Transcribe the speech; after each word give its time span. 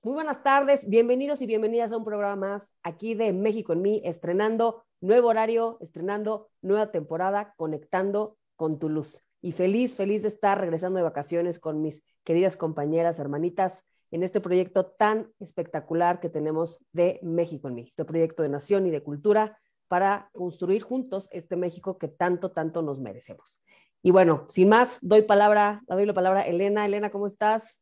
Muy 0.00 0.14
buenas 0.14 0.44
tardes, 0.44 0.88
bienvenidos 0.88 1.42
y 1.42 1.46
bienvenidas 1.46 1.90
a 1.90 1.96
un 1.96 2.04
programa 2.04 2.36
más 2.36 2.72
aquí 2.84 3.14
de 3.14 3.32
México 3.32 3.72
en 3.72 3.82
mí, 3.82 4.00
estrenando 4.04 4.84
nuevo 5.00 5.26
horario, 5.26 5.76
estrenando 5.80 6.50
nueva 6.62 6.92
temporada, 6.92 7.52
conectando 7.56 8.36
con 8.54 8.78
tu 8.78 8.88
luz. 8.88 9.24
Y 9.40 9.50
feliz, 9.50 9.96
feliz 9.96 10.22
de 10.22 10.28
estar 10.28 10.60
regresando 10.60 10.98
de 10.98 11.02
vacaciones 11.02 11.58
con 11.58 11.82
mis 11.82 12.04
queridas 12.22 12.56
compañeras, 12.56 13.18
hermanitas, 13.18 13.82
en 14.12 14.22
este 14.22 14.40
proyecto 14.40 14.86
tan 14.86 15.32
espectacular 15.40 16.20
que 16.20 16.28
tenemos 16.28 16.78
de 16.92 17.18
México 17.24 17.66
en 17.66 17.74
mí, 17.74 17.86
este 17.88 18.04
proyecto 18.04 18.44
de 18.44 18.50
nación 18.50 18.86
y 18.86 18.92
de 18.92 19.02
cultura 19.02 19.58
para 19.88 20.30
construir 20.32 20.82
juntos 20.82 21.28
este 21.32 21.56
México 21.56 21.98
que 21.98 22.06
tanto, 22.06 22.52
tanto 22.52 22.82
nos 22.82 23.00
merecemos. 23.00 23.60
Y 24.00 24.12
bueno, 24.12 24.46
sin 24.48 24.68
más, 24.68 24.98
doy 25.02 25.22
palabra, 25.22 25.82
doy 25.88 26.06
la 26.06 26.14
palabra 26.14 26.40
a 26.42 26.46
Elena. 26.46 26.86
Elena, 26.86 27.10
¿cómo 27.10 27.26
estás? 27.26 27.77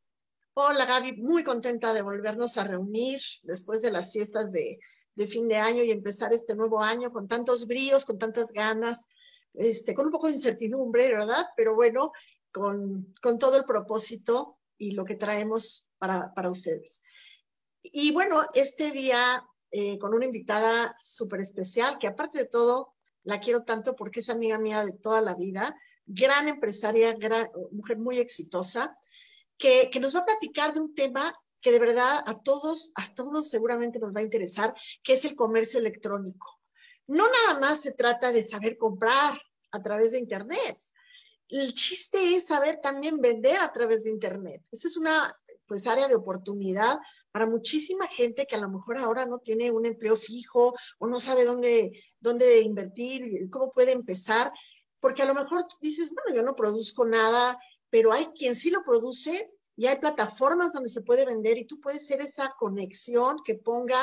Hola 0.59 0.87
Gaby, 0.87 1.19
muy 1.19 1.45
contenta 1.45 1.92
de 1.92 2.01
volvernos 2.01 2.56
a 2.56 2.64
reunir 2.64 3.20
después 3.42 3.83
de 3.83 3.91
las 3.91 4.14
fiestas 4.14 4.52
de, 4.52 4.78
fin 5.27 5.48
de 5.48 5.56
año 5.56 5.84
y 5.84 5.91
empezar 5.91 6.33
este 6.33 6.56
nuevo 6.56 6.83
año 6.83 7.12
con 7.12 7.28
tantos 7.28 7.66
bríos, 7.66 8.06
con 8.06 8.19
tantas 8.19 8.52
ganas, 8.52 9.06
este, 9.52 9.92
con 9.92 10.06
un 10.06 10.12
poco 10.12 10.28
de 10.28 10.33
incertidumbre, 10.33 11.09
¿verdad? 11.09 11.45
Pero 11.59 11.74
bueno, 11.74 12.12
con, 12.50 13.12
todo 13.20 13.59
el 13.59 13.64
propósito 13.66 14.56
y 14.78 14.92
lo 14.92 15.05
que 15.05 15.16
traemos 15.16 15.91
para, 15.98 16.33
para 16.33 16.48
ustedes. 16.48 17.02
Y 17.83 18.12
bueno, 18.12 18.47
este 18.55 18.92
día 18.92 19.47
eh, 19.70 19.98
con 19.98 20.14
una 20.14 20.25
invitada 20.25 20.97
súper 20.98 21.42
especial, 21.42 21.98
que 21.98 22.06
aparte 22.06 22.38
de 22.38 22.47
todo, 22.47 22.95
la 23.25 23.41
quiero 23.41 23.64
tanto 23.64 23.95
porque 23.95 24.20
es 24.20 24.30
amiga 24.30 24.59
mía 24.59 24.86
de 24.86 24.92
toda 24.92 25.20
la 25.20 25.34
vida, 25.34 25.78
gran 26.06 26.48
empresaria, 26.48 27.12
gran, 27.12 27.47
mujer 27.73 27.98
muy 27.98 28.20
exitosa 28.20 28.97
que, 29.59 29.91
nos 30.01 30.15
va 30.15 30.21
a 30.21 30.27
platicar 30.27 30.75
de 30.75 30.81
un 30.81 30.95
tema 30.95 31.35
que 31.61 31.73
de 31.73 31.79
verdad 31.79 32.23
a 32.27 32.35
todos, 32.43 32.93
a 32.95 33.12
todos 33.15 33.49
seguramente 33.49 33.99
nos 33.99 34.15
va 34.15 34.21
a 34.21 34.25
interesar, 34.25 34.75
que 35.03 35.15
es 35.15 35.25
el 35.25 35.35
comercio 35.35 35.81
electrónico. 35.81 36.61
No 37.07 37.25
nada 37.29 37.61
más 37.61 37.81
se 37.81 37.93
trata 37.93 38.33
de 38.33 38.45
saber 38.45 38.77
comprar 38.77 39.39
a 39.73 39.83
través 39.83 40.12
de 40.12 40.19
Internet. 40.19 40.79
El 41.49 41.75
chiste 41.75 42.34
es 42.34 42.47
saber 42.47 42.81
también 42.83 43.21
vender 43.21 43.59
a 43.59 43.73
través 43.73 44.05
de 44.05 44.11
Internet. 44.11 44.62
Esa 44.73 44.89
es 44.89 44.97
una 44.97 45.33
pues 45.67 45.87
área 45.87 46.09
de 46.09 46.15
oportunidad 46.15 46.99
para 47.31 47.47
muchísima 47.47 48.07
gente 48.09 48.47
que 48.47 48.57
a 48.57 48.61
lo 48.61 48.69
mejor 48.69 48.99
ahora 48.99 49.27
no 49.27 49.39
tiene 49.39 49.71
un 49.71 49.87
empleo 49.87 50.17
fijo 50.17 50.75
o 50.99 51.07
no 51.07 51.21
sabe 51.21 51.45
dónde, 51.45 51.93
dónde 52.19 52.61
invertir, 52.62 53.51
cómo 53.51 53.71
puede 53.71 53.93
empezar, 53.93 54.51
porque 55.01 55.23
a 55.23 55.27
lo 55.27 55.34
mejor 55.34 55.65
dices, 55.81 56.11
bueno, 56.15 56.34
yo 56.34 56.43
no 56.43 56.57
produzco 56.57 57.05
nada, 57.05 57.59
pero 57.97 58.12
hay 58.12 58.27
quien 58.27 58.55
sí 58.55 58.69
lo 58.69 58.84
produce 58.84 59.50
y 59.75 59.86
hay 59.86 59.97
plataformas 59.97 60.70
donde 60.70 60.91
se 60.91 61.00
puede 61.00 61.25
vender 61.25 61.56
y 61.56 61.64
tú 61.64 61.80
puedes 61.80 62.06
ser 62.06 62.20
esa 62.20 62.55
conexión 62.58 63.38
que 63.42 63.55
ponga 63.55 63.98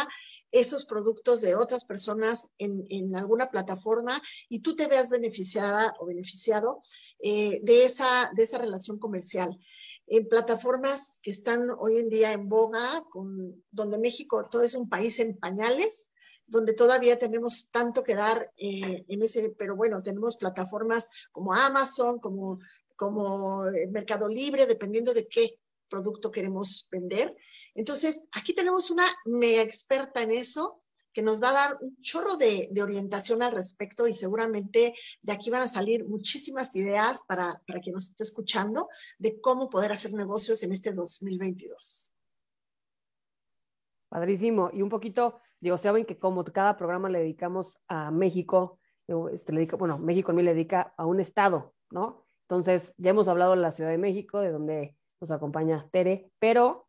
esos 0.51 0.87
productos 0.87 1.41
de 1.41 1.53
otras 1.53 1.85
personas 1.85 2.49
en, 2.57 2.87
en 2.89 3.15
alguna 3.15 3.51
plataforma 3.51 4.19
y 4.49 4.61
tú 4.61 4.73
te 4.73 4.87
veas 4.87 5.11
beneficiada 5.11 5.93
o 5.99 6.07
beneficiado 6.07 6.81
eh, 7.19 7.59
de, 7.61 7.85
esa, 7.85 8.31
de 8.35 8.41
esa 8.41 8.57
relación 8.57 8.97
comercial. 8.97 9.59
En 10.07 10.27
plataformas 10.27 11.19
que 11.21 11.29
están 11.29 11.69
hoy 11.77 11.99
en 11.99 12.09
día 12.09 12.31
en 12.31 12.49
boga, 12.49 13.03
con, 13.11 13.63
donde 13.69 13.99
México 13.99 14.49
todo 14.49 14.63
es 14.63 14.73
un 14.73 14.89
país 14.89 15.19
en 15.19 15.37
pañales, 15.37 16.13
donde 16.47 16.73
todavía 16.73 17.19
tenemos 17.19 17.69
tanto 17.71 18.03
que 18.03 18.15
dar 18.15 18.51
eh, 18.57 19.05
en 19.07 19.21
ese, 19.21 19.51
pero 19.51 19.75
bueno, 19.75 20.01
tenemos 20.01 20.35
plataformas 20.35 21.09
como 21.31 21.53
Amazon, 21.53 22.19
como 22.19 22.59
como 22.95 23.67
eh, 23.67 23.87
Mercado 23.87 24.27
Libre, 24.27 24.65
dependiendo 24.65 25.13
de 25.13 25.27
qué 25.27 25.59
producto 25.89 26.31
queremos 26.31 26.87
vender. 26.91 27.35
Entonces, 27.75 28.27
aquí 28.31 28.53
tenemos 28.53 28.89
una 28.89 29.07
mega 29.25 29.61
experta 29.61 30.21
en 30.21 30.31
eso 30.31 30.83
que 31.13 31.21
nos 31.21 31.41
va 31.41 31.49
a 31.49 31.53
dar 31.53 31.77
un 31.81 31.95
chorro 32.01 32.37
de, 32.37 32.69
orientación 32.81 33.43
al 33.43 33.51
respecto 33.51 34.07
y 34.07 34.13
seguramente 34.13 34.95
de 35.21 35.33
aquí 35.33 35.49
van 35.51 35.61
a 35.61 35.67
salir 35.67 36.05
muchísimas 36.07 36.75
ideas 36.75 37.21
para, 37.27 37.61
para 37.67 37.79
quien 37.79 37.93
nos 37.93 38.09
esté 38.09 38.23
escuchando 38.23 38.89
de 39.19 39.39
cómo 39.39 39.69
poder 39.69 39.91
hacer 39.91 40.13
negocios 40.13 40.63
en 40.63 40.73
este 40.73 40.91
2022. 40.91 42.15
Padrísimo. 44.09 44.69
Y 44.73 44.81
un 44.81 44.89
poquito, 44.89 45.39
digo, 45.59 45.77
saben 45.77 46.05
que 46.05 46.17
como 46.17 46.43
cada 46.43 46.75
programa 46.75 47.09
le 47.09 47.19
dedicamos 47.19 47.77
a 47.87 48.11
México, 48.11 48.79
este, 49.31 49.53
le 49.53 49.59
dedica, 49.59 49.75
bueno, 49.75 49.97
México 49.97 50.31
a 50.31 50.35
mí 50.35 50.43
le 50.43 50.53
dedica 50.53 50.93
a 50.97 51.05
un 51.05 51.19
estado, 51.19 51.73
¿no? 51.91 52.22
Entonces, 52.53 52.93
ya 52.97 53.09
hemos 53.09 53.27
hablado 53.27 53.55
de 53.55 53.61
la 53.61 53.71
Ciudad 53.71 53.89
de 53.89 53.97
México, 53.97 54.39
de 54.39 54.51
donde 54.51 54.95
nos 55.19 55.31
acompaña 55.31 55.89
Tere, 55.91 56.29
pero 56.37 56.87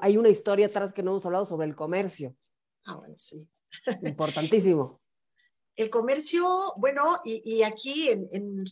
hay 0.00 0.16
una 0.16 0.28
historia 0.28 0.66
atrás 0.66 0.92
que 0.92 1.04
no 1.04 1.12
hemos 1.12 1.24
hablado 1.24 1.46
sobre 1.46 1.68
el 1.68 1.76
comercio. 1.76 2.34
Ah, 2.84 2.96
bueno, 2.96 3.14
sí. 3.16 3.48
Importantísimo. 4.02 5.00
El 5.76 5.88
comercio, 5.88 6.74
bueno, 6.78 7.20
y, 7.24 7.62
aquí 7.62 8.08
en, 8.08 8.64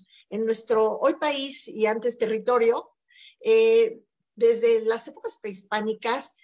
nuestro 0.45 0.97
hoy 0.99 1.15
país 1.15 1.69
y 1.69 1.87
antes 1.87 2.19
territorio, 2.19 2.91
eh, 3.41 4.01
desde 4.35 4.85
las 4.87 5.07
épocas 5.07 5.39
prehispánicas, 5.41 6.35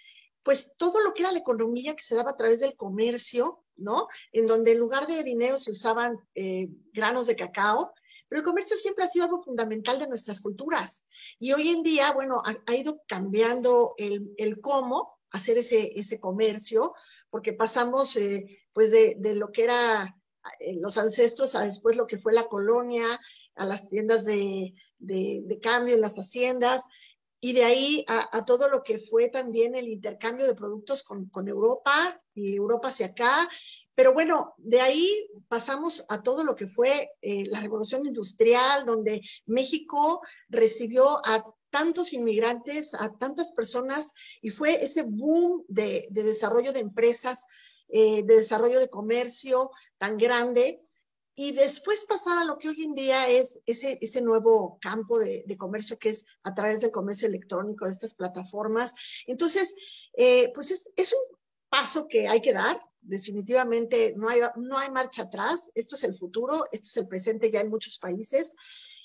pues 0.43 0.75
todo 0.77 1.01
lo 1.03 1.13
que 1.13 1.23
era 1.23 1.33
la 1.33 1.39
economía 1.39 1.93
que 1.93 2.03
se 2.03 2.15
daba 2.15 2.31
a 2.31 2.37
través 2.37 2.61
del 2.61 2.77
comercio, 2.77 3.65
¿no? 3.75 4.07
En 4.31 4.47
donde 4.47 4.71
en 4.71 4.79
lugar 4.79 5.07
de 5.07 5.23
dinero 5.23 5.59
se 5.59 5.71
usaban 5.71 6.15
eh, 6.35 6.69
granos 6.93 7.27
de 7.27 7.35
cacao, 7.35 7.93
pero 8.31 8.39
el 8.39 8.45
comercio 8.45 8.77
siempre 8.77 9.03
ha 9.03 9.09
sido 9.09 9.25
algo 9.25 9.43
fundamental 9.43 9.99
de 9.99 10.07
nuestras 10.07 10.39
culturas. 10.39 11.03
Y 11.37 11.51
hoy 11.51 11.67
en 11.67 11.83
día, 11.83 12.13
bueno, 12.13 12.41
ha, 12.45 12.73
ido 12.73 13.01
cambiando 13.05 13.93
el, 13.97 14.33
el, 14.37 14.61
cómo 14.61 15.19
hacer 15.31 15.57
ese, 15.57 15.99
ese 15.99 16.21
comercio, 16.21 16.93
porque 17.29 17.51
pasamos 17.51 18.15
eh, 18.15 18.45
pues 18.71 18.89
de, 18.89 19.17
de, 19.19 19.35
lo 19.35 19.51
que 19.51 19.65
era 19.65 20.17
eh, 20.61 20.77
los 20.79 20.97
ancestros 20.97 21.55
a 21.55 21.65
después 21.65 21.97
lo 21.97 22.07
que 22.07 22.17
fue 22.17 22.31
la 22.31 22.47
colonia, 22.47 23.19
a 23.55 23.65
las 23.65 23.89
tiendas 23.89 24.23
de, 24.23 24.75
de, 24.97 25.41
de 25.43 25.59
cambio 25.59 25.95
en 25.95 26.01
las 26.01 26.15
haciendas, 26.15 26.85
y 27.41 27.51
de 27.51 27.65
ahí 27.65 28.05
a, 28.07 28.37
a, 28.37 28.45
todo 28.45 28.69
lo 28.69 28.81
que 28.81 28.97
fue 28.97 29.27
también 29.27 29.75
el 29.75 29.89
intercambio 29.89 30.47
de 30.47 30.55
productos 30.55 31.03
con, 31.03 31.27
con 31.27 31.49
Europa 31.49 32.21
y 32.33 32.55
Europa 32.55 32.87
hacia 32.87 33.07
acá, 33.07 33.49
pero 33.95 34.13
bueno, 34.13 34.53
de 34.57 34.81
ahí 34.81 35.29
pasamos 35.47 36.05
a 36.09 36.21
todo 36.21 36.43
lo 36.43 36.55
que 36.55 36.67
fue 36.67 37.11
eh, 37.21 37.45
la 37.47 37.59
revolución 37.59 38.05
industrial, 38.05 38.85
donde 38.85 39.21
México 39.45 40.21
recibió 40.49 41.17
a 41.25 41.45
tantos 41.69 42.13
inmigrantes, 42.13 42.93
a 42.93 43.17
tantas 43.17 43.51
personas, 43.51 44.11
y 44.41 44.49
fue 44.49 44.83
ese 44.83 45.03
boom 45.03 45.65
de, 45.67 46.07
desarrollo 46.11 46.73
de 46.73 46.79
empresas, 46.79 47.45
eh, 47.89 48.23
de 48.23 48.37
desarrollo 48.37 48.79
de 48.79 48.89
comercio 48.89 49.71
tan 49.97 50.17
grande. 50.17 50.79
Y 51.33 51.53
después 51.53 52.05
pasaba 52.05 52.43
lo 52.43 52.57
que 52.57 52.69
hoy 52.69 52.83
en 52.83 52.93
día 52.93 53.29
es 53.29 53.61
ese, 53.65 53.97
ese 54.01 54.21
nuevo 54.21 54.77
campo 54.81 55.17
de, 55.17 55.45
comercio 55.57 55.97
que 55.97 56.09
es 56.09 56.25
a 56.43 56.53
través 56.53 56.81
del 56.81 56.91
comercio 56.91 57.27
electrónico, 57.27 57.85
de 57.85 57.91
estas 57.91 58.13
plataformas. 58.13 58.93
Entonces, 59.27 59.73
eh, 60.13 60.51
pues 60.53 60.71
es, 60.71 60.91
es 60.95 61.13
un 61.13 61.37
paso 61.69 62.07
que 62.07 62.27
hay 62.27 62.41
que 62.41 62.53
dar, 62.53 62.79
definitivamente 63.01 64.13
no 64.15 64.29
hay, 64.29 64.41
no 64.57 64.77
hay 64.77 64.91
marcha 64.91 65.23
atrás, 65.23 65.71
esto 65.75 65.95
es 65.95 66.03
el 66.03 66.15
futuro, 66.15 66.65
esto 66.71 66.87
es 66.87 66.97
el 66.97 67.07
presente 67.07 67.51
ya 67.51 67.61
en 67.61 67.69
muchos 67.69 67.97
países. 67.97 68.55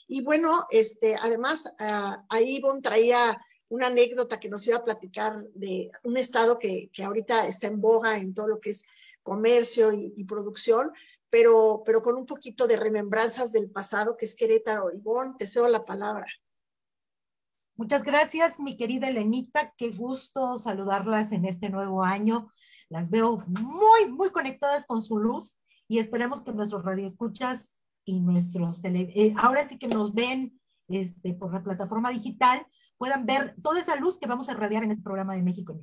Y 0.06 0.22
bueno, 0.22 0.66
este, 0.70 1.16
además, 1.16 1.66
uh, 1.80 2.22
ahí 2.28 2.56
Ivonne 2.56 2.82
traía 2.82 3.40
una 3.68 3.88
anécdota 3.88 4.38
que 4.38 4.48
nos 4.48 4.66
iba 4.66 4.76
a 4.76 4.84
platicar 4.84 5.42
de 5.54 5.90
un 6.04 6.16
estado 6.16 6.58
que, 6.58 6.90
que 6.92 7.02
ahorita 7.02 7.46
está 7.48 7.66
en 7.66 7.80
boga 7.80 8.16
en 8.18 8.32
todo 8.32 8.46
lo 8.46 8.60
que 8.60 8.70
es 8.70 8.84
comercio 9.22 9.92
y, 9.92 10.22
producción, 10.24 10.92
pero, 11.28 11.82
pero 11.84 12.00
con 12.00 12.14
un 12.14 12.26
poquito 12.26 12.68
de 12.68 12.76
remembranzas 12.76 13.50
del 13.50 13.68
pasado, 13.70 14.16
que 14.16 14.24
es 14.24 14.36
Querétaro. 14.36 14.92
Ivonne, 14.94 15.34
te 15.36 15.48
cedo 15.48 15.68
la 15.68 15.84
palabra. 15.84 16.26
Muchas 17.74 18.04
gracias, 18.04 18.60
mi 18.60 18.76
querida 18.76 19.08
Elenita. 19.08 19.74
Qué 19.76 19.90
gusto 19.90 20.56
saludarlas 20.56 21.32
en 21.32 21.44
este 21.44 21.68
nuevo 21.68 22.04
año. 22.04 22.52
Las 22.88 23.10
veo 23.10 23.42
muy, 23.46 24.10
muy 24.10 24.30
conectadas 24.30 24.86
con 24.86 25.02
su 25.02 25.18
luz 25.18 25.58
y 25.88 25.98
esperemos 25.98 26.42
que 26.42 26.52
nuestros 26.52 26.84
radioescuchas 26.84 27.72
y 28.04 28.20
nuestros 28.20 28.82
tele, 28.82 29.12
eh, 29.14 29.34
ahora 29.36 29.64
sí 29.64 29.78
que 29.78 29.88
nos 29.88 30.14
ven 30.14 30.60
este, 30.88 31.34
por 31.34 31.52
la 31.52 31.62
plataforma 31.62 32.10
digital, 32.10 32.66
puedan 32.96 33.26
ver 33.26 33.56
toda 33.62 33.80
esa 33.80 33.96
luz 33.96 34.18
que 34.18 34.28
vamos 34.28 34.48
a 34.48 34.54
radiar 34.54 34.84
en 34.84 34.92
este 34.92 35.02
programa 35.02 35.34
de 35.34 35.42
México. 35.42 35.80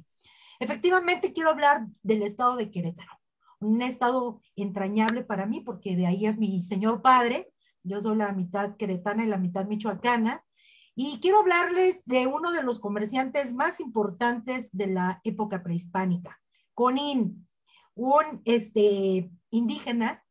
Efectivamente, 0.59 1.33
quiero 1.33 1.49
hablar 1.49 1.87
del 2.01 2.23
estado 2.23 2.55
de 2.55 2.71
Querétaro, 2.71 3.19
un 3.59 3.81
estado 3.81 4.41
entrañable 4.55 5.23
para 5.23 5.45
mí 5.45 5.61
porque 5.61 5.95
de 5.95 6.07
ahí 6.07 6.25
es 6.25 6.37
mi 6.37 6.63
señor 6.63 7.01
padre, 7.01 7.51
yo 7.83 8.01
soy 8.01 8.15
la 8.15 8.31
mitad 8.31 8.77
queretana 8.77 9.25
y 9.25 9.27
la 9.27 9.37
mitad 9.37 9.65
michoacana, 9.65 10.43
y 10.95 11.19
quiero 11.19 11.39
hablarles 11.39 12.05
de 12.05 12.27
uno 12.27 12.51
de 12.51 12.63
los 12.63 12.79
comerciantes 12.79 13.53
más 13.53 13.79
importantes 13.79 14.69
de 14.71 14.87
la 14.87 15.21
época 15.23 15.63
prehispánica, 15.63 16.39
Conin, 16.73 17.47
un 17.95 18.41
este, 18.45 19.29
indígena 19.49 20.23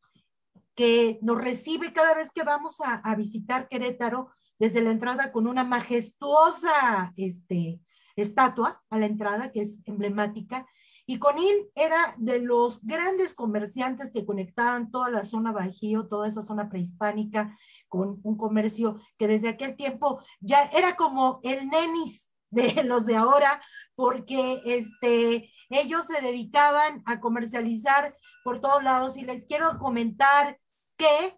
que 0.74 1.18
nos 1.22 1.38
recibe 1.38 1.92
cada 1.92 2.14
vez 2.14 2.30
que 2.30 2.42
vamos 2.42 2.78
a, 2.80 3.14
visitar 3.14 3.68
Querétaro 3.68 4.30
desde 4.58 4.80
la 4.80 4.90
entrada 4.90 5.32
con 5.32 5.46
una 5.46 5.64
majestuosa 5.64 7.12
este, 7.16 7.80
estatua 8.16 8.82
a 8.90 8.98
la 8.98 9.06
entrada, 9.06 9.52
que 9.52 9.62
es 9.62 9.80
emblemática, 9.84 10.66
y 11.04 11.18
Conil 11.18 11.68
era 11.74 12.14
de 12.16 12.38
los 12.38 12.80
grandes 12.82 13.34
comerciantes 13.34 14.12
que 14.12 14.24
conectaban 14.24 14.90
toda 14.90 15.10
la 15.10 15.24
zona 15.24 15.52
Bajío, 15.52 16.06
toda 16.06 16.28
esa 16.28 16.42
zona 16.42 16.68
prehispánica, 16.68 17.56
con 17.88 18.20
un 18.22 18.36
comercio 18.36 19.00
que 19.18 19.26
desde 19.26 19.48
aquel 19.48 19.76
tiempo 19.76 20.22
ya 20.40 20.64
era 20.66 20.96
como 20.96 21.40
el 21.42 21.68
nenis 21.68 22.31
de 22.52 22.84
los 22.84 23.06
de 23.06 23.16
ahora, 23.16 23.60
porque 23.94 24.62
este, 24.64 25.50
ellos 25.68 26.06
se 26.06 26.20
dedicaban 26.20 27.02
a 27.06 27.18
comercializar 27.18 28.16
por 28.44 28.60
todos 28.60 28.82
lados. 28.82 29.16
Y 29.16 29.22
les 29.22 29.44
quiero 29.46 29.78
comentar 29.78 30.58
que 30.96 31.36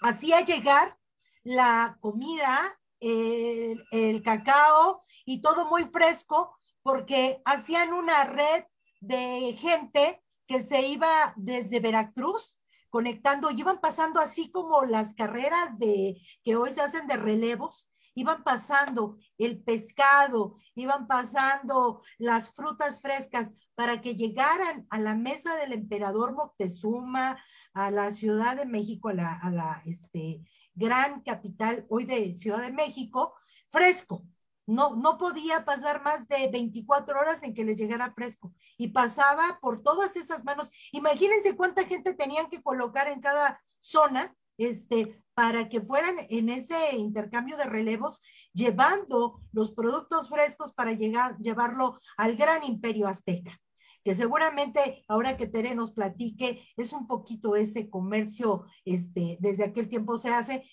hacía 0.00 0.40
llegar 0.40 0.96
la 1.42 1.98
comida, 2.00 2.78
el, 3.00 3.84
el 3.90 4.22
cacao 4.22 5.04
y 5.24 5.42
todo 5.42 5.66
muy 5.66 5.84
fresco, 5.84 6.56
porque 6.82 7.42
hacían 7.44 7.92
una 7.92 8.24
red 8.24 8.64
de 9.00 9.56
gente 9.58 10.22
que 10.46 10.60
se 10.60 10.86
iba 10.86 11.34
desde 11.36 11.80
Veracruz 11.80 12.58
conectando, 12.88 13.50
iban 13.50 13.80
pasando 13.80 14.20
así 14.20 14.50
como 14.50 14.84
las 14.84 15.12
carreras 15.12 15.78
de 15.78 16.16
que 16.44 16.56
hoy 16.56 16.72
se 16.72 16.80
hacen 16.80 17.06
de 17.06 17.16
relevos, 17.16 17.90
iban 18.16 18.42
pasando 18.42 19.18
el 19.38 19.62
pescado, 19.62 20.56
iban 20.74 21.06
pasando 21.06 22.02
las 22.18 22.50
frutas 22.50 23.00
frescas 23.00 23.52
para 23.74 24.00
que 24.00 24.16
llegaran 24.16 24.86
a 24.90 24.98
la 24.98 25.14
mesa 25.14 25.54
del 25.56 25.72
emperador 25.72 26.32
Moctezuma, 26.32 27.38
a 27.74 27.90
la 27.90 28.10
Ciudad 28.10 28.56
de 28.56 28.64
México, 28.64 29.10
a 29.10 29.12
la, 29.12 29.82
este, 29.84 30.40
gran 30.74 31.20
capital 31.20 31.86
hoy 31.88 32.04
de 32.04 32.36
Ciudad 32.36 32.62
de 32.62 32.72
México, 32.72 33.34
fresco, 33.70 34.24
no, 34.64 34.96
no 34.96 35.18
podía 35.18 35.64
pasar 35.64 36.02
más 36.02 36.26
de 36.26 36.48
24 36.50 37.20
horas 37.20 37.42
en 37.42 37.54
que 37.54 37.64
les 37.64 37.78
llegara 37.78 38.12
fresco 38.12 38.52
y 38.76 38.88
pasaba 38.88 39.58
por 39.60 39.82
todas 39.82 40.16
esas 40.16 40.42
manos. 40.42 40.70
Imagínense 40.90 41.54
cuánta 41.54 41.84
gente 41.84 42.14
tenían 42.14 42.48
que 42.48 42.62
colocar 42.62 43.08
en 43.08 43.20
cada 43.20 43.62
zona 43.78 44.34
este, 44.58 45.22
para 45.34 45.68
que 45.68 45.80
fueran 45.80 46.16
en 46.30 46.48
ese 46.48 46.96
intercambio 46.96 47.56
de 47.56 47.64
relevos 47.64 48.22
llevando 48.52 49.40
los 49.52 49.72
productos 49.72 50.28
frescos 50.28 50.72
para 50.72 50.92
llegar, 50.92 51.36
llevarlo 51.38 52.00
al 52.16 52.36
gran 52.36 52.64
imperio 52.64 53.06
azteca 53.06 53.60
que 54.06 54.14
seguramente 54.14 55.04
ahora 55.08 55.36
que 55.36 55.48
Tere 55.48 55.74
nos 55.74 55.90
platique, 55.90 56.64
es 56.76 56.92
un 56.92 57.08
poquito 57.08 57.56
ese 57.56 57.90
comercio, 57.90 58.64
este, 58.84 59.36
desde 59.40 59.64
aquel 59.64 59.88
tiempo 59.88 60.16
se 60.16 60.28
hace. 60.28 60.64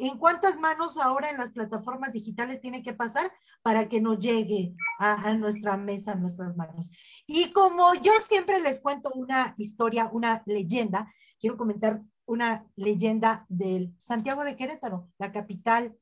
¿En 0.00 0.16
cuántas 0.16 0.58
manos 0.58 0.96
ahora 0.96 1.28
en 1.28 1.36
las 1.36 1.50
plataformas 1.50 2.14
digitales 2.14 2.62
tiene 2.62 2.82
que 2.82 2.94
pasar 2.94 3.30
para 3.60 3.90
que 3.90 4.00
nos 4.00 4.18
llegue 4.20 4.72
a, 4.98 5.28
a 5.28 5.34
nuestra 5.34 5.76
mesa, 5.76 6.12
a 6.12 6.14
nuestras 6.14 6.56
manos? 6.56 6.90
Y 7.26 7.52
como 7.52 7.92
yo 7.92 8.12
siempre 8.26 8.58
les 8.58 8.80
cuento 8.80 9.10
una 9.14 9.54
historia, 9.58 10.08
una 10.10 10.42
leyenda, 10.46 11.12
quiero 11.38 11.58
comentar 11.58 12.00
una 12.28 12.66
leyenda 12.76 13.44
del 13.48 13.94
Santiago 13.98 14.44
de 14.44 14.54
Querétaro, 14.54 15.08
la 15.18 15.32
capital 15.32 15.96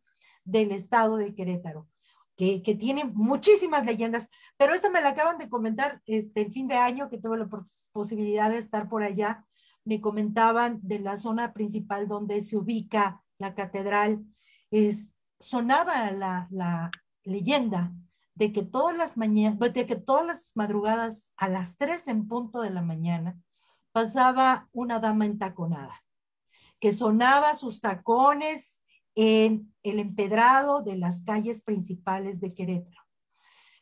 del 0.44 0.72
estado 0.72 1.16
de 1.16 1.34
Querétaro 1.34 1.88
que, 2.36 2.76
tiene 2.78 3.04
muchísimas 3.04 3.84
leyendas, 3.84 4.28
pero 4.56 4.74
esta 4.74 4.90
me 4.90 5.00
la 5.00 5.10
acaban 5.10 5.38
de 5.38 5.48
comentar 5.48 6.02
este, 6.04 6.42
el 6.42 6.52
fin 6.52 6.68
de 6.68 6.76
año, 6.76 7.08
que 7.08 7.18
tuve 7.18 7.38
la 7.38 7.48
posibilidad 7.92 8.50
de 8.50 8.58
estar 8.58 8.88
por 8.88 9.02
allá. 9.02 9.44
Me 9.84 10.00
comentaban 10.00 10.78
de 10.82 10.98
la 10.98 11.16
zona 11.16 11.52
principal 11.54 12.08
donde 12.08 12.40
se 12.42 12.56
ubica 12.56 13.22
la 13.38 13.54
catedral. 13.54 14.24
Es, 14.70 15.14
sonaba 15.38 16.10
la, 16.12 16.90
leyenda 17.24 17.92
de 18.34 18.52
que 18.52 18.62
todas 18.62 18.96
las 18.96 19.16
mañanas, 19.16 19.58
de 19.58 19.86
que 19.86 19.96
todas 19.96 20.24
las 20.24 20.52
madrugadas 20.54 21.32
a 21.36 21.48
las 21.48 21.76
tres 21.76 22.06
en 22.06 22.28
punto 22.28 22.60
de 22.60 22.70
la 22.70 22.82
mañana 22.82 23.36
pasaba 23.90 24.68
una 24.72 25.00
dama 25.00 25.26
entaconada, 25.26 26.04
que 26.80 26.92
sonaba 26.92 27.54
sus 27.54 27.80
tacones 27.80 28.82
en 29.14 29.74
el 29.82 29.98
empedrado 29.98 30.82
de 30.82 30.96
las 30.96 31.22
calles 31.22 31.62
principales 31.62 32.40
de 32.40 32.54
Querétaro, 32.54 33.02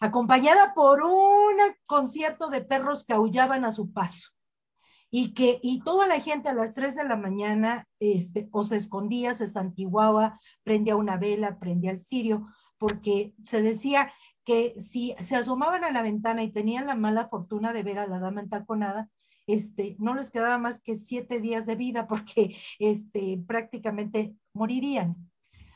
acompañada 0.00 0.74
por 0.74 1.02
un 1.02 1.56
concierto 1.86 2.48
de 2.48 2.60
perros 2.60 3.04
que 3.04 3.14
aullaban 3.14 3.64
a 3.64 3.72
su 3.72 3.92
paso 3.92 4.30
y 5.10 5.32
que 5.32 5.60
y 5.62 5.80
toda 5.80 6.06
la 6.06 6.20
gente 6.20 6.48
a 6.48 6.54
las 6.54 6.74
3 6.74 6.96
de 6.96 7.04
la 7.04 7.16
mañana 7.16 7.86
este, 8.00 8.48
o 8.50 8.64
se 8.64 8.76
escondía, 8.76 9.34
se 9.34 9.46
santiguaba, 9.46 10.40
prendía 10.62 10.96
una 10.96 11.16
vela, 11.16 11.58
prendía 11.58 11.92
el 11.92 12.00
cirio, 12.00 12.48
porque 12.78 13.32
se 13.44 13.62
decía 13.62 14.12
que 14.44 14.74
si 14.78 15.14
se 15.20 15.36
asomaban 15.36 15.84
a 15.84 15.90
la 15.90 16.02
ventana 16.02 16.42
y 16.42 16.52
tenían 16.52 16.86
la 16.86 16.96
mala 16.96 17.28
fortuna 17.28 17.72
de 17.72 17.82
ver 17.82 17.98
a 17.98 18.06
la 18.06 18.18
dama 18.18 18.40
entaconada, 18.40 19.08
este, 19.46 19.96
no 19.98 20.14
les 20.14 20.30
quedaba 20.30 20.58
más 20.58 20.80
que 20.80 20.94
siete 20.94 21.40
días 21.40 21.66
de 21.66 21.76
vida 21.76 22.06
porque 22.06 22.56
este, 22.78 23.42
prácticamente 23.46 24.34
morirían. 24.52 25.16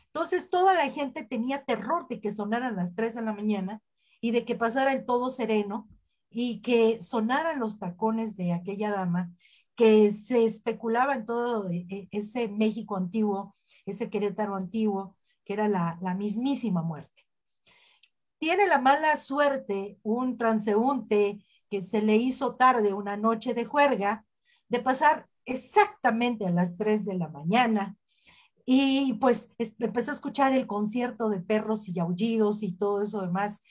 Entonces 0.06 0.50
toda 0.50 0.74
la 0.74 0.90
gente 0.90 1.24
tenía 1.24 1.64
terror 1.64 2.08
de 2.08 2.20
que 2.20 2.30
sonaran 2.30 2.76
las 2.76 2.94
tres 2.94 3.14
de 3.14 3.22
la 3.22 3.32
mañana 3.32 3.82
y 4.20 4.32
de 4.32 4.44
que 4.44 4.56
pasara 4.56 4.92
el 4.92 5.04
todo 5.06 5.30
sereno 5.30 5.88
y 6.30 6.60
que 6.60 7.00
sonaran 7.00 7.60
los 7.60 7.78
tacones 7.78 8.36
de 8.36 8.52
aquella 8.52 8.90
dama, 8.90 9.32
que 9.76 10.10
se 10.12 10.44
especulaba 10.44 11.14
en 11.14 11.24
todo 11.24 11.70
e, 11.70 11.86
e, 11.88 12.08
ese 12.10 12.48
México 12.48 12.96
antiguo, 12.96 13.54
ese 13.86 14.10
Querétaro 14.10 14.56
antiguo, 14.56 15.16
que 15.44 15.52
era 15.52 15.68
la 15.68 16.14
mismísima 16.14 16.82
muerte. 16.82 17.18
Tiene 18.38 18.66
la 18.66 18.78
mala 18.78 19.16
suerte 19.16 19.98
un 20.02 20.36
transeúnte 20.36 21.40
que 21.70 21.82
se 21.82 22.02
le 22.02 22.16
hizo 22.16 22.54
tarde 22.56 22.92
una 22.92 23.16
noche 23.16 23.54
de 23.54 23.64
juerga, 23.64 24.24
de 24.68 24.80
pasar 24.80 25.26
exactamente 25.44 26.46
a 26.46 26.50
las 26.50 26.76
3 26.76 27.04
de 27.04 27.14
la 27.14 27.28
mañana. 27.28 27.96
Y 28.64 29.14
pues 29.14 29.50
empezó 29.78 30.10
a 30.10 30.14
escuchar 30.14 30.52
el 30.52 30.66
concierto 30.66 31.30
de 31.30 31.40
perros 31.40 31.88
y 31.88 31.98
aullidos 31.98 32.62
y 32.62 32.72
todo 32.72 33.02
eso 33.02 33.22
demás. 33.22 33.62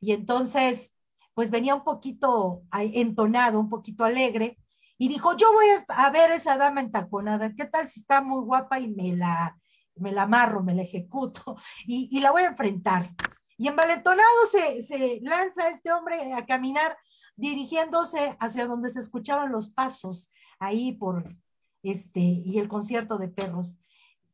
Y 0.00 0.12
entonces, 0.12 0.96
pues 1.34 1.50
venía 1.50 1.74
un 1.74 1.82
poquito 1.82 2.62
entonado, 2.72 3.58
un 3.58 3.68
poquito 3.68 4.04
alegre, 4.04 4.58
y 4.96 5.08
dijo, 5.08 5.36
yo 5.36 5.52
voy 5.52 5.66
a 5.88 6.10
ver 6.10 6.30
esa 6.30 6.56
dama 6.56 6.80
entaconada, 6.80 7.52
¿qué 7.54 7.64
tal 7.64 7.88
si 7.88 8.00
está 8.00 8.20
muy 8.20 8.44
guapa 8.44 8.78
y 8.78 8.88
me 8.88 9.16
la, 9.16 9.58
me 9.96 10.12
la 10.12 10.22
amarro, 10.22 10.62
me 10.62 10.74
la 10.74 10.82
ejecuto 10.82 11.56
y, 11.86 12.08
y 12.16 12.20
la 12.20 12.30
voy 12.30 12.42
a 12.42 12.48
enfrentar? 12.48 13.10
Y 13.56 13.68
envalentonado 13.68 14.46
se, 14.50 14.82
se 14.82 15.20
lanza 15.22 15.68
este 15.68 15.92
hombre 15.92 16.32
a 16.32 16.44
caminar 16.44 16.96
dirigiéndose 17.36 18.36
hacia 18.40 18.66
donde 18.66 18.88
se 18.88 19.00
escuchaban 19.00 19.52
los 19.52 19.70
pasos 19.70 20.30
ahí 20.58 20.92
por 20.92 21.36
este 21.82 22.20
y 22.20 22.58
el 22.58 22.68
concierto 22.68 23.18
de 23.18 23.28
perros 23.28 23.76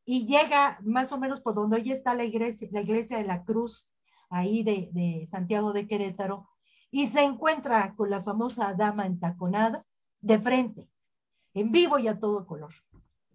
y 0.04 0.26
llega 0.26 0.78
más 0.83 1.12
o 1.12 1.19
menos 1.19 1.40
por 1.40 1.54
donde 1.54 1.76
hoy 1.76 1.92
está 1.92 2.14
la 2.14 2.25
iglesia, 2.25 2.69
la 2.73 2.80
iglesia 2.80 3.19
de 3.19 3.25
la 3.25 3.45
Cruz 3.45 3.90
ahí 4.28 4.62
de, 4.62 4.88
de 4.92 5.26
Santiago 5.26 5.73
de 5.73 5.87
Querétaro 5.87 6.49
y 6.90 7.07
se 7.07 7.23
encuentra 7.23 7.95
con 7.95 8.11
la 8.11 8.21
famosa 8.21 8.75
dama 8.75 9.07
entaconada 9.07 9.85
de 10.21 10.38
frente, 10.38 10.88
en 11.54 11.71
vivo 11.71 11.99
y 11.99 12.09
a 12.09 12.19
todo 12.19 12.47
color. 12.47 12.75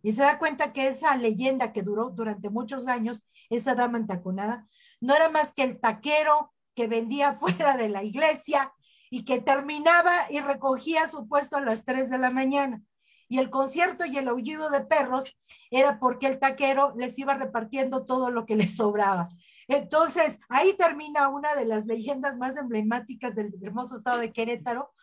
Y 0.01 0.11
se 0.11 0.21
da 0.21 0.37
cuenta 0.37 0.71
que 0.71 0.87
esa 0.87 1.15
leyenda 1.15 1.71
que 1.71 1.81
duró 1.81 2.11
durante 2.11 2.49
muchos 2.49 2.87
años, 2.87 3.25
esa 3.49 3.73
dama 3.73 3.97
entaconada, 3.97 4.67
no 5.01 5.15
era 5.15 5.29
más 5.29 5.51
que 5.53 5.63
el 5.63 5.79
taquero 5.79 6.53
que 6.75 6.87
vendía 6.87 7.33
fuera 7.35 7.77
de 7.77 7.89
la 7.89 8.03
iglesia 8.03 8.71
y 9.09 9.25
que 9.25 9.39
terminaba 9.39 10.13
y 10.29 10.39
recogía 10.39 11.07
su 11.07 11.27
puesto 11.27 11.57
a 11.57 11.61
las 11.61 11.85
3 11.85 12.09
de 12.09 12.17
la 12.17 12.29
mañana. 12.29 12.81
Y 13.27 13.39
el 13.39 13.49
concierto 13.49 14.05
y 14.05 14.17
el 14.17 14.27
aullido 14.27 14.69
de 14.69 14.81
perros 14.81 15.35
era 15.71 15.99
porque 15.99 16.27
el 16.27 16.39
taquero 16.39 16.93
les 16.95 17.17
iba 17.17 17.33
repartiendo 17.33 18.05
todo 18.05 18.29
lo 18.29 18.45
que 18.45 18.55
les 18.55 18.75
sobraba. 18.75 19.29
Entonces, 19.67 20.39
ahí 20.47 20.73
termina 20.73 21.29
una 21.29 21.55
de 21.55 21.65
las 21.65 21.87
leyendas 21.87 22.37
más 22.37 22.55
emblemáticas 22.55 23.35
del 23.35 23.53
hermoso 23.63 23.97
estado 23.97 24.19
de 24.19 24.31
Querétaro, 24.31 24.93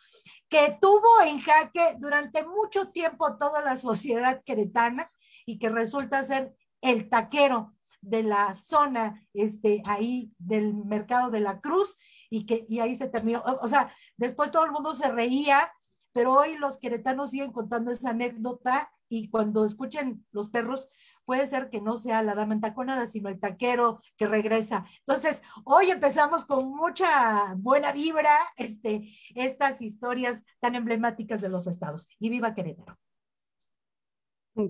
que 0.47 0.77
tuvo 0.79 1.21
en 1.25 1.41
jaque 1.41 1.95
durante 1.99 2.45
mucho 2.45 2.89
tiempo 2.89 3.37
toda 3.37 3.61
la 3.61 3.75
sociedad 3.75 4.41
queretana 4.45 5.11
y 5.45 5.59
que 5.59 5.69
resulta 5.69 6.23
ser 6.23 6.55
el 6.81 7.09
taquero 7.09 7.73
de 8.01 8.23
la 8.23 8.53
zona 8.53 9.25
este, 9.33 9.81
ahí 9.85 10.31
del 10.37 10.73
mercado 10.73 11.29
de 11.29 11.39
la 11.39 11.59
Cruz 11.59 11.97
y 12.33 12.47
que 12.47 12.65
y 12.67 12.79
ahí 12.79 12.95
se 12.95 13.07
terminó. 13.07 13.43
O, 13.61 13.67
sea, 13.67 13.93
después 14.17 14.49
todo 14.49 14.65
el 14.65 14.71
mundo 14.71 14.95
se 14.95 15.11
reía, 15.11 15.71
pero 16.13 16.33
hoy 16.33 16.57
los 16.57 16.79
queretanos 16.79 17.29
siguen 17.29 17.51
contando 17.51 17.91
esa 17.91 18.09
anécdota 18.09 18.91
y 19.07 19.29
cuando 19.29 19.63
escuchen 19.65 20.25
los 20.31 20.49
perros, 20.49 20.89
puede 21.25 21.45
ser 21.45 21.69
que 21.69 21.79
no 21.79 21.95
sea 21.95 22.23
la 22.23 22.33
dama 22.33 22.55
entaconada, 22.55 23.05
sino 23.05 23.29
el 23.29 23.39
taquero 23.39 23.99
que 24.17 24.25
regresa. 24.25 24.83
Entonces, 24.99 25.43
hoy 25.63 25.91
empezamos 25.91 26.45
con 26.45 26.71
mucha 26.71 27.53
buena 27.57 27.91
vibra 27.91 28.35
este, 28.57 29.13
estas 29.35 29.83
historias 29.83 30.43
tan 30.59 30.73
emblemáticas 30.73 31.39
de 31.39 31.49
los 31.49 31.67
estados. 31.67 32.09
Y 32.17 32.29
viva 32.31 32.55
Querétaro. 32.55 32.97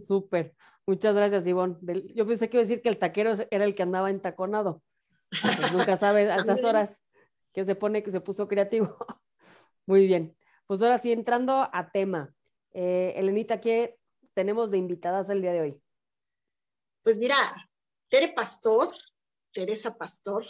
Súper. 0.02 0.54
Muchas 0.86 1.16
gracias, 1.16 1.48
Ivonne. 1.48 1.78
Yo 2.14 2.28
pensé 2.28 2.50
que 2.50 2.58
iba 2.58 2.62
a 2.62 2.68
decir 2.68 2.82
que 2.82 2.90
el 2.90 3.00
taquero 3.00 3.32
era 3.52 3.64
el 3.64 3.74
que 3.74 3.84
andaba 3.84 4.10
entaconado. 4.10 4.84
Pues 5.30 5.72
nunca 5.72 5.96
sabe 5.96 6.30
a 6.30 6.36
esas 6.36 6.62
horas. 6.66 7.03
Que 7.54 7.66
se 7.66 7.76
pone, 7.76 8.04
que 8.04 8.12
se 8.12 8.22
puso 8.22 8.48
creativo. 8.48 8.98
Muy 9.86 10.08
bien. 10.08 10.36
Pues 10.66 10.82
ahora 10.82 10.98
sí, 10.98 11.12
entrando 11.12 11.70
a 11.72 11.92
tema. 11.92 12.34
Eh, 12.72 13.14
Elenita, 13.16 13.62
¿qué 13.62 14.00
tenemos 14.34 14.72
de 14.72 14.78
invitadas 14.78 15.30
el 15.30 15.42
día 15.42 15.54
de 15.54 15.62
hoy? 15.62 15.82
Pues 17.04 17.20
mira, 17.20 17.36
Tere 18.10 18.30
Pastor, 18.30 18.90
Teresa 19.52 19.98
Pastor, 19.98 20.44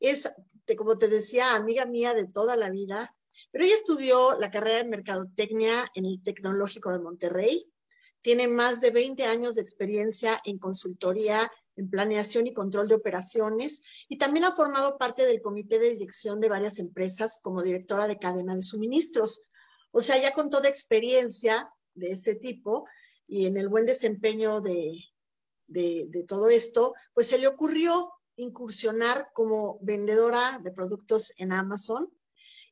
es, 0.00 0.32
como 0.76 0.98
te 0.98 1.08
decía, 1.08 1.54
amiga 1.54 1.86
mía 1.86 2.14
de 2.14 2.26
toda 2.26 2.56
la 2.56 2.70
vida, 2.70 3.16
pero 3.50 3.64
ella 3.64 3.74
estudió 3.74 4.38
la 4.38 4.50
carrera 4.50 4.78
de 4.78 4.90
Mercadotecnia 4.90 5.86
en 5.94 6.04
el 6.04 6.22
Tecnológico 6.22 6.92
de 6.92 7.00
Monterrey. 7.00 7.72
Tiene 8.20 8.48
más 8.48 8.80
de 8.80 8.90
20 8.90 9.24
años 9.24 9.54
de 9.54 9.62
experiencia 9.62 10.40
en 10.44 10.58
consultoría, 10.58 11.50
en 11.78 11.88
planeación 11.88 12.48
y 12.48 12.52
control 12.52 12.88
de 12.88 12.96
operaciones 12.96 13.82
y 14.08 14.18
también 14.18 14.44
ha 14.44 14.52
formado 14.52 14.98
parte 14.98 15.24
del 15.24 15.40
comité 15.40 15.78
de 15.78 15.90
dirección 15.90 16.40
de 16.40 16.48
varias 16.48 16.80
empresas 16.80 17.38
como 17.40 17.62
directora 17.62 18.08
de 18.08 18.18
cadena 18.18 18.56
de 18.56 18.62
suministros. 18.62 19.42
O 19.92 20.02
sea, 20.02 20.20
ya 20.20 20.34
con 20.34 20.50
toda 20.50 20.68
experiencia 20.68 21.72
de 21.94 22.10
ese 22.12 22.34
tipo 22.34 22.86
y 23.28 23.46
en 23.46 23.56
el 23.56 23.68
buen 23.68 23.86
desempeño 23.86 24.60
de, 24.60 25.04
de, 25.68 26.24
todo 26.26 26.48
esto, 26.48 26.94
pues 27.14 27.28
se 27.28 27.38
le 27.38 27.46
ocurrió 27.46 28.12
incursionar 28.34 29.28
como 29.32 29.78
vendedora 29.80 30.60
de 30.62 30.72
productos 30.72 31.32
en 31.36 31.52
Amazon. 31.52 32.12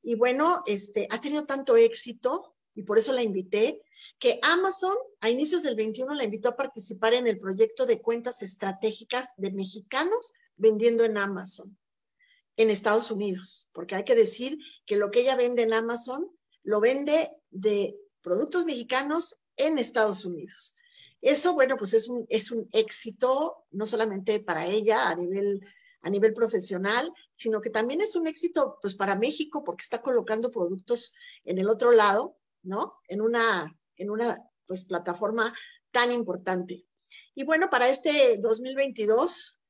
Y 0.03 0.17
bueno, 0.17 0.63
este, 0.67 1.07
ha 1.11 1.21
tenido 1.21 1.47
tanto 1.47 1.77
éxito 1.77 2.57
y 2.75 2.83
por 2.83 2.99
eso 2.99 3.13
la 3.13 3.23
invité, 3.23 3.83
que 4.19 4.39
Amazon 4.43 4.95
a 5.21 5.31
inicios 5.31 5.63
del 5.63 5.77
21 5.77 6.15
la 6.15 6.25
invitó 6.25 6.51
a 6.51 6.57
participar 6.57 7.15
en 7.15 7.27
el 7.27 7.39
proyecto 7.39 7.87
de 7.87 8.01
cuentas 8.01 8.43
estratégicas 8.43 9.35
de 9.37 9.53
mexicanos 9.53 10.35
vendiendo 10.57 11.05
en 11.05 11.19
Amazon 11.19 11.77
en 12.57 12.71
Estados 12.71 13.11
Unidos, 13.11 13.69
porque 13.73 13.95
hay 13.95 14.05
que 14.05 14.15
decir 14.15 14.59
que 14.87 14.97
lo 14.97 15.11
que 15.11 15.21
ella 15.21 15.37
vende 15.37 15.63
en 15.63 15.75
Amazon 15.75 16.31
lo 16.63 16.81
vende 16.81 17.31
de 17.51 17.97
productos 18.23 18.65
mexicanos 18.65 19.39
en 19.57 19.79
Estados 19.79 20.25
Unidos. 20.25 20.75
Eso, 21.21 21.55
bueno, 21.55 21.77
pues 21.77 21.95
es 21.95 22.09
un, 22.09 22.27
es 22.29 22.51
un 22.51 22.69
éxito 22.73 23.65
no 23.71 23.87
solamente 23.87 24.41
para 24.41 24.67
ella 24.67 25.09
a 25.09 25.15
nivel, 25.15 25.61
a 26.01 26.11
nivel 26.11 26.35
profesional, 26.35 27.13
sino 27.35 27.61
que 27.61 27.71
también 27.71 28.01
es 28.01 28.17
un 28.17 28.27
éxito 28.27 28.79
pues 28.81 28.95
para 28.95 29.17
México 29.17 29.65
porque 29.65 29.83
está 29.83 30.03
colocando 30.03 30.51
productos 30.51 31.15
en 31.45 31.59
el 31.59 31.69
otro 31.69 31.93
lado, 31.93 32.37
¿no? 32.63 32.99
En 33.09 33.21
una, 33.21 33.77
en 33.97 34.11
una 34.11 34.43
pues 34.67 34.85
plataforma 34.85 35.55
tan 35.91 36.13
importante. 36.13 36.87
Y 37.35 37.45
bueno, 37.45 37.71
para 37.71 37.89
este 37.89 38.39
2022 38.39 39.61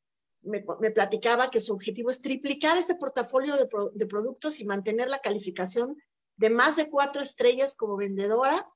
me, 0.42 0.64
me 0.80 0.90
platicaba 0.90 1.50
que 1.50 1.60
su 1.60 1.72
objetivo 1.72 2.10
es 2.10 2.20
triplicar 2.20 2.78
ese 2.78 2.94
portafolio 2.94 3.54
de, 3.56 4.06
productos 4.06 4.60
y 4.60 4.64
mantener 4.64 5.08
la 5.08 5.20
calificación 5.20 5.96
de 6.36 6.50
más 6.50 6.76
de 6.76 6.88
cuatro 6.88 7.22
estrellas 7.22 7.74
como 7.74 7.96
vendedora 7.96 8.68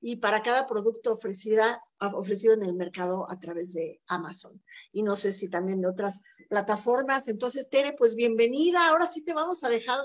y 0.00 0.16
para 0.16 0.42
cada 0.42 0.66
producto 0.66 1.12
ofrecida, 1.12 1.82
ofrecido 2.00 2.54
en 2.54 2.62
el 2.62 2.74
mercado 2.74 3.28
a 3.30 3.38
través 3.40 3.72
de 3.72 4.00
Amazon. 4.06 4.62
Y 4.92 5.02
no 5.02 5.16
sé 5.16 5.32
si 5.32 5.48
también 5.48 5.80
de 5.80 5.88
otras 5.88 6.22
plataformas. 6.48 7.28
Entonces, 7.28 7.68
Tere, 7.68 7.94
pues 7.94 8.14
bienvenida. 8.14 8.88
Ahora 8.88 9.08
sí 9.08 9.24
te 9.24 9.34
vamos 9.34 9.64
a 9.64 9.68
dejar 9.68 9.98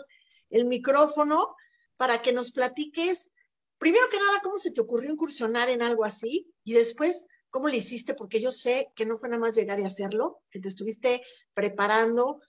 el 0.49 0.65
micrófono 0.65 1.55
para 1.95 2.21
que 2.21 2.33
nos 2.33 2.51
platiques, 2.51 3.31
primero 3.77 4.05
que 4.11 4.17
nada, 4.17 4.41
cómo 4.43 4.57
se 4.57 4.71
te 4.71 4.81
ocurrió 4.81 5.11
incursionar 5.11 5.69
en 5.69 5.81
algo 5.81 6.05
así 6.05 6.51
y 6.63 6.73
después, 6.73 7.27
cómo 7.49 7.67
le 7.67 7.77
hiciste, 7.77 8.13
porque 8.13 8.41
yo 8.41 8.51
sé 8.51 8.91
que 8.95 9.05
no 9.05 9.17
fue 9.17 9.29
nada 9.29 9.39
más 9.39 9.55
llegar 9.55 9.79
y 9.79 9.85
hacerlo, 9.85 10.41
que 10.49 10.59
te 10.59 10.67
estuviste 10.67 11.21
preparando. 11.53 12.39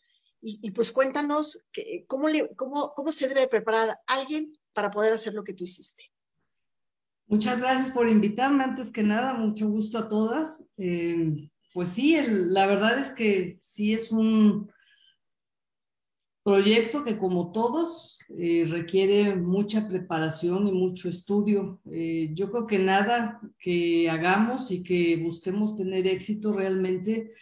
Y, 0.46 0.72
pues 0.72 0.92
cuéntanos 0.92 1.58
cómo, 2.06 2.28
cómo, 2.56 2.92
cómo 2.94 3.12
se 3.12 3.28
debe 3.28 3.48
preparar 3.48 3.98
alguien 4.06 4.52
para 4.74 4.90
poder 4.90 5.14
hacer 5.14 5.32
lo 5.32 5.42
que 5.42 5.54
tú 5.54 5.64
hiciste. 5.64 6.12
Muchas 7.26 7.60
gracias 7.60 7.90
por 7.90 8.08
invitarme. 8.08 8.64
Antes 8.64 8.90
que 8.90 9.02
nada, 9.02 9.32
mucho 9.32 9.68
gusto 9.68 9.96
a 9.96 10.08
todas. 10.10 10.68
Eh, 10.76 11.50
pues 11.72 11.88
sí, 11.88 12.16
la 12.28 12.66
verdad 12.66 12.98
es 12.98 13.10
que 13.10 13.58
sí 13.62 13.94
es 13.94 14.12
un 14.12 14.70
proyecto 16.44 17.02
que 17.02 17.18
como 17.18 17.52
todos 17.52 18.18
eh, 18.28 18.66
requiere 18.68 19.34
mucha 19.34 19.88
preparación 19.88 20.68
y 20.68 20.72
mucho 20.72 21.08
estudio. 21.08 21.80
Eh, 21.90 22.30
yo 22.34 22.50
creo 22.50 22.66
que 22.66 22.78
nada 22.78 23.40
que 23.58 24.08
hagamos 24.10 24.70
y 24.70 24.82
que 24.82 25.16
busquemos 25.16 25.74
tener 25.74 26.06
éxito 26.06 26.52
realmente 26.52 27.32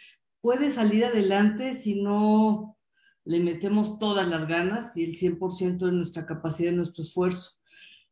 puede 0.41 0.71
salir 0.71 1.05
adelante 1.05 1.75
si 1.75 2.01
no 2.01 2.77
le 3.25 3.39
metemos 3.41 3.99
todas 3.99 4.27
las 4.27 4.47
ganas 4.47 4.95
y 4.97 5.03
el 5.03 5.15
100% 5.15 5.85
de 5.85 5.91
nuestra 5.91 6.25
capacidad 6.25 6.71
y 6.71 6.75
nuestro 6.75 7.03
esfuerzo. 7.03 7.59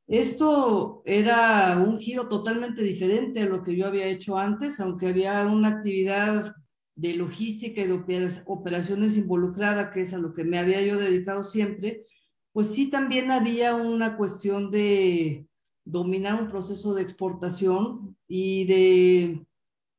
Esto 0.07 1.03
era 1.05 1.77
un 1.77 1.99
giro 1.99 2.27
totalmente 2.27 2.81
diferente 2.83 3.41
a 3.41 3.45
lo 3.45 3.63
que 3.63 3.77
yo 3.77 3.87
había 3.87 4.07
hecho 4.07 4.37
antes, 4.37 4.79
aunque 4.81 5.07
había 5.07 5.45
una 5.45 5.69
actividad 5.69 6.53
de 6.95 7.15
logística 7.15 7.81
y 7.81 7.87
de 7.87 8.41
operaciones 8.45 9.17
involucrada, 9.17 9.91
que 9.91 10.01
es 10.01 10.13
a 10.13 10.17
lo 10.17 10.33
que 10.33 10.43
me 10.43 10.59
había 10.59 10.81
yo 10.81 10.97
dedicado 10.97 11.43
siempre, 11.43 12.05
pues 12.51 12.73
sí 12.73 12.89
también 12.89 13.31
había 13.31 13.75
una 13.75 14.17
cuestión 14.17 14.71
de 14.71 15.47
dominar 15.85 16.41
un 16.41 16.49
proceso 16.49 16.93
de 16.93 17.01
exportación 17.01 18.17
y 18.27 18.65
de 18.65 19.45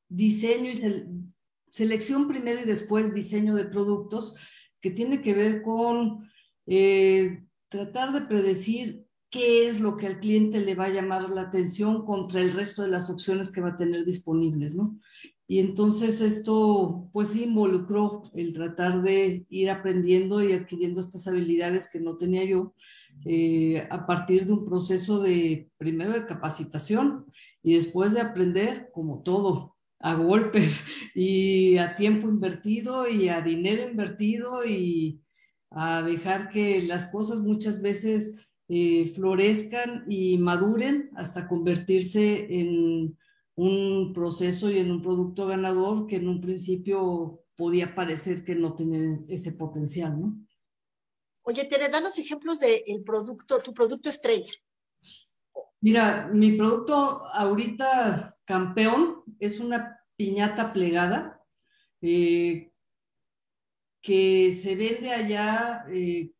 diseño 0.08 0.70
y 0.70 0.78
selección 1.70 2.28
primero 2.28 2.60
y 2.60 2.64
después 2.64 3.14
diseño 3.14 3.54
de 3.54 3.64
productos, 3.64 4.34
que 4.80 4.90
tiene 4.90 5.22
que 5.22 5.32
ver 5.32 5.62
con 5.62 6.28
eh, 6.66 7.44
tratar 7.68 8.12
de 8.12 8.22
predecir 8.22 9.06
qué 9.30 9.66
es 9.66 9.80
lo 9.80 9.96
que 9.96 10.06
al 10.06 10.20
cliente 10.20 10.60
le 10.60 10.74
va 10.74 10.84
a 10.84 10.90
llamar 10.90 11.30
la 11.30 11.42
atención 11.42 12.04
contra 12.04 12.42
el 12.42 12.52
resto 12.52 12.82
de 12.82 12.88
las 12.88 13.08
opciones 13.08 13.50
que 13.50 13.62
va 13.62 13.70
a 13.70 13.76
tener 13.76 14.04
disponibles, 14.04 14.74
¿no? 14.74 15.00
Y 15.52 15.58
entonces 15.58 16.22
esto 16.22 17.10
pues 17.12 17.36
involucró 17.36 18.22
el 18.32 18.54
tratar 18.54 19.02
de 19.02 19.44
ir 19.50 19.68
aprendiendo 19.68 20.42
y 20.42 20.54
adquiriendo 20.54 21.02
estas 21.02 21.28
habilidades 21.28 21.90
que 21.92 22.00
no 22.00 22.16
tenía 22.16 22.42
yo 22.44 22.72
eh, 23.26 23.86
a 23.90 24.06
partir 24.06 24.46
de 24.46 24.54
un 24.54 24.64
proceso 24.64 25.20
de 25.20 25.68
primero 25.76 26.14
de 26.14 26.24
capacitación 26.24 27.26
y 27.62 27.74
después 27.74 28.14
de 28.14 28.22
aprender 28.22 28.88
como 28.94 29.22
todo 29.22 29.76
a 29.98 30.14
golpes 30.14 30.84
y 31.14 31.76
a 31.76 31.96
tiempo 31.96 32.30
invertido 32.30 33.06
y 33.06 33.28
a 33.28 33.42
dinero 33.42 33.86
invertido 33.86 34.64
y 34.64 35.20
a 35.68 36.02
dejar 36.02 36.48
que 36.48 36.82
las 36.84 37.08
cosas 37.08 37.42
muchas 37.42 37.82
veces 37.82 38.54
eh, 38.68 39.12
florezcan 39.14 40.06
y 40.08 40.38
maduren 40.38 41.10
hasta 41.14 41.46
convertirse 41.46 42.58
en 42.58 43.18
un 43.62 44.12
proceso 44.12 44.70
y 44.70 44.78
en 44.78 44.90
un 44.90 45.02
producto 45.02 45.46
ganador 45.46 46.06
que 46.08 46.16
en 46.16 46.28
un 46.28 46.40
principio 46.40 47.44
podía 47.56 47.94
parecer 47.94 48.44
que 48.44 48.56
no 48.56 48.74
tenía 48.74 49.20
ese 49.28 49.52
potencial, 49.52 50.20
¿no? 50.20 50.36
Oye, 51.42 51.64
Tere, 51.64 51.88
danos 51.88 52.18
ejemplos 52.18 52.58
del 52.60 52.82
el 52.86 53.02
producto, 53.04 53.60
tu 53.60 53.72
producto 53.72 54.08
estrella. 54.08 54.50
Mira, 55.80 56.28
mi 56.32 56.52
producto 56.52 57.24
ahorita 57.32 58.36
campeón 58.44 59.22
es 59.38 59.60
una 59.60 60.00
piñata 60.16 60.72
plegada 60.72 61.40
eh, 62.00 62.72
que 64.00 64.52
se 64.52 64.74
vende 64.74 65.10
allá 65.10 65.84
eh, 65.88 66.32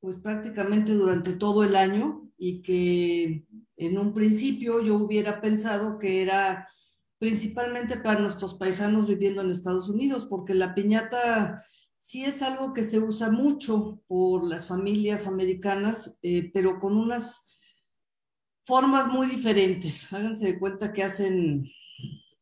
pues 0.00 0.18
prácticamente 0.18 0.92
durante 0.92 1.32
todo 1.32 1.64
el 1.64 1.74
año 1.74 2.28
y 2.36 2.62
que 2.62 3.44
en 3.86 3.98
un 3.98 4.14
principio 4.14 4.82
yo 4.82 4.96
hubiera 4.96 5.40
pensado 5.40 5.98
que 5.98 6.22
era 6.22 6.68
principalmente 7.18 7.96
para 7.98 8.20
nuestros 8.20 8.54
paisanos 8.54 9.06
viviendo 9.06 9.42
en 9.42 9.50
Estados 9.50 9.88
Unidos, 9.88 10.26
porque 10.28 10.54
la 10.54 10.74
piñata 10.74 11.64
sí 11.96 12.24
es 12.24 12.42
algo 12.42 12.72
que 12.74 12.82
se 12.82 12.98
usa 12.98 13.30
mucho 13.30 14.02
por 14.08 14.42
las 14.42 14.66
familias 14.66 15.28
americanas, 15.28 16.18
eh, 16.22 16.50
pero 16.52 16.80
con 16.80 16.96
unas 16.96 17.56
formas 18.64 19.06
muy 19.06 19.28
diferentes. 19.28 20.12
Háganse 20.12 20.46
de 20.46 20.58
cuenta 20.58 20.92
que 20.92 21.04
hacen, 21.04 21.64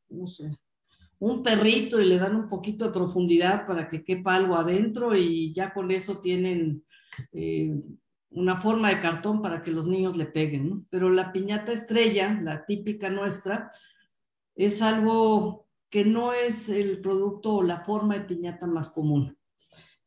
no 0.08 0.26
sé, 0.26 0.56
un 1.18 1.42
perrito 1.42 2.00
y 2.00 2.06
le 2.06 2.18
dan 2.18 2.34
un 2.34 2.48
poquito 2.48 2.86
de 2.86 2.92
profundidad 2.92 3.66
para 3.66 3.88
que 3.88 4.02
quepa 4.02 4.36
algo 4.36 4.56
adentro 4.56 5.14
y 5.14 5.52
ya 5.52 5.74
con 5.74 5.90
eso 5.90 6.20
tienen 6.20 6.82
eh, 7.32 7.78
una 8.30 8.60
forma 8.60 8.90
de 8.90 9.00
cartón 9.00 9.42
para 9.42 9.62
que 9.62 9.72
los 9.72 9.86
niños 9.86 10.16
le 10.16 10.26
peguen, 10.26 10.86
Pero 10.90 11.10
la 11.10 11.32
piñata 11.32 11.72
estrella, 11.72 12.40
la 12.42 12.64
típica 12.64 13.10
nuestra, 13.10 13.72
es 14.54 14.82
algo 14.82 15.66
que 15.90 16.04
no 16.04 16.32
es 16.32 16.68
el 16.68 17.00
producto 17.00 17.54
o 17.56 17.62
la 17.62 17.80
forma 17.80 18.14
de 18.14 18.24
piñata 18.24 18.66
más 18.66 18.90
común. 18.90 19.36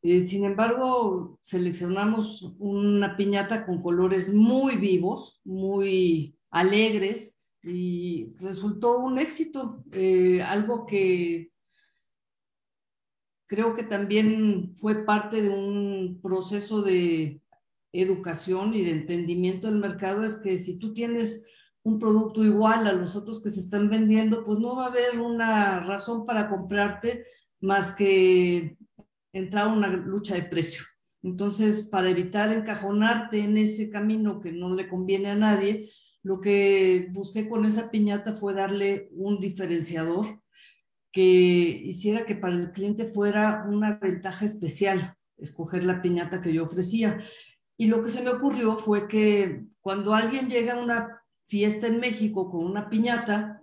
Eh, 0.02 0.20
sin 0.20 0.44
embargo, 0.44 1.38
seleccionamos 1.42 2.56
una 2.58 3.16
piñata 3.16 3.66
con 3.66 3.82
colores 3.82 4.32
muy 4.32 4.76
vivos, 4.76 5.40
muy 5.44 6.38
alegres 6.50 7.46
y 7.62 8.34
resultó 8.38 8.98
un 8.98 9.18
éxito, 9.18 9.82
eh, 9.92 10.42
algo 10.42 10.86
que 10.86 11.50
creo 13.46 13.74
que 13.74 13.82
también 13.82 14.74
fue 14.76 15.04
parte 15.04 15.40
de 15.40 15.48
un 15.48 16.20
proceso 16.22 16.82
de 16.82 17.40
educación 17.94 18.74
y 18.74 18.82
de 18.82 18.90
entendimiento 18.90 19.66
del 19.66 19.78
mercado, 19.78 20.24
es 20.24 20.36
que 20.36 20.58
si 20.58 20.78
tú 20.78 20.92
tienes 20.92 21.46
un 21.82 21.98
producto 21.98 22.44
igual 22.44 22.86
a 22.86 22.92
los 22.92 23.14
otros 23.14 23.42
que 23.42 23.50
se 23.50 23.60
están 23.60 23.88
vendiendo, 23.88 24.44
pues 24.44 24.58
no 24.58 24.76
va 24.76 24.86
a 24.86 24.88
haber 24.88 25.20
una 25.20 25.80
razón 25.80 26.24
para 26.24 26.48
comprarte 26.48 27.24
más 27.60 27.90
que 27.92 28.76
entrar 29.32 29.66
a 29.66 29.72
una 29.72 29.88
lucha 29.88 30.34
de 30.34 30.42
precio. 30.42 30.82
Entonces, 31.22 31.82
para 31.82 32.10
evitar 32.10 32.52
encajonarte 32.52 33.40
en 33.40 33.56
ese 33.56 33.90
camino 33.90 34.40
que 34.40 34.52
no 34.52 34.74
le 34.74 34.88
conviene 34.88 35.30
a 35.30 35.36
nadie, 35.36 35.90
lo 36.22 36.40
que 36.40 37.08
busqué 37.12 37.48
con 37.48 37.64
esa 37.64 37.90
piñata 37.90 38.34
fue 38.34 38.54
darle 38.54 39.08
un 39.12 39.38
diferenciador 39.40 40.40
que 41.12 41.22
hiciera 41.22 42.26
que 42.26 42.34
para 42.34 42.54
el 42.54 42.72
cliente 42.72 43.06
fuera 43.06 43.66
una 43.68 43.98
ventaja 43.98 44.44
especial 44.44 45.16
escoger 45.36 45.84
la 45.84 46.02
piñata 46.02 46.40
que 46.40 46.52
yo 46.52 46.64
ofrecía. 46.64 47.20
Y 47.76 47.86
lo 47.86 48.02
que 48.02 48.10
se 48.10 48.22
me 48.22 48.30
ocurrió 48.30 48.76
fue 48.76 49.08
que 49.08 49.64
cuando 49.80 50.14
alguien 50.14 50.48
llega 50.48 50.74
a 50.74 50.82
una 50.82 51.22
fiesta 51.46 51.86
en 51.86 52.00
México 52.00 52.50
con 52.50 52.64
una 52.64 52.88
piñata 52.88 53.62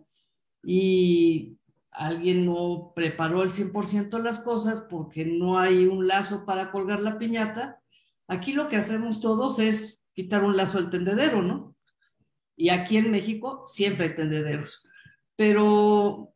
y 0.63 1.57
alguien 1.91 2.45
no 2.45 2.93
preparó 2.95 3.43
el 3.43 3.51
100% 3.51 4.09
de 4.09 4.23
las 4.23 4.39
cosas 4.39 4.81
porque 4.89 5.25
no 5.25 5.59
hay 5.59 5.85
un 5.85 6.07
lazo 6.07 6.45
para 6.45 6.71
colgar 6.71 7.01
la 7.01 7.17
piñata, 7.17 7.81
aquí 8.27 8.53
lo 8.53 8.67
que 8.69 8.77
hacemos 8.77 9.19
todos 9.19 9.59
es 9.59 10.03
quitar 10.13 10.43
un 10.43 10.55
lazo 10.55 10.77
al 10.77 10.89
tendedero, 10.89 11.41
¿no? 11.41 11.75
Y 12.55 12.69
aquí 12.69 12.97
en 12.97 13.11
México 13.11 13.63
siempre 13.65 14.07
hay 14.07 14.15
tendederos. 14.15 14.87
Pero 15.35 16.33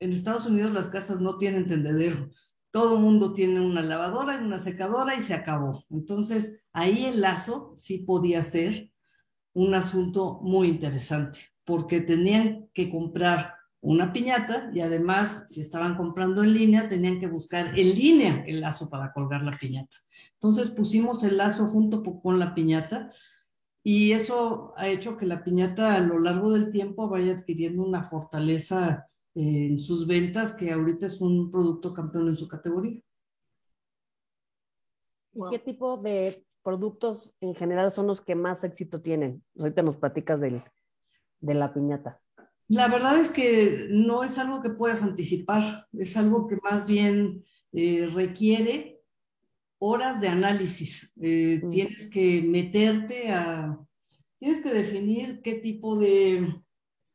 en 0.00 0.12
Estados 0.12 0.46
Unidos 0.46 0.72
las 0.72 0.88
casas 0.88 1.20
no 1.20 1.38
tienen 1.38 1.68
tendedero. 1.68 2.30
Todo 2.72 2.96
el 2.96 3.02
mundo 3.02 3.34
tiene 3.34 3.60
una 3.60 3.82
lavadora 3.82 4.40
y 4.40 4.44
una 4.44 4.58
secadora 4.58 5.14
y 5.14 5.20
se 5.20 5.34
acabó. 5.34 5.84
Entonces, 5.90 6.64
ahí 6.72 7.04
el 7.04 7.20
lazo 7.20 7.74
sí 7.76 7.98
podía 8.04 8.42
ser 8.42 8.90
un 9.52 9.74
asunto 9.74 10.40
muy 10.42 10.68
interesante, 10.68 11.38
porque 11.64 12.00
tenían 12.00 12.70
que 12.72 12.90
comprar 12.90 13.54
una 13.82 14.12
piñata 14.12 14.70
y 14.72 14.80
además, 14.80 15.48
si 15.50 15.60
estaban 15.60 15.96
comprando 15.96 16.42
en 16.42 16.54
línea, 16.54 16.88
tenían 16.88 17.20
que 17.20 17.26
buscar 17.26 17.78
en 17.78 17.94
línea 17.94 18.42
el 18.46 18.60
lazo 18.60 18.88
para 18.88 19.12
colgar 19.12 19.42
la 19.42 19.58
piñata. 19.58 19.98
Entonces 20.34 20.70
pusimos 20.70 21.24
el 21.24 21.36
lazo 21.36 21.66
junto 21.66 22.02
con 22.02 22.38
la 22.38 22.54
piñata 22.54 23.12
y 23.82 24.12
eso 24.12 24.72
ha 24.78 24.88
hecho 24.88 25.16
que 25.16 25.26
la 25.26 25.44
piñata 25.44 25.96
a 25.96 26.00
lo 26.00 26.18
largo 26.18 26.52
del 26.52 26.70
tiempo 26.70 27.08
vaya 27.08 27.32
adquiriendo 27.32 27.84
una 27.84 28.04
fortaleza 28.04 29.08
en 29.34 29.78
sus 29.78 30.06
ventas 30.06 30.52
que 30.52 30.72
ahorita 30.72 31.06
es 31.06 31.20
un 31.20 31.50
producto 31.50 31.94
campeón 31.94 32.28
en 32.28 32.36
su 32.36 32.48
categoría. 32.48 33.00
¿Qué 35.50 35.58
tipo 35.58 35.96
de 35.96 36.44
productos 36.62 37.32
en 37.40 37.54
general 37.54 37.90
son 37.90 38.06
los 38.06 38.20
que 38.20 38.34
más 38.34 38.64
éxito 38.64 39.00
tienen? 39.00 39.42
Ahorita 39.58 39.82
nos 39.82 39.96
platicas 39.96 40.40
de 40.40 40.62
la 41.40 41.72
piñata. 41.72 42.20
La 42.68 42.88
verdad 42.88 43.18
es 43.18 43.30
que 43.30 43.88
no 43.90 44.24
es 44.24 44.38
algo 44.38 44.62
que 44.62 44.70
puedas 44.70 45.02
anticipar, 45.02 45.86
es 45.92 46.16
algo 46.16 46.46
que 46.46 46.56
más 46.62 46.86
bien 46.86 47.44
eh, 47.72 48.08
requiere 48.12 49.02
horas 49.78 50.20
de 50.20 50.28
análisis. 50.28 51.12
Eh, 51.20 51.60
mm. 51.62 51.70
Tienes 51.70 52.10
que 52.10 52.42
meterte 52.42 53.30
a, 53.30 53.78
tienes 54.38 54.62
que 54.62 54.72
definir 54.72 55.42
qué 55.42 55.54
tipo 55.54 55.98
de 55.98 56.62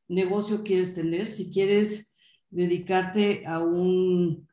negocio 0.07 0.63
quieres 0.63 0.93
tener, 0.95 1.27
si 1.27 1.51
quieres 1.51 2.13
dedicarte 2.49 3.45
a 3.45 3.59
un, 3.59 4.47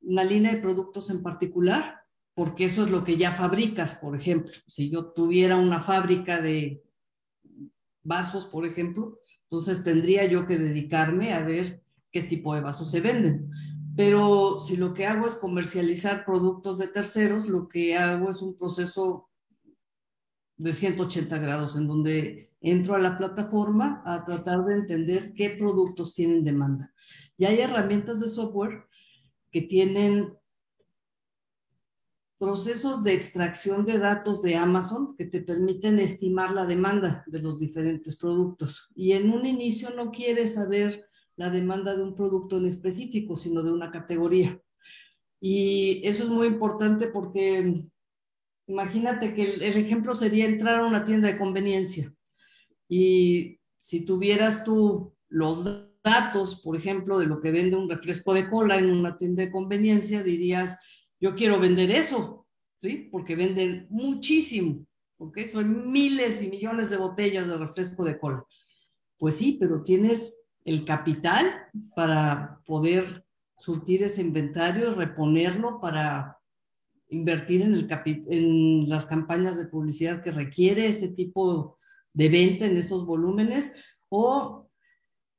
una 0.00 0.24
línea 0.24 0.54
de 0.54 0.60
productos 0.60 1.10
en 1.10 1.22
particular, 1.22 2.00
porque 2.34 2.66
eso 2.66 2.84
es 2.84 2.90
lo 2.90 3.02
que 3.04 3.16
ya 3.16 3.32
fabricas, 3.32 3.94
por 3.94 4.16
ejemplo. 4.16 4.52
Si 4.66 4.90
yo 4.90 5.06
tuviera 5.12 5.56
una 5.56 5.80
fábrica 5.80 6.40
de 6.40 6.82
vasos, 8.02 8.46
por 8.46 8.66
ejemplo, 8.66 9.18
entonces 9.42 9.82
tendría 9.82 10.26
yo 10.26 10.46
que 10.46 10.58
dedicarme 10.58 11.32
a 11.32 11.40
ver 11.40 11.82
qué 12.12 12.22
tipo 12.22 12.54
de 12.54 12.60
vasos 12.60 12.90
se 12.90 13.00
venden. 13.00 13.50
Pero 13.96 14.60
si 14.60 14.76
lo 14.76 14.92
que 14.92 15.06
hago 15.06 15.26
es 15.26 15.36
comercializar 15.36 16.24
productos 16.24 16.78
de 16.78 16.88
terceros, 16.88 17.46
lo 17.48 17.68
que 17.68 17.96
hago 17.96 18.30
es 18.30 18.42
un 18.42 18.56
proceso 18.58 19.30
de 20.56 20.72
180 20.72 21.38
grados 21.38 21.76
en 21.76 21.86
donde 21.86 22.50
entro 22.60 22.94
a 22.94 22.98
la 22.98 23.18
plataforma 23.18 24.02
a 24.04 24.24
tratar 24.24 24.64
de 24.64 24.74
entender 24.74 25.34
qué 25.34 25.50
productos 25.50 26.14
tienen 26.14 26.44
demanda. 26.44 26.92
Y 27.36 27.44
hay 27.44 27.60
herramientas 27.60 28.20
de 28.20 28.28
software 28.28 28.86
que 29.50 29.62
tienen 29.62 30.34
procesos 32.38 33.02
de 33.02 33.14
extracción 33.14 33.86
de 33.86 33.98
datos 33.98 34.42
de 34.42 34.56
Amazon 34.56 35.16
que 35.16 35.24
te 35.24 35.40
permiten 35.40 35.98
estimar 35.98 36.50
la 36.52 36.66
demanda 36.66 37.24
de 37.26 37.38
los 37.38 37.58
diferentes 37.58 38.16
productos. 38.16 38.90
Y 38.94 39.12
en 39.12 39.30
un 39.30 39.46
inicio 39.46 39.90
no 39.90 40.10
quieres 40.10 40.54
saber 40.54 41.06
la 41.36 41.50
demanda 41.50 41.94
de 41.94 42.02
un 42.02 42.14
producto 42.14 42.58
en 42.58 42.66
específico, 42.66 43.36
sino 43.36 43.62
de 43.62 43.72
una 43.72 43.90
categoría. 43.90 44.60
Y 45.40 46.00
eso 46.04 46.24
es 46.24 46.28
muy 46.30 46.46
importante 46.46 47.08
porque 47.08 47.86
imagínate 48.66 49.34
que 49.34 49.54
el, 49.54 49.62
ejemplo 49.62 50.14
sería 50.14 50.46
entrar 50.46 50.80
a 50.80 50.86
una 50.86 51.04
tienda 51.04 51.28
de 51.28 51.38
conveniencia 51.38 52.12
y 52.88 53.58
si 53.78 54.04
tuvieras 54.04 54.64
tú 54.64 55.14
los 55.28 55.64
datos, 56.02 56.60
por 56.62 56.76
ejemplo, 56.76 57.18
de 57.18 57.26
lo 57.26 57.40
que 57.40 57.50
vende 57.50 57.76
un 57.76 57.90
refresco 57.90 58.34
de 58.34 58.48
cola 58.48 58.78
en 58.78 58.90
una 58.90 59.16
tienda 59.16 59.42
de 59.42 59.50
conveniencia, 59.50 60.22
dirías, 60.22 60.78
yo 61.20 61.34
quiero 61.34 61.58
vender 61.58 61.90
eso, 61.90 62.46
¿sí? 62.80 63.08
Porque 63.10 63.36
venden 63.36 63.86
muchísimo, 63.90 64.86
¿ok? 65.18 65.38
Son 65.46 65.90
miles 65.90 66.42
y 66.42 66.48
millones 66.48 66.90
de 66.90 66.96
botellas 66.96 67.48
de 67.48 67.58
refresco 67.58 68.04
de 68.04 68.18
cola. 68.18 68.44
Pues 69.18 69.36
sí, 69.36 69.56
pero 69.58 69.82
tienes 69.82 70.46
el 70.64 70.84
capital 70.84 71.68
para 71.94 72.60
poder 72.66 73.24
surtir 73.56 74.02
ese 74.02 74.20
inventario, 74.20 74.94
reponerlo 74.94 75.80
para 75.80 76.35
invertir 77.08 77.62
en, 77.62 77.74
el 77.74 77.88
en 78.28 78.88
las 78.88 79.06
campañas 79.06 79.56
de 79.56 79.66
publicidad 79.66 80.22
que 80.22 80.32
requiere 80.32 80.86
ese 80.86 81.08
tipo 81.08 81.78
de 82.12 82.28
venta 82.28 82.66
en 82.66 82.76
esos 82.76 83.06
volúmenes 83.06 83.72
o 84.08 84.68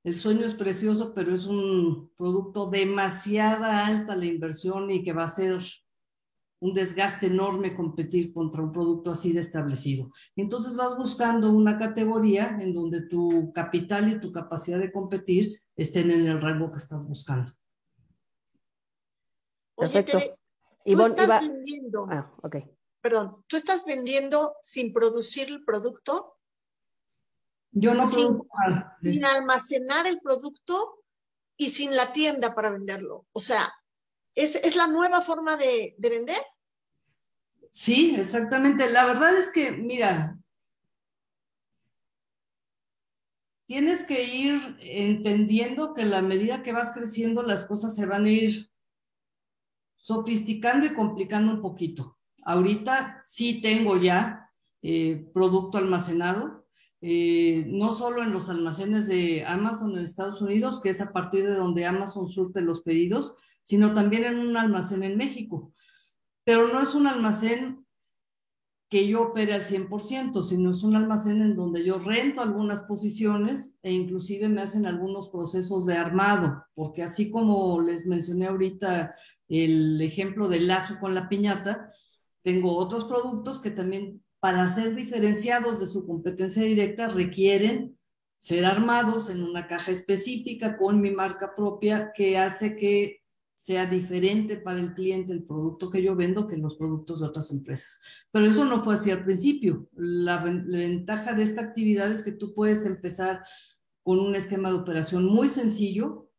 el 0.03 0.15
sueño 0.15 0.45
es 0.45 0.53
precioso, 0.53 1.13
pero 1.13 1.35
es 1.35 1.45
un 1.45 2.11
producto 2.15 2.69
demasiada 2.69 3.85
alta 3.85 4.15
la 4.15 4.25
inversión 4.25 4.89
y 4.89 5.03
que 5.03 5.11
va 5.11 5.25
a 5.25 5.29
ser 5.29 5.59
un 6.59 6.73
desgaste 6.73 7.27
enorme 7.27 7.75
competir 7.75 8.33
contra 8.33 8.63
un 8.63 8.71
producto 8.71 9.11
así 9.11 9.33
de 9.33 9.41
establecido. 9.41 10.11
Entonces 10.35 10.75
vas 10.75 10.97
buscando 10.97 11.51
una 11.51 11.77
categoría 11.77 12.57
en 12.61 12.73
donde 12.73 13.01
tu 13.01 13.51
capital 13.53 14.09
y 14.09 14.19
tu 14.19 14.31
capacidad 14.31 14.79
de 14.79 14.91
competir 14.91 15.61
estén 15.75 16.09
en 16.09 16.25
el 16.25 16.41
rango 16.41 16.71
que 16.71 16.77
estás 16.77 17.05
buscando. 17.05 17.51
Perfecto. 19.75 20.19
Tú 20.95 21.01
estás 21.05 21.41
vendiendo. 21.41 22.07
Ah, 22.09 22.33
Perdón, 23.01 23.43
tú 23.47 23.57
estás 23.57 23.85
vendiendo 23.85 24.55
sin 24.61 24.91
producir 24.93 25.47
el 25.49 25.63
producto 25.63 26.37
yo 27.71 27.93
no 27.93 28.09
sin, 28.09 28.41
sin 29.03 29.25
almacenar 29.25 30.07
el 30.07 30.19
producto 30.19 31.03
y 31.57 31.69
sin 31.69 31.95
la 31.95 32.11
tienda 32.11 32.55
para 32.55 32.71
venderlo. 32.71 33.27
O 33.33 33.39
sea, 33.39 33.71
¿es, 34.33 34.55
es 34.55 34.75
la 34.75 34.87
nueva 34.87 35.21
forma 35.21 35.57
de, 35.57 35.95
de 35.97 36.09
vender? 36.09 36.41
Sí, 37.69 38.15
exactamente. 38.17 38.89
La 38.89 39.05
verdad 39.05 39.37
es 39.37 39.51
que, 39.51 39.71
mira, 39.71 40.39
tienes 43.67 44.05
que 44.05 44.23
ir 44.23 44.77
entendiendo 44.79 45.93
que 45.93 46.03
a 46.03 46.05
la 46.05 46.21
medida 46.21 46.63
que 46.63 46.71
vas 46.71 46.91
creciendo 46.91 47.43
las 47.43 47.65
cosas 47.65 47.95
se 47.95 48.05
van 48.05 48.25
a 48.25 48.31
ir 48.31 48.71
sofisticando 49.97 50.85
y 50.85 50.93
complicando 50.93 51.51
un 51.51 51.61
poquito. 51.61 52.17
Ahorita 52.43 53.21
sí 53.25 53.61
tengo 53.61 53.97
ya 53.97 54.49
eh, 54.81 55.29
producto 55.33 55.77
almacenado, 55.77 56.65
eh, 57.01 57.65
no 57.67 57.93
solo 57.93 58.23
en 58.23 58.31
los 58.31 58.49
almacenes 58.49 59.07
de 59.07 59.43
Amazon 59.45 59.97
en 59.97 60.05
Estados 60.05 60.41
Unidos, 60.41 60.79
que 60.81 60.89
es 60.89 61.01
a 61.01 61.11
partir 61.11 61.45
de 61.45 61.55
donde 61.55 61.85
Amazon 61.85 62.29
surte 62.29 62.61
los 62.61 62.81
pedidos, 62.81 63.35
sino 63.63 63.93
también 63.93 64.23
en 64.23 64.37
un 64.37 64.55
almacén 64.55 65.03
en 65.03 65.17
México. 65.17 65.73
Pero 66.45 66.69
no 66.69 66.81
es 66.81 66.95
un 66.95 67.07
almacén 67.07 67.85
que 68.89 69.07
yo 69.07 69.23
opere 69.23 69.53
al 69.53 69.61
100%, 69.61 70.43
sino 70.43 70.71
es 70.71 70.83
un 70.83 70.95
almacén 70.95 71.41
en 71.41 71.55
donde 71.55 71.83
yo 71.83 71.99
rento 71.99 72.41
algunas 72.41 72.81
posiciones 72.83 73.75
e 73.83 73.91
inclusive 73.91 74.47
me 74.47 74.61
hacen 74.61 74.85
algunos 74.85 75.29
procesos 75.29 75.85
de 75.85 75.97
armado, 75.97 76.63
porque 76.73 77.03
así 77.03 77.29
como 77.29 77.81
les 77.81 78.05
mencioné 78.05 78.47
ahorita 78.47 79.13
el 79.49 80.01
ejemplo 80.01 80.47
del 80.47 80.67
lazo 80.67 80.99
con 80.99 81.15
la 81.15 81.29
piñata, 81.29 81.91
tengo 82.41 82.77
otros 82.77 83.05
productos 83.05 83.59
que 83.59 83.71
también 83.71 84.23
para 84.39 84.69
ser 84.69 84.95
diferenciados 84.95 85.79
de 85.79 85.87
su 85.87 86.05
competencia 86.05 86.63
directa 86.63 87.07
requieren 87.07 87.97
ser 88.37 88.65
armados 88.65 89.29
en 89.29 89.43
una 89.43 89.67
caja 89.67 89.91
específica 89.91 90.77
con 90.77 91.01
mi 91.01 91.11
marca 91.11 91.55
propia 91.55 92.11
que 92.15 92.37
hace 92.37 92.75
que 92.75 93.21
sea 93.55 93.87
diferente 93.87 94.57
para 94.57 94.79
el 94.79 94.93
cliente 94.93 95.33
el 95.33 95.43
producto 95.43 95.89
que 95.89 96.03
yo 96.03 96.15
vendo 96.15 96.47
que 96.47 96.57
los 96.57 96.77
productos 96.77 97.21
de 97.21 97.25
otras 97.25 97.49
empresas. 97.49 97.99
Pero 98.31 98.45
eso 98.45 98.63
no 98.65 98.83
fue 98.83 98.93
así 98.93 99.09
al 99.09 99.23
principio. 99.23 99.89
La, 99.93 100.45
la 100.45 100.77
ventaja 100.77 101.33
de 101.33 101.41
esta 101.41 101.61
actividad 101.61 102.11
es 102.11 102.21
que 102.21 102.31
tú 102.31 102.53
puedes 102.53 102.85
empezar 102.85 103.43
con 104.03 104.19
un 104.19 104.35
esquema 104.35 104.69
de 104.69 104.75
operación 104.75 105.25
muy 105.25 105.47
sencillo, 105.47 106.29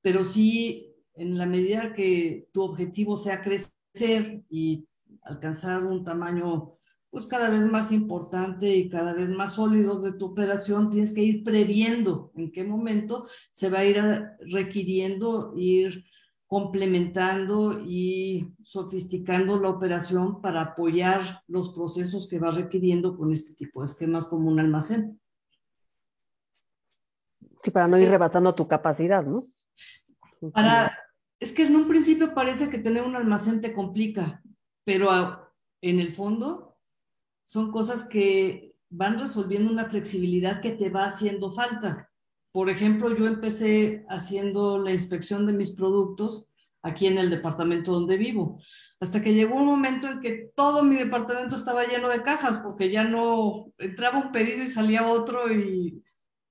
pero 0.00 0.24
sí 0.24 0.85
en 1.16 1.38
la 1.38 1.46
medida 1.46 1.94
que 1.94 2.48
tu 2.52 2.62
objetivo 2.62 3.16
sea 3.16 3.40
crecer 3.40 4.42
y 4.48 4.86
alcanzar 5.22 5.84
un 5.84 6.04
tamaño 6.04 6.76
pues 7.10 7.26
cada 7.26 7.48
vez 7.48 7.64
más 7.64 7.92
importante 7.92 8.68
y 8.76 8.90
cada 8.90 9.14
vez 9.14 9.30
más 9.30 9.54
sólido 9.54 10.00
de 10.02 10.12
tu 10.12 10.26
operación, 10.26 10.90
tienes 10.90 11.14
que 11.14 11.22
ir 11.22 11.44
previendo 11.44 12.30
en 12.34 12.52
qué 12.52 12.62
momento 12.62 13.26
se 13.52 13.70
va 13.70 13.78
a 13.78 13.84
ir 13.86 14.02
requiriendo, 14.40 15.54
ir 15.56 16.04
complementando 16.46 17.80
y 17.86 18.54
sofisticando 18.62 19.58
la 19.58 19.70
operación 19.70 20.42
para 20.42 20.60
apoyar 20.60 21.42
los 21.48 21.74
procesos 21.74 22.28
que 22.28 22.38
va 22.38 22.50
requiriendo 22.50 23.16
con 23.16 23.32
este 23.32 23.54
tipo 23.54 23.80
de 23.80 23.86
esquemas 23.86 24.26
como 24.26 24.50
un 24.50 24.60
almacén. 24.60 25.18
Sí, 27.62 27.70
para 27.70 27.88
no 27.88 27.98
ir 27.98 28.10
rebasando 28.10 28.54
tu 28.54 28.68
capacidad, 28.68 29.24
¿no? 29.24 29.48
Para, 30.52 30.96
es 31.38 31.52
que 31.52 31.64
en 31.64 31.76
un 31.76 31.88
principio 31.88 32.34
parece 32.34 32.70
que 32.70 32.78
tener 32.78 33.02
un 33.02 33.16
almacén 33.16 33.60
te 33.60 33.72
complica, 33.72 34.42
pero 34.84 35.10
en 35.80 36.00
el 36.00 36.14
fondo 36.14 36.76
son 37.42 37.70
cosas 37.70 38.08
que 38.08 38.74
van 38.88 39.18
resolviendo 39.18 39.70
una 39.70 39.88
flexibilidad 39.88 40.60
que 40.60 40.72
te 40.72 40.90
va 40.90 41.06
haciendo 41.06 41.52
falta. 41.52 42.10
Por 42.52 42.70
ejemplo, 42.70 43.14
yo 43.14 43.26
empecé 43.26 44.04
haciendo 44.08 44.78
la 44.78 44.92
inspección 44.92 45.46
de 45.46 45.52
mis 45.52 45.72
productos 45.72 46.46
aquí 46.82 47.06
en 47.06 47.18
el 47.18 47.30
departamento 47.30 47.92
donde 47.92 48.16
vivo, 48.16 48.60
hasta 49.00 49.20
que 49.22 49.34
llegó 49.34 49.56
un 49.56 49.66
momento 49.66 50.08
en 50.08 50.20
que 50.20 50.52
todo 50.54 50.82
mi 50.84 50.94
departamento 50.94 51.56
estaba 51.56 51.84
lleno 51.84 52.08
de 52.08 52.22
cajas, 52.22 52.58
porque 52.58 52.90
ya 52.90 53.04
no 53.04 53.72
entraba 53.78 54.18
un 54.18 54.32
pedido 54.32 54.62
y 54.62 54.68
salía 54.68 55.06
otro 55.06 55.52
y 55.52 56.02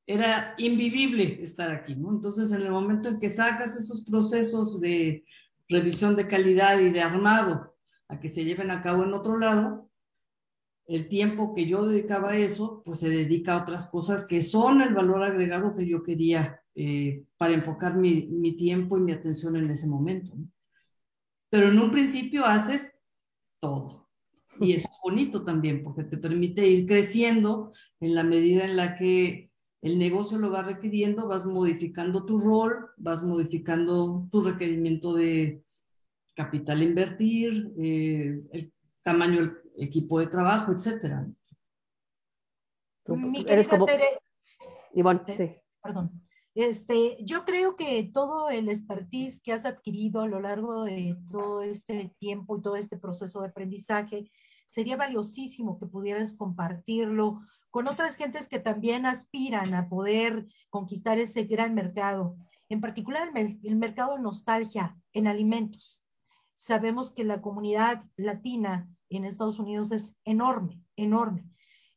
era 0.08 0.54
invivible 0.58 1.42
estar 1.42 1.72
aquí, 1.72 1.96
¿no? 1.96 2.12
Entonces, 2.12 2.52
en 2.52 2.62
el 2.62 2.72
momento 2.72 3.10
en 3.10 3.20
que 3.20 3.30
sacas 3.30 3.76
esos 3.76 4.04
procesos 4.06 4.80
de 4.80 5.26
revisión 5.68 6.16
de 6.16 6.28
calidad 6.28 6.80
y 6.80 6.90
de 6.90 7.02
armado 7.02 7.76
a 8.08 8.20
que 8.20 8.30
se 8.30 8.46
lleven 8.46 8.70
a 8.70 8.84
cabo 8.84 9.04
en 9.04 9.14
otro 9.14 9.38
lado, 9.38 9.90
el 10.88 11.08
tiempo 11.08 11.56
que 11.56 11.68
yo 11.68 11.88
dedicaba 11.88 12.32
a 12.32 12.38
eso, 12.38 12.84
pues 12.86 13.00
se 13.00 13.10
dedica 13.10 13.54
a 13.54 13.64
otras 13.64 13.88
cosas 13.88 14.28
que 14.28 14.44
son 14.44 14.82
el 14.82 14.94
valor 14.94 15.24
agregado 15.24 15.76
que 15.76 15.88
yo 15.88 16.04
quería 16.04 16.62
eh, 16.76 17.24
para 17.38 17.54
enfocar 17.54 17.96
mi, 17.96 18.28
mi, 18.28 18.56
tiempo 18.56 18.98
y 18.98 19.02
mi 19.02 19.12
atención 19.12 19.56
en 19.56 19.72
ese 19.72 19.88
momento. 19.88 20.36
¿no? 20.36 20.48
Pero 21.50 21.70
en 21.70 21.80
un 21.80 21.90
principio 21.90 22.46
haces 22.46 23.00
todo. 23.60 24.10
Y 24.60 24.74
es 24.74 24.86
bonito 25.04 25.44
también 25.44 25.84
porque 25.84 26.04
te 26.04 26.18
permite 26.18 26.68
ir 26.68 26.86
creciendo 26.86 27.72
en 28.00 28.14
la 28.14 28.24
medida 28.24 28.66
en 28.66 28.78
la 28.78 28.96
que 28.96 29.52
el 29.86 30.00
negocio 30.00 30.40
lo 30.40 30.50
va 30.50 30.64
requiriendo, 30.64 31.28
vas 31.28 31.46
modificando 31.46 32.26
tu 32.26 32.40
rol, 32.40 32.90
vas 32.98 33.22
modificando 33.22 34.28
tu 34.32 34.42
requerimiento 34.42 35.14
de 35.14 35.64
capital 36.34 36.80
a 36.80 36.84
invertir, 36.84 37.72
eh, 37.78 38.42
el 38.52 38.74
tamaño 39.04 39.42
del 39.42 39.58
equipo 39.78 40.20
de 40.20 40.26
trabajo, 40.26 40.72
etcétera. 40.72 41.28
Mi 43.10 43.46
Eres 43.48 43.68
como... 43.68 43.86
Tere... 43.86 44.06
Ivonne, 44.96 45.22
eh, 45.28 45.38
sí. 45.38 45.62
Perdón. 45.84 46.20
Este, 46.56 47.24
yo 47.24 47.46
creo 47.46 47.76
que 47.76 48.10
todo 48.12 48.50
el 48.50 48.70
expertise 48.70 49.40
que 49.40 49.54
has 49.54 49.66
adquirido 49.66 50.22
a 50.22 50.28
lo 50.28 50.40
largo 50.40 50.84
de 50.84 51.16
todo 51.30 51.62
este 51.62 52.12
tiempo 52.18 52.58
y 52.58 52.62
todo 52.64 52.76
este 52.76 52.98
proceso 52.98 53.42
de 53.42 53.50
aprendizaje 53.50 54.32
sería 54.76 54.98
valiosísimo 54.98 55.80
que 55.80 55.86
pudieras 55.86 56.36
compartirlo 56.36 57.40
con 57.72 57.88
otras 57.88 58.18
gentes 58.18 58.50
que 58.50 58.60
también 58.60 59.06
aspiran 59.06 59.74
a 59.74 59.88
poder 59.88 60.48
conquistar 60.70 61.18
ese 61.18 61.44
gran 61.46 61.74
mercado, 61.74 62.36
en 62.68 62.82
particular 62.82 63.30
el, 63.36 63.58
el 63.64 63.78
mercado 63.78 64.18
de 64.18 64.22
nostalgia 64.22 64.98
en 65.14 65.28
alimentos. 65.28 66.04
Sabemos 66.56 67.10
que 67.10 67.24
la 67.24 67.42
comunidad 67.42 68.04
latina 68.18 68.90
en 69.08 69.24
Estados 69.24 69.60
Unidos 69.60 69.94
es 69.94 70.14
enorme, 70.26 70.82
enorme. 70.98 71.46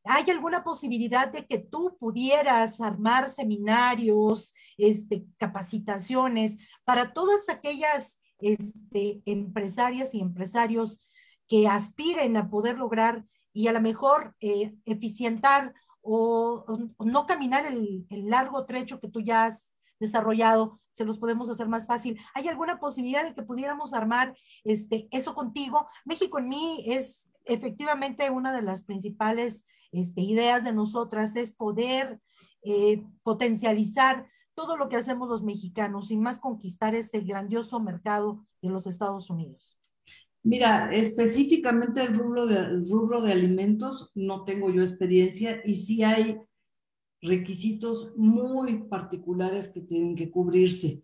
¿Hay 0.05 0.31
alguna 0.31 0.63
posibilidad 0.63 1.33
de 1.33 1.47
que 1.47 1.59
tú 1.59 1.97
pudieras 1.99 2.81
armar 2.81 3.29
seminarios, 3.29 4.55
este, 4.77 5.27
capacitaciones 5.37 6.57
para 6.85 7.13
todas 7.13 7.49
aquellas 7.49 8.21
este, 8.39 9.21
empresarias 9.27 10.15
y 10.15 10.21
empresarios 10.21 11.01
que 11.49 11.67
aspiren 11.67 12.37
a 12.37 12.49
poder 12.51 12.79
lograr 12.79 13.25
y 13.53 13.69
a 13.69 13.73
lo 13.73 13.81
mejor 13.81 14.37
eh, 14.41 14.75
eficientar 14.85 15.75
o, 16.01 16.65
no 17.01 17.27
caminar 17.27 17.67
el, 17.67 18.07
el, 18.11 18.31
largo 18.31 18.65
trecho 18.67 19.01
que 19.01 19.09
tú 19.09 19.21
ya 19.21 19.47
has 19.47 19.75
desarrollado, 19.99 20.79
se 20.93 21.05
los 21.05 21.19
podemos 21.19 21.49
hacer 21.49 21.69
más 21.69 21.87
fácil. 21.87 22.21
¿Hay 22.35 22.49
alguna 22.49 22.79
posibilidad 22.79 23.25
de 23.25 23.35
que 23.35 23.43
pudiéramos 23.43 23.93
armar 23.93 24.37
este, 24.65 25.09
eso 25.11 25.35
contigo? 25.35 25.87
México 26.05 26.39
en 26.39 26.49
mí 26.49 26.85
es 26.87 27.31
efectivamente 27.45 28.31
una 28.31 28.53
de 28.53 28.63
las 28.63 28.83
principales 28.83 29.65
este, 29.93 30.21
ideas 30.21 30.65
de 30.65 30.73
nosotras, 30.73 31.35
es 31.37 31.53
poder 31.53 32.21
eh, 32.63 33.05
potencializar 33.23 34.29
todo 34.55 34.77
lo 34.77 34.89
que 34.89 34.97
hacemos 34.97 35.29
los 35.29 35.43
mexicanos 35.43 36.11
y 36.11 36.17
más 36.17 36.41
conquistar 36.41 36.95
ese 36.95 37.21
grandioso 37.21 37.81
mercado 37.81 38.45
de 38.61 38.69
los 38.69 38.87
Estados 38.87 39.31
Unidos. 39.31 39.78
Mira, 40.43 40.95
específicamente 40.95 42.03
el 42.03 42.17
rubro 42.17 42.47
de, 42.47 42.81
rubro 42.89 43.21
de 43.21 43.33
alimentos 43.33 44.13
no 44.15 44.45
tengo 44.45 44.71
yo 44.71 44.83
experiencia 44.83 45.61
y 45.65 45.75
sí 45.75 46.03
hay 46.03 46.39
requisitos 47.21 48.15
muy 48.17 48.85
particulares 48.85 49.69
que 49.69 49.81
tienen 49.81 50.15
que 50.15 50.31
cubrirse, 50.31 51.03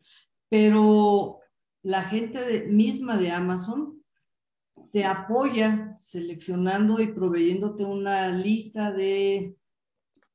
pero 0.48 1.40
la 1.82 2.02
gente 2.02 2.40
de, 2.40 2.66
misma 2.68 3.16
de 3.18 3.32
Amazon 3.32 4.02
te 4.92 5.04
apoya 5.04 5.92
seleccionando 5.96 7.00
y 7.00 7.08
proveyéndote 7.08 7.84
una 7.84 8.28
lista 8.28 8.92
de 8.92 9.56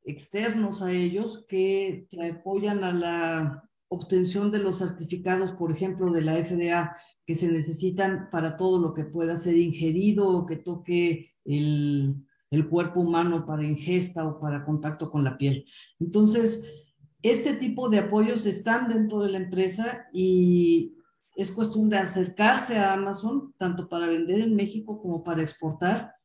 externos 0.04 0.82
a 0.82 0.92
ellos 0.92 1.46
que 1.48 2.08
te 2.10 2.30
apoyan 2.30 2.84
a 2.84 2.92
la 2.92 3.70
obtención 3.88 4.52
de 4.52 4.60
los 4.60 4.80
certificados, 4.80 5.54
por 5.54 5.72
ejemplo, 5.72 6.12
de 6.12 6.22
la 6.22 6.36
FDA 6.36 6.98
que 7.30 7.36
se 7.36 7.52
necesitan 7.52 8.28
para 8.32 8.58
todo 8.58 8.80
lo 8.80 8.96
que 8.96 9.04
pueda 9.04 9.38
ser 9.38 9.56
ingerido 9.56 10.28
o 10.28 10.48
que 10.48 10.56
toque 10.56 11.36
el, 11.46 12.26
el 12.50 12.68
cuerpo 12.68 13.02
humano 13.02 13.46
para 13.46 13.64
ingesta 13.64 14.28
o 14.28 14.40
para 14.40 14.66
contacto 14.66 15.12
con 15.12 15.24
la 15.24 15.38
piel. 15.38 15.64
Entonces, 16.00 16.90
este 17.22 17.54
tipo 17.54 17.88
de 17.88 18.00
apoyos 18.00 18.48
están 18.48 18.90
dentro 18.90 19.22
de 19.22 19.30
la 19.30 19.38
empresa 19.38 20.08
y 20.12 20.98
es 21.36 21.52
cuestión 21.52 21.88
de 21.88 21.98
acercarse 21.98 22.80
a 22.80 22.94
Amazon, 22.94 23.54
tanto 23.60 23.88
para 23.88 24.08
vender 24.08 24.40
en 24.40 24.56
México 24.56 25.00
como 25.00 25.24
para 25.24 25.44
exportar, 25.44 26.16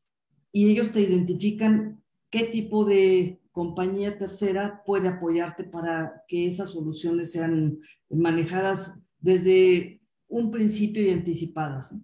y 0.52 0.70
ellos 0.70 0.90
te 0.90 1.02
identifican 1.02 2.02
qué 2.30 2.44
tipo 2.44 2.86
de 2.86 3.42
compañía 3.52 4.16
tercera 4.16 4.82
puede 4.86 5.08
apoyarte 5.08 5.64
para 5.64 6.24
que 6.28 6.46
esas 6.46 6.70
soluciones 6.70 7.30
sean 7.30 7.78
manejadas 8.08 9.02
desde 9.20 10.00
un 10.34 10.50
principio 10.50 11.02
y 11.02 11.12
anticipadas. 11.12 11.94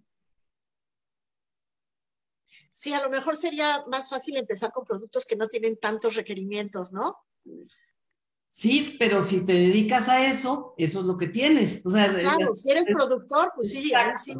Sí, 2.70 2.94
a 2.94 3.02
lo 3.02 3.10
mejor 3.10 3.36
sería 3.36 3.84
más 3.88 4.08
fácil 4.08 4.36
empezar 4.36 4.70
con 4.70 4.84
productos 4.84 5.26
que 5.26 5.36
no 5.36 5.48
tienen 5.48 5.76
tantos 5.78 6.14
requerimientos, 6.14 6.92
¿no? 6.92 7.16
Sí, 8.46 8.96
pero 8.98 9.22
si 9.22 9.44
te 9.44 9.52
dedicas 9.52 10.08
a 10.08 10.26
eso, 10.26 10.74
eso 10.78 11.00
es 11.00 11.06
lo 11.06 11.18
que 11.18 11.26
tienes. 11.26 11.82
O 11.84 11.90
sea, 11.90 12.12
claro, 12.14 12.54
si 12.54 12.70
eres 12.70 12.86
productor, 12.86 13.52
pues 13.56 13.70
sí, 13.70 13.92
sí. 14.16 14.32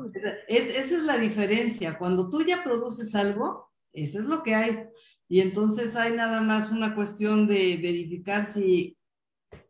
Es, 0.49 0.67
esa 0.67 0.97
es 0.97 1.03
la 1.03 1.19
diferencia. 1.19 1.99
Cuando 1.99 2.31
tú 2.31 2.45
ya 2.45 2.63
produces 2.63 3.15
algo, 3.15 3.73
eso 3.93 4.21
es 4.21 4.25
lo 4.25 4.43
que 4.43 4.55
hay. 4.55 4.85
Y 5.29 5.41
entonces 5.41 5.97
hay 5.97 6.13
nada 6.13 6.41
más 6.41 6.71
una 6.71 6.95
cuestión 6.95 7.47
de 7.47 7.77
verificar 7.77 8.47
si 8.47 8.97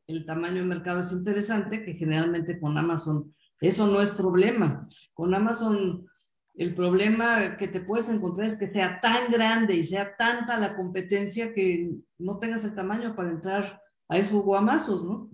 el 0.07 0.27
tamaño 0.27 0.57
del 0.57 0.67
mercado 0.67 1.01
es 1.01 1.13
interesante, 1.13 1.83
que 1.83 1.95
generalmente 1.95 2.61
con 2.61 2.77
Amazon 2.77 3.35
eso 3.61 3.87
no 3.87 4.01
es 4.01 4.11
problema. 4.11 4.89
Con 5.13 5.35
Amazon 5.35 6.07
el 6.55 6.75
problema 6.75 7.57
que 7.57 7.69
te 7.69 7.81
puedes 7.81 8.09
encontrar 8.09 8.47
es 8.47 8.57
que 8.57 8.67
sea 8.67 9.01
tan 9.01 9.31
grande 9.31 9.75
y 9.75 9.87
sea 9.87 10.17
tanta 10.17 10.59
la 10.59 10.77
competencia 10.77 11.55
que 11.55 11.91
no 12.19 12.39
tengas 12.39 12.65
el 12.65 12.75
tamaño 12.75 13.15
para 13.15 13.31
entrar 13.31 13.81
a 14.09 14.19
esos 14.19 14.43
guamazos, 14.43 15.05
¿no? 15.05 15.31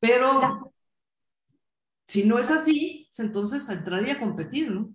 Pero 0.00 0.72
si 2.06 2.24
no 2.24 2.38
es 2.38 2.50
así, 2.50 3.08
pues 3.14 3.26
entonces 3.26 3.68
entraría 3.68 4.14
a 4.14 4.20
competir, 4.20 4.70
¿no? 4.70 4.94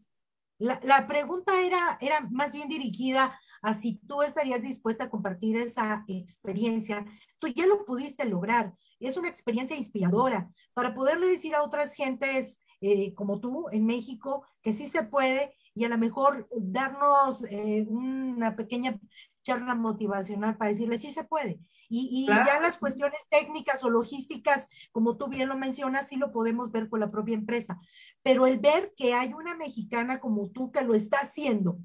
La, 0.58 0.80
la, 0.84 1.08
pregunta 1.08 1.60
era, 1.62 1.98
era 2.02 2.28
más 2.30 2.52
bien 2.52 2.68
dirigida 2.68 3.40
a 3.62 3.74
si 3.74 3.98
tú 4.08 4.22
estarías 4.22 4.62
dispuesta 4.62 5.06
a 5.06 5.10
compartir 5.10 5.58
esa 5.58 6.04
experiencia. 6.08 7.06
Tú 7.40 7.48
ya 7.48 7.66
lo 7.66 7.86
pudiste 7.86 8.26
lograr. 8.26 8.74
Es 9.08 9.18
una 9.18 9.30
experiencia 9.30 9.76
inspiradora 9.76 10.50
para 10.74 10.94
poderle 10.94 11.28
decir 11.28 11.56
a 11.56 11.64
otras 11.64 11.94
gentes 11.94 12.60
eh, 12.82 13.14
como 13.14 13.40
tú 13.40 13.68
en 13.72 13.86
México, 13.86 14.46
que 14.62 14.74
sí 14.74 14.88
se 14.88 15.04
puede 15.04 15.54
y 15.74 15.86
a 15.86 15.90
lo 15.90 15.98
mejor 15.98 16.48
darnos 16.56 17.44
eh, 17.44 17.86
una 17.88 18.56
pequeña 18.56 19.00
charla 19.44 19.76
motivacional 19.76 20.58
para 20.58 20.70
decirle 20.70 20.98
sí 20.98 21.12
se 21.12 21.24
puede. 21.24 21.60
Y, 21.94 22.26
ya 22.26 22.58
las 22.62 22.78
cuestiones 22.78 23.28
técnicas 23.30 23.84
o 23.84 23.90
logísticas, 23.90 24.70
como 24.94 25.18
tú 25.18 25.28
bien 25.28 25.50
lo 25.50 25.58
mencionas, 25.58 26.08
sí 26.08 26.16
lo 26.16 26.32
podemos 26.32 26.72
ver 26.72 26.88
con 26.88 27.02
la 27.02 27.12
propia 27.12 27.36
empresa. 27.36 27.82
Pero 28.24 28.48
el 28.48 28.60
ver 28.60 28.94
que 28.96 29.14
hay 29.14 29.34
una 29.34 29.56
mexicana 29.56 30.22
como 30.22 30.48
tú 30.52 30.72
que 30.72 30.84
lo 30.84 30.96
está 30.96 31.18
haciendo, 31.18 31.80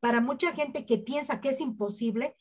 para 0.00 0.20
mucha 0.20 0.50
gente 0.52 0.84
que 0.84 0.98
piensa 0.98 1.40
que 1.40 1.50
es 1.50 1.60
imposible, 1.60 2.34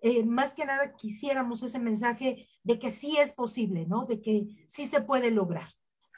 eh, 0.00 0.24
más 0.24 0.54
que 0.54 0.64
nada 0.64 0.94
quisiéramos 0.94 1.62
ese 1.62 1.78
mensaje 1.78 2.48
de 2.62 2.78
que 2.78 2.90
sí 2.90 3.16
es 3.18 3.32
posible, 3.32 3.86
¿no? 3.86 4.04
De 4.04 4.20
que 4.20 4.46
sí 4.68 4.86
se 4.86 5.00
puede 5.00 5.30
lograr. 5.30 5.68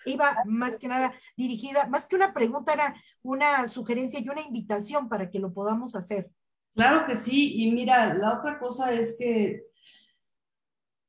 Iba 0.06 0.36
más 0.46 0.76
que 0.76 0.88
nada 0.88 1.12
dirigida, 1.36 1.86
más 1.86 2.06
que 2.06 2.16
una 2.16 2.32
pregunta, 2.32 2.72
era 2.72 2.94
una 3.22 3.68
sugerencia 3.68 4.20
y 4.20 4.28
una 4.28 4.42
invitación 4.42 5.08
para 5.08 5.30
que 5.30 5.38
lo 5.38 5.52
podamos 5.52 5.94
hacer. 5.94 6.30
Claro 6.74 7.06
que 7.06 7.16
sí, 7.16 7.62
y 7.62 7.72
mira, 7.72 8.14
la 8.14 8.38
otra 8.38 8.58
cosa 8.58 8.92
es 8.92 9.16
que 9.18 9.64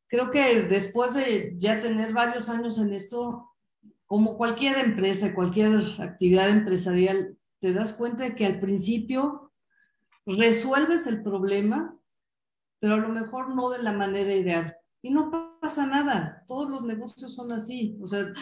creo 0.07 0.29
que 0.29 0.63
después 0.63 1.13
de 1.13 1.53
ya 1.57 1.79
tener 1.79 2.13
varios 2.13 2.49
años 2.49 2.77
en 2.77 2.93
esto, 2.93 3.53
como 4.05 4.37
cualquier 4.37 4.77
empresa, 4.77 5.33
cualquier 5.33 5.79
actividad 5.99 6.49
empresarial, 6.49 7.37
te 7.59 7.73
das 7.73 7.93
cuenta 7.93 8.23
de 8.23 8.35
que 8.35 8.45
al 8.45 8.59
principio 8.59 9.53
resuelves 10.25 11.07
el 11.07 11.23
problema, 11.23 11.97
pero 12.81 12.95
a 12.95 12.97
lo 12.97 13.09
mejor 13.09 13.55
no 13.55 13.69
de 13.69 13.81
la 13.83 13.93
manera 13.93 14.33
ideal. 14.33 14.75
Y 15.03 15.11
no 15.11 15.31
pasa 15.61 15.85
nada, 15.85 16.43
todos 16.47 16.69
los 16.69 16.83
negocios 16.83 17.33
son 17.33 17.51
así. 17.51 17.97
O 18.01 18.07
sea, 18.07 18.33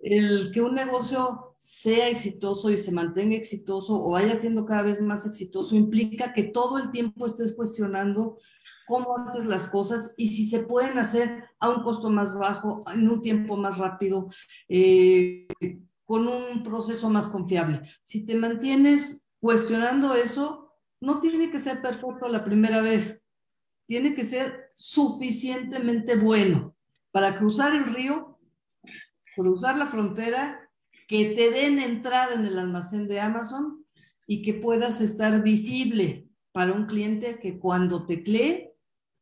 el 0.00 0.52
que 0.52 0.60
un 0.60 0.74
negocio 0.74 1.54
sea 1.58 2.08
exitoso 2.08 2.70
y 2.70 2.78
se 2.78 2.92
mantenga 2.92 3.36
exitoso 3.36 4.00
o 4.00 4.10
vaya 4.10 4.36
siendo 4.36 4.64
cada 4.64 4.82
vez 4.82 5.02
más 5.02 5.26
exitoso 5.26 5.74
implica 5.74 6.32
que 6.32 6.44
todo 6.44 6.78
el 6.78 6.92
tiempo 6.92 7.26
estés 7.26 7.54
cuestionando 7.56 8.38
cómo 8.86 9.16
haces 9.18 9.46
las 9.46 9.66
cosas 9.66 10.14
y 10.16 10.28
si 10.28 10.46
se 10.46 10.60
pueden 10.60 10.98
hacer 10.98 11.44
a 11.58 11.68
un 11.68 11.82
costo 11.82 12.08
más 12.08 12.38
bajo, 12.38 12.84
en 12.94 13.08
un 13.08 13.20
tiempo 13.20 13.56
más 13.56 13.78
rápido, 13.78 14.30
eh, 14.68 15.48
con 16.04 16.28
un 16.28 16.62
proceso 16.62 17.10
más 17.10 17.26
confiable. 17.26 17.82
Si 18.04 18.24
te 18.24 18.36
mantienes 18.36 19.26
cuestionando 19.40 20.14
eso, 20.14 20.72
no 21.00 21.20
tiene 21.20 21.50
que 21.50 21.58
ser 21.58 21.82
perfecto 21.82 22.28
la 22.28 22.44
primera 22.44 22.80
vez, 22.80 23.24
tiene 23.88 24.14
que 24.14 24.24
ser 24.24 24.70
suficientemente 24.76 26.14
bueno 26.14 26.76
para 27.10 27.34
cruzar 27.36 27.74
el 27.74 27.92
río 27.92 28.38
cruzar 29.38 29.78
la 29.78 29.86
frontera, 29.86 30.68
que 31.06 31.30
te 31.30 31.50
den 31.50 31.78
entrada 31.78 32.34
en 32.34 32.44
el 32.44 32.58
almacén 32.58 33.06
de 33.06 33.20
Amazon 33.20 33.84
y 34.26 34.42
que 34.42 34.52
puedas 34.52 35.00
estar 35.00 35.42
visible 35.42 36.26
para 36.50 36.72
un 36.72 36.86
cliente 36.86 37.38
que 37.38 37.58
cuando 37.58 38.04
teclee 38.04 38.72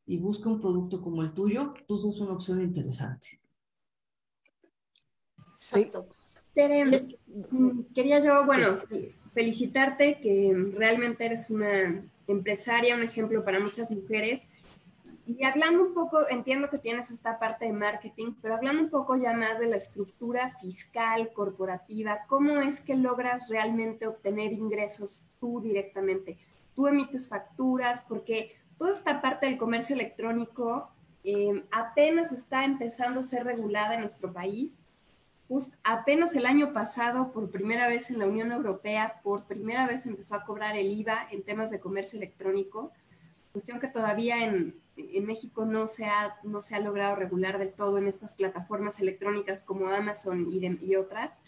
y 0.06 0.16
busca 0.16 0.48
un 0.48 0.60
producto 0.60 1.02
como 1.02 1.22
el 1.22 1.32
tuyo, 1.34 1.74
tú 1.86 1.98
sos 1.98 2.18
una 2.20 2.32
opción 2.32 2.62
interesante. 2.62 3.40
Exacto. 5.56 6.08
Mm, 7.50 7.82
quería 7.94 8.20
yo, 8.20 8.46
bueno, 8.46 8.78
felicitarte 9.34 10.18
que 10.22 10.54
realmente 10.72 11.26
eres 11.26 11.50
una 11.50 12.02
empresaria, 12.26 12.96
un 12.96 13.02
ejemplo 13.02 13.44
para 13.44 13.60
muchas 13.60 13.90
mujeres 13.90 14.48
y 15.26 15.42
hablando 15.44 15.82
un 15.82 15.92
poco, 15.92 16.28
entiendo 16.28 16.70
que 16.70 16.78
tienes 16.78 17.10
esta 17.10 17.40
parte 17.40 17.64
de 17.64 17.72
marketing, 17.72 18.34
pero 18.40 18.54
hablando 18.54 18.84
un 18.84 18.90
poco 18.90 19.16
ya 19.16 19.32
más 19.32 19.58
de 19.58 19.66
la 19.66 19.76
estructura 19.76 20.56
fiscal, 20.60 21.32
corporativa, 21.32 22.20
¿cómo 22.28 22.58
es 22.60 22.80
que 22.80 22.94
logras 22.94 23.48
realmente 23.48 24.06
obtener 24.06 24.52
ingresos 24.52 25.26
tú 25.40 25.60
directamente? 25.60 26.38
Tú 26.74 26.86
emites 26.86 27.28
facturas, 27.28 28.04
porque 28.08 28.54
toda 28.78 28.92
esta 28.92 29.20
parte 29.20 29.46
del 29.46 29.58
comercio 29.58 29.96
electrónico 29.96 30.90
eh, 31.24 31.64
apenas 31.72 32.30
está 32.30 32.64
empezando 32.64 33.18
a 33.18 33.24
ser 33.24 33.42
regulada 33.42 33.94
en 33.94 34.02
nuestro 34.02 34.32
país. 34.32 34.84
Just 35.48 35.74
apenas 35.82 36.36
el 36.36 36.46
año 36.46 36.72
pasado, 36.72 37.32
por 37.32 37.50
primera 37.50 37.88
vez 37.88 38.10
en 38.10 38.20
la 38.20 38.26
Unión 38.26 38.52
Europea, 38.52 39.20
por 39.24 39.44
primera 39.44 39.88
vez 39.88 40.06
empezó 40.06 40.36
a 40.36 40.44
cobrar 40.44 40.76
el 40.76 40.86
IVA 40.86 41.26
en 41.32 41.42
temas 41.42 41.72
de 41.72 41.80
comercio 41.80 42.16
electrónico, 42.16 42.92
cuestión 43.50 43.80
que 43.80 43.88
todavía 43.88 44.44
en, 44.44 44.85
en 44.96 45.26
México 45.26 45.64
no 45.64 45.86
se, 45.86 46.06
ha, 46.06 46.36
no 46.42 46.60
se 46.60 46.74
ha 46.74 46.80
logrado 46.80 47.16
regular 47.16 47.58
del 47.58 47.72
todo 47.72 47.98
en 47.98 48.06
estas 48.06 48.32
plataformas 48.32 49.00
electrónicas 49.00 49.62
como 49.62 49.88
Amazon 49.88 50.48
y, 50.50 50.96
otras. 50.96 51.40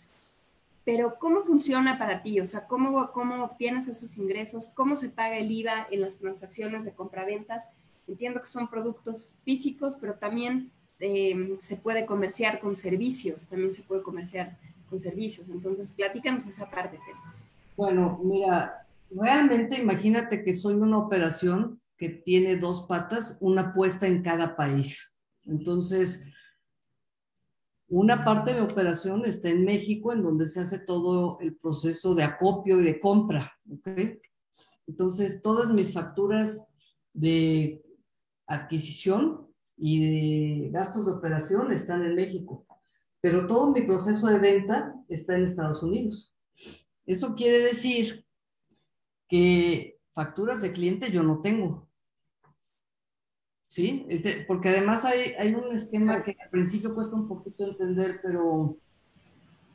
Pero 0.85 1.19
¿cómo 1.19 1.45
funciona 1.45 1.99
para 1.99 2.23
ti? 2.23 2.41
O 2.41 2.47
sea, 2.47 2.67
¿cómo, 2.67 3.11
¿cómo 3.13 3.45
obtienes 3.45 3.89
esos 3.89 4.17
ingresos? 4.19 4.69
¿Cómo 4.75 4.97
se 4.97 5.09
paga 5.11 5.39
el 5.39 5.51
IVA 5.51 5.87
en 5.91 6.01
las 6.03 6.19
transacciones 6.19 6.85
de 6.85 6.93
compraventas? 6.93 7.69
Entiendo 8.07 8.41
que 8.41 8.47
son 8.47 8.69
productos 8.69 9.37
físicos, 9.45 9.97
pero 10.01 10.15
también 10.15 10.71
eh, 11.01 11.59
se 11.61 11.77
puede 11.77 12.07
comerciar 12.07 12.59
con 12.61 12.75
servicios, 12.75 13.47
también 13.47 13.73
se 13.73 13.83
puede 13.83 14.03
comerciar 14.03 14.57
con 14.89 14.99
servicios. 14.99 15.51
Entonces, 15.51 15.91
platícanos 15.91 16.47
esa 16.47 16.71
parte. 16.71 16.99
Bueno, 17.77 18.19
mira, 18.23 18.87
realmente 19.11 19.77
imagínate 19.77 20.43
que 20.43 20.55
soy 20.55 20.75
una 20.75 20.99
operación 20.99 21.81
que 21.99 22.09
tiene 22.09 22.57
dos 22.57 22.87
patas, 22.89 23.37
una 23.41 23.75
puesta 23.75 24.07
en 24.07 24.23
cada 24.23 24.57
país. 24.57 25.15
Entonces, 25.45 26.25
una 27.89 28.25
parte 28.25 28.55
de 28.55 28.61
operación 28.61 29.25
está 29.25 29.49
en 29.49 29.65
México, 29.65 30.13
en 30.13 30.23
donde 30.23 30.47
se 30.47 30.61
hace 30.61 30.79
todo 30.79 31.39
el 31.41 31.57
proceso 31.57 32.15
de 32.15 32.23
acopio 32.23 32.81
y 32.81 32.85
de 32.85 33.01
compra. 33.01 33.53
Entonces, 34.87 35.43
todas 35.43 35.71
mis 35.71 35.93
facturas 35.93 36.73
de 37.13 37.83
adquisición 38.47 39.49
y 39.77 40.65
de 40.65 40.71
gastos 40.71 41.07
de 41.07 41.13
operación 41.13 41.73
están 41.73 42.03
en 42.05 42.15
México, 42.15 42.67
pero 43.21 43.47
todo 43.47 43.73
mi 43.73 43.83
proceso 43.83 44.27
de 44.27 44.39
venta 44.39 44.95
está 45.09 45.37
en 45.37 45.45
Estados 45.45 45.83
Unidos. 45.83 46.35
Eso 47.07 47.35
quiere 47.35 47.61
decir 47.61 48.25
que 49.29 49.99
facturas 50.13 50.61
de 50.63 50.73
cliente 50.73 51.11
yo 51.11 51.23
no 51.23 51.41
tengo. 51.41 51.88
¿Sí? 53.69 54.07
Este, 54.09 54.45
porque 54.49 54.71
además 54.71 55.05
hay, 55.05 55.35
hay 55.39 55.55
un 55.55 55.73
esquema 55.73 56.25
que 56.25 56.37
al 56.43 56.49
principio 56.51 56.95
cuesta 56.95 57.15
un 57.15 57.29
poquito 57.29 57.65
entender, 57.65 58.19
pero 58.21 58.77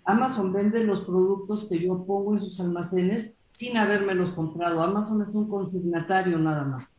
Amazon 0.03 0.51
vende 0.51 0.83
los 0.83 1.01
productos 1.01 1.65
que 1.69 1.79
yo 1.79 2.03
pongo 2.03 2.33
en 2.33 2.41
sus 2.41 2.59
almacenes 2.59 3.37
sin 3.43 3.77
habérmelos 3.77 4.33
comprado. 4.33 4.81
Amazon 4.81 5.21
es 5.21 5.29
un 5.29 5.47
consignatario 5.47 6.37
nada 6.39 6.65
más. 6.65 6.97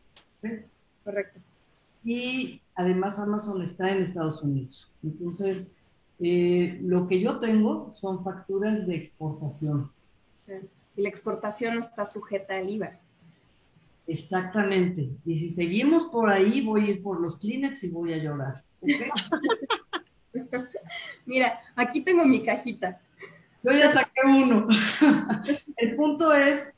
Correcto. 1.03 1.39
Y 2.03 2.61
además 2.73 3.19
Amazon 3.19 3.61
está 3.61 3.91
en 3.91 4.01
Estados 4.01 4.41
Unidos. 4.41 4.91
Entonces, 5.03 5.75
eh, 6.19 6.79
lo 6.81 7.07
que 7.07 7.19
yo 7.19 7.39
tengo 7.39 7.93
son 7.95 8.23
facturas 8.23 8.87
de 8.87 8.95
exportación. 8.95 9.91
Y 10.95 11.01
la 11.01 11.09
exportación 11.09 11.77
está 11.79 12.05
sujeta 12.05 12.55
al 12.55 12.69
IVA. 12.69 12.99
Exactamente. 14.07 15.09
Y 15.25 15.39
si 15.39 15.49
seguimos 15.49 16.05
por 16.05 16.29
ahí, 16.29 16.61
voy 16.61 16.85
a 16.85 16.89
ir 16.91 17.03
por 17.03 17.19
los 17.19 17.37
Kleenex 17.39 17.83
y 17.83 17.89
voy 17.89 18.13
a 18.13 18.17
llorar. 18.17 18.63
Mira, 21.25 21.59
aquí 21.75 22.01
tengo 22.01 22.23
mi 22.25 22.43
cajita. 22.43 22.99
Yo 23.63 23.71
ya 23.71 23.89
saqué 23.89 24.21
uno. 24.27 24.67
El 25.77 25.95
punto 25.95 26.31
es, 26.33 26.71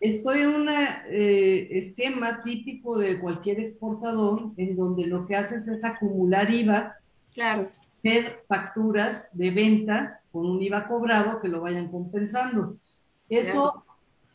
estoy 0.00 0.40
en 0.40 0.48
un 0.48 0.68
eh, 0.70 1.68
esquema 1.70 2.42
típico 2.42 2.96
de 2.96 3.20
cualquier 3.20 3.60
exportador 3.60 4.52
en 4.56 4.74
donde 4.76 5.06
lo 5.06 5.26
que 5.26 5.36
haces 5.36 5.68
es 5.68 5.84
acumular 5.84 6.50
IVA. 6.50 6.96
Claro. 7.34 7.68
Hacer 7.98 8.42
facturas 8.48 9.28
de 9.32 9.50
venta 9.50 10.22
con 10.32 10.46
un 10.46 10.62
IVA 10.62 10.88
cobrado 10.88 11.42
que 11.42 11.48
lo 11.48 11.60
vayan 11.60 11.90
compensando. 11.90 12.78
Eso 13.28 13.83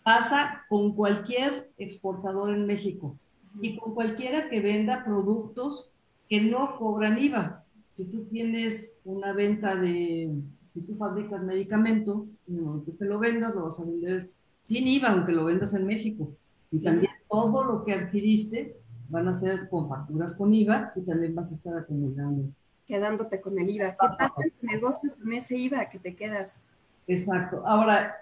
Pasa 0.09 0.65
con 0.67 0.95
cualquier 0.95 1.69
exportador 1.77 2.49
en 2.49 2.65
México 2.65 3.15
y 3.61 3.77
con 3.77 3.93
cualquiera 3.93 4.49
que 4.49 4.59
venda 4.59 5.05
productos 5.05 5.91
que 6.27 6.41
no 6.41 6.77
cobran 6.79 7.19
IVA. 7.19 7.63
Si 7.89 8.05
tú 8.05 8.23
tienes 8.23 8.97
una 9.05 9.33
venta 9.33 9.75
de, 9.75 10.33
si 10.73 10.81
tú 10.81 10.95
fabricas 10.95 11.43
medicamento, 11.43 12.25
no, 12.47 12.81
tú 12.83 12.93
te 12.93 13.05
lo 13.05 13.19
vendas, 13.19 13.53
lo 13.53 13.65
vas 13.65 13.79
a 13.79 13.85
vender 13.85 14.31
sin 14.63 14.87
IVA, 14.87 15.09
aunque 15.09 15.31
lo 15.31 15.45
vendas 15.45 15.75
en 15.75 15.85
México. 15.85 16.31
Y 16.71 16.79
también 16.79 17.11
todo 17.29 17.63
lo 17.63 17.85
que 17.85 17.93
adquiriste 17.93 18.77
van 19.09 19.27
a 19.27 19.37
ser 19.37 19.69
con 19.69 19.89
facturas 19.89 20.33
con 20.33 20.51
IVA 20.51 20.91
y 20.95 21.01
también 21.01 21.35
vas 21.35 21.51
a 21.51 21.53
estar 21.53 21.77
acumulando. 21.77 22.49
Quedándote 22.87 23.39
con 23.41 23.59
el 23.59 23.69
IVA. 23.69 23.91
¿Qué 23.91 23.97
pasa 23.99 24.33
en 24.43 24.49
tu 24.59 24.65
negocio 24.65 25.13
con 25.13 25.31
ese 25.33 25.55
IVA 25.55 25.87
que 25.87 25.99
te 25.99 26.15
quedas? 26.15 26.57
Exacto. 27.05 27.61
Ahora, 27.63 28.15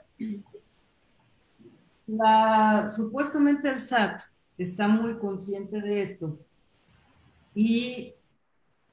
supuestamente 2.87 3.69
el 3.69 3.79
SAT 3.79 4.21
está 4.57 4.87
muy 4.87 5.17
consciente 5.17 5.81
de 5.81 6.01
esto 6.01 6.39
y 7.53 8.13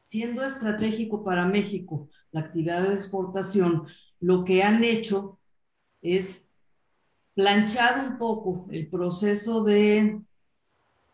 siendo 0.03 0.43
estratégico 0.43 1.25
para 1.25 1.47
México 1.47 2.09
la 2.33 2.41
actividad 2.41 2.83
de 2.83 2.95
exportación, 2.95 3.87
lo 4.21 4.45
que 4.45 4.63
han 4.63 4.83
hecho 4.85 5.39
es 6.03 6.49
planchar 7.35 8.09
un 8.09 8.19
poco 8.19 8.67
el 8.71 8.89
proceso 8.89 9.65
de 9.65 10.21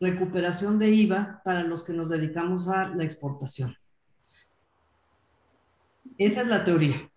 recuperación 0.01 0.79
de 0.79 0.91
IVA 0.91 1.43
para 1.45 1.63
los 1.63 1.85
que 1.85 1.93
nos 1.93 2.09
dedicamos 2.09 2.69
a 2.69 2.89
la 2.89 3.05
exportación. 3.05 3.77
Esa 6.17 6.43
es 6.43 6.49
la 6.49 6.65
teoría. 6.65 7.11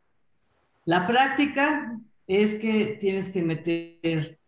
La 0.86 1.08
práctica 1.08 2.00
es 2.28 2.56
que 2.56 2.98
tienes 3.00 3.30
que 3.30 3.42
meter 3.42 4.40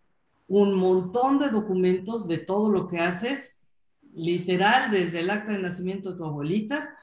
un 0.48 0.76
montón 0.76 1.40
de 1.40 1.50
documentos 1.50 2.28
de 2.28 2.38
todo 2.38 2.70
lo 2.72 2.88
que 2.88 3.00
haces, 3.00 3.66
literal, 4.14 4.92
desde 4.92 5.20
el 5.20 5.30
acta 5.30 5.54
de 5.54 5.62
nacimiento 5.62 6.12
de 6.12 6.18
tu 6.18 6.26
abuelita, 6.26 6.96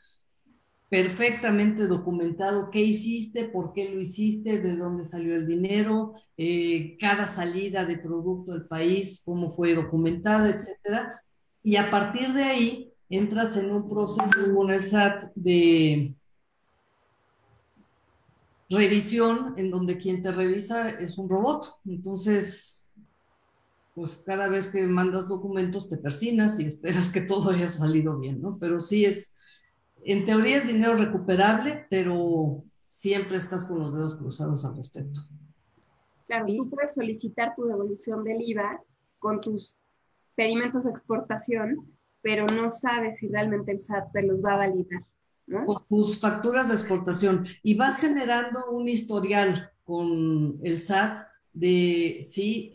perfectamente 0.89 1.87
documentado 1.87 2.71
qué 2.71 2.81
hiciste, 2.81 3.45
por 3.45 3.73
qué 3.73 3.89
lo 3.89 3.99
hiciste, 4.01 4.61
de 4.61 4.77
dónde 4.77 5.05
salió 5.05 5.35
el 5.37 5.47
dinero, 5.47 6.13
eh, 6.37 6.97
cada 7.01 7.27
salida 7.27 7.87
de 7.87 7.97
producto 7.97 8.53
del 8.53 8.67
país, 8.67 9.23
cómo 9.25 9.49
fue 9.49 9.75
documentada, 9.75 10.51
etcétera. 10.51 11.23
Y 11.63 11.77
a 11.77 11.91
partir 11.91 12.35
de 12.35 12.43
ahí 12.43 12.93
entras 13.09 13.57
en 13.57 13.71
un 13.71 13.89
proceso 13.89 14.55
con 14.55 14.71
el 14.71 14.83
SAT 14.83 15.33
de 15.35 16.15
revisión 18.69 19.55
en 19.57 19.71
donde 19.71 19.99
quien 19.99 20.23
te 20.23 20.33
revisa 20.33 20.91
es 20.91 21.17
un 21.17 21.29
robot. 21.29 21.81
Entonces, 21.87 22.82
pues 23.95 24.23
cada 24.25 24.49
vez 24.49 24.69
que 24.69 24.87
mandas 24.87 25.29
documentos 25.29 25.89
te 25.89 25.99
persinas 25.99 26.59
y 26.59 26.67
esperas 26.67 27.11
que 27.11 27.21
todo 27.21 27.51
haya 27.51 27.69
salido 27.69 28.19
bien, 28.19 28.41
¿no? 28.41 28.59
Pero 28.59 28.81
sí 28.81 29.05
es 29.05 29.37
en 30.05 30.25
teoría 30.25 30.57
es 30.57 30.67
dinero 30.67 30.97
recuperable, 30.97 31.87
pero 31.89 32.65
siempre 32.87 33.37
estás 33.37 33.65
con 33.65 33.79
los 33.79 33.95
dedos 33.95 34.17
cruzados 34.17 34.65
al 34.65 34.77
respecto. 34.77 35.21
Claro, 36.27 36.47
tú 36.47 36.69
puedes 36.71 36.93
solicitar 36.95 37.55
tu 37.55 37.65
devolución 37.65 38.25
del 38.25 38.41
IVA 38.41 38.81
con 39.19 39.41
tus 39.41 39.77
pedimentos 40.35 40.85
de 40.85 40.91
exportación, 40.91 41.93
pero 42.21 42.47
no 42.47 42.71
sabes 42.71 43.19
si 43.19 43.29
realmente 43.29 43.73
el 43.73 43.81
SAT 43.81 44.13
te 44.13 44.23
los 44.23 44.43
va 44.45 44.55
a 44.55 44.57
validar. 44.57 45.05
¿no? 45.47 45.67
Con 45.67 45.85
tus 45.89 46.19
facturas 46.19 46.69
de 46.69 46.75
exportación 46.75 47.47
y 47.63 47.75
vas 47.75 47.99
generando 47.99 48.71
un 48.71 48.89
historial 48.89 49.71
con 49.85 50.59
el 50.63 50.79
SAT 50.79 51.27
de 51.53 52.21
sí, 52.23 52.75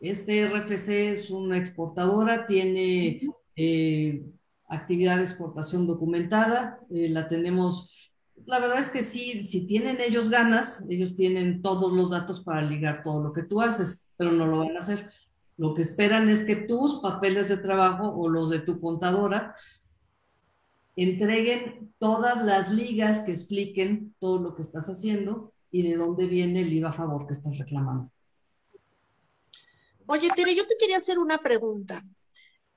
este 0.00 0.46
RFC 0.46 1.12
es 1.12 1.30
una 1.30 1.56
exportadora, 1.56 2.46
tiene 2.46 3.22
actividad 4.68 5.18
de 5.18 5.24
exportación 5.24 5.86
documentada, 5.86 6.80
eh, 6.90 7.08
la 7.08 7.28
tenemos, 7.28 8.12
la 8.46 8.58
verdad 8.58 8.80
es 8.80 8.88
que 8.88 9.02
sí, 9.02 9.42
si 9.42 9.66
tienen 9.66 10.00
ellos 10.00 10.28
ganas, 10.28 10.84
ellos 10.88 11.14
tienen 11.14 11.62
todos 11.62 11.92
los 11.92 12.10
datos 12.10 12.40
para 12.40 12.62
ligar 12.62 13.02
todo 13.02 13.22
lo 13.22 13.32
que 13.32 13.42
tú 13.42 13.60
haces, 13.60 14.02
pero 14.16 14.32
no 14.32 14.46
lo 14.46 14.58
van 14.58 14.76
a 14.76 14.80
hacer. 14.80 15.10
Lo 15.56 15.74
que 15.74 15.82
esperan 15.82 16.28
es 16.28 16.42
que 16.42 16.56
tus 16.56 17.00
papeles 17.00 17.48
de 17.48 17.56
trabajo 17.56 18.08
o 18.08 18.28
los 18.28 18.50
de 18.50 18.60
tu 18.60 18.80
contadora 18.80 19.54
entreguen 20.96 21.92
todas 21.98 22.44
las 22.44 22.70
ligas 22.70 23.20
que 23.20 23.32
expliquen 23.32 24.14
todo 24.18 24.40
lo 24.40 24.54
que 24.54 24.62
estás 24.62 24.88
haciendo 24.88 25.52
y 25.70 25.82
de 25.82 25.96
dónde 25.96 26.26
viene 26.26 26.60
el 26.60 26.72
IVA 26.72 26.90
a 26.90 26.92
favor 26.92 27.26
que 27.26 27.34
estás 27.34 27.58
reclamando. 27.58 28.10
Oye, 30.08 30.30
Tere, 30.36 30.54
yo 30.54 30.64
te 30.66 30.76
quería 30.78 30.98
hacer 30.98 31.18
una 31.18 31.38
pregunta 31.38 32.04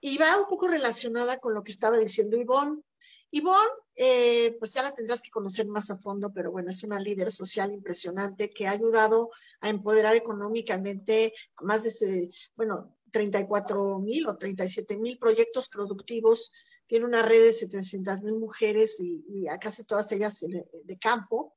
y 0.01 0.17
va 0.17 0.39
un 0.39 0.47
poco 0.47 0.67
relacionada 0.67 1.37
con 1.37 1.53
lo 1.53 1.63
que 1.63 1.71
estaba 1.71 1.97
diciendo 1.97 2.37
Ivonne. 2.37 2.81
Ivonne, 3.29 3.71
eh, 3.95 4.55
pues 4.57 4.73
ya 4.73 4.81
la 4.81 4.95
tendrás 4.95 5.21
que 5.21 5.29
conocer 5.29 5.67
más 5.67 5.91
a 5.91 5.95
fondo, 5.95 6.33
pero 6.33 6.51
bueno, 6.51 6.71
es 6.71 6.83
una 6.83 6.99
líder 6.99 7.31
social 7.31 7.71
impresionante 7.71 8.49
que 8.49 8.67
ha 8.67 8.71
ayudado 8.71 9.29
a 9.61 9.69
empoderar 9.69 10.15
económicamente 10.15 11.33
más 11.61 11.83
de, 11.83 12.29
bueno, 12.55 12.97
34 13.11 13.99
mil 13.99 14.27
o 14.27 14.35
37 14.35 14.97
mil 14.97 15.19
proyectos 15.19 15.69
productivos. 15.69 16.51
Tiene 16.87 17.05
una 17.05 17.21
red 17.21 17.43
de 17.43 17.53
700 17.53 18.23
mil 18.23 18.37
mujeres 18.37 18.99
y, 18.99 19.47
a 19.47 19.59
casi 19.59 19.83
todas 19.83 20.11
ellas 20.11 20.39
de 20.39 20.97
campo. 20.97 21.55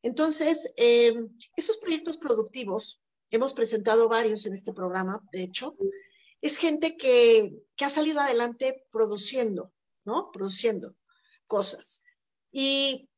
Entonces, 0.00 0.72
eh, 0.76 1.12
esos 1.54 1.76
proyectos 1.76 2.16
productivos, 2.16 3.02
hemos 3.32 3.54
presentado 3.54 4.08
varios 4.08 4.46
en 4.46 4.52
este 4.52 4.72
programa, 4.72 5.20
de 5.32 5.42
hecho, 5.42 5.74
es 6.40 6.56
gente 6.56 6.96
que, 6.96 7.58
ha 7.80 7.90
salido 7.90 8.20
adelante 8.20 8.86
produciendo, 8.92 9.72
¿no? 10.04 10.30
Produciendo 10.30 10.94
cosas. 11.48 12.04
Y 12.52 13.08